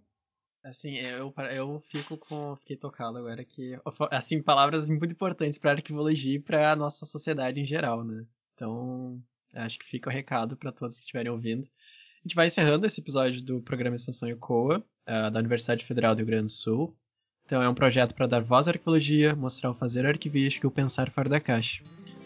Assim, 0.64 0.96
eu, 0.96 1.32
eu 1.54 1.80
fico 1.80 2.16
com. 2.16 2.56
Fiquei 2.56 2.76
tocado 2.76 3.18
agora 3.18 3.44
que. 3.44 3.78
Assim, 4.10 4.42
palavras 4.42 4.90
muito 4.90 5.12
importantes 5.12 5.58
para 5.58 5.72
arquivologia 5.72 6.34
e 6.34 6.40
para 6.40 6.72
a 6.72 6.76
nossa 6.76 7.06
sociedade 7.06 7.60
em 7.60 7.64
geral, 7.64 8.04
né? 8.04 8.24
Então, 8.54 9.22
acho 9.54 9.78
que 9.78 9.86
fica 9.86 10.10
o 10.10 10.12
recado 10.12 10.56
para 10.56 10.72
todos 10.72 10.96
que 10.96 11.02
estiverem 11.02 11.30
ouvindo. 11.30 11.64
A 11.64 12.28
gente 12.28 12.34
vai 12.34 12.48
encerrando 12.48 12.84
esse 12.84 13.00
episódio 13.00 13.40
do 13.42 13.62
programa 13.62 13.94
Extensão 13.94 14.28
ECOA, 14.28 14.78
uh, 14.78 15.30
da 15.30 15.38
Universidade 15.38 15.84
Federal 15.84 16.14
do 16.14 16.18
Rio 16.18 16.26
Grande 16.26 16.46
do 16.46 16.52
Sul. 16.52 16.96
Então, 17.44 17.62
é 17.62 17.68
um 17.68 17.74
projeto 17.74 18.12
para 18.12 18.26
dar 18.26 18.42
voz 18.42 18.66
à 18.66 18.72
arquivologia, 18.72 19.36
mostrar 19.36 19.70
o 19.70 19.74
fazer 19.74 20.04
arquivístico 20.04 20.66
e 20.66 20.68
o 20.68 20.72
pensar 20.72 21.12
fora 21.12 21.28
da 21.28 21.38
caixa. 21.38 21.84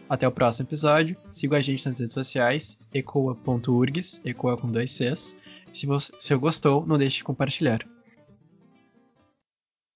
Até 0.09 0.26
o 0.26 0.33
próximo 0.33 0.66
episódio. 0.66 1.14
Siga 1.31 1.59
a 1.59 1.61
gente 1.61 1.87
nas 1.87 2.01
redes 2.01 2.14
sociais, 2.14 2.78
ecoa.urgs, 2.95 4.22
ecoa 4.24 4.57
com 4.57 4.72
dois 4.72 4.93
Cs 4.93 5.37
se 5.72 5.86
você 5.86 6.12
se 6.18 6.34
gostou, 6.36 6.86
não 6.86 6.98
deixe 6.98 7.18
de 7.18 7.24
compartilhar. 7.24 7.86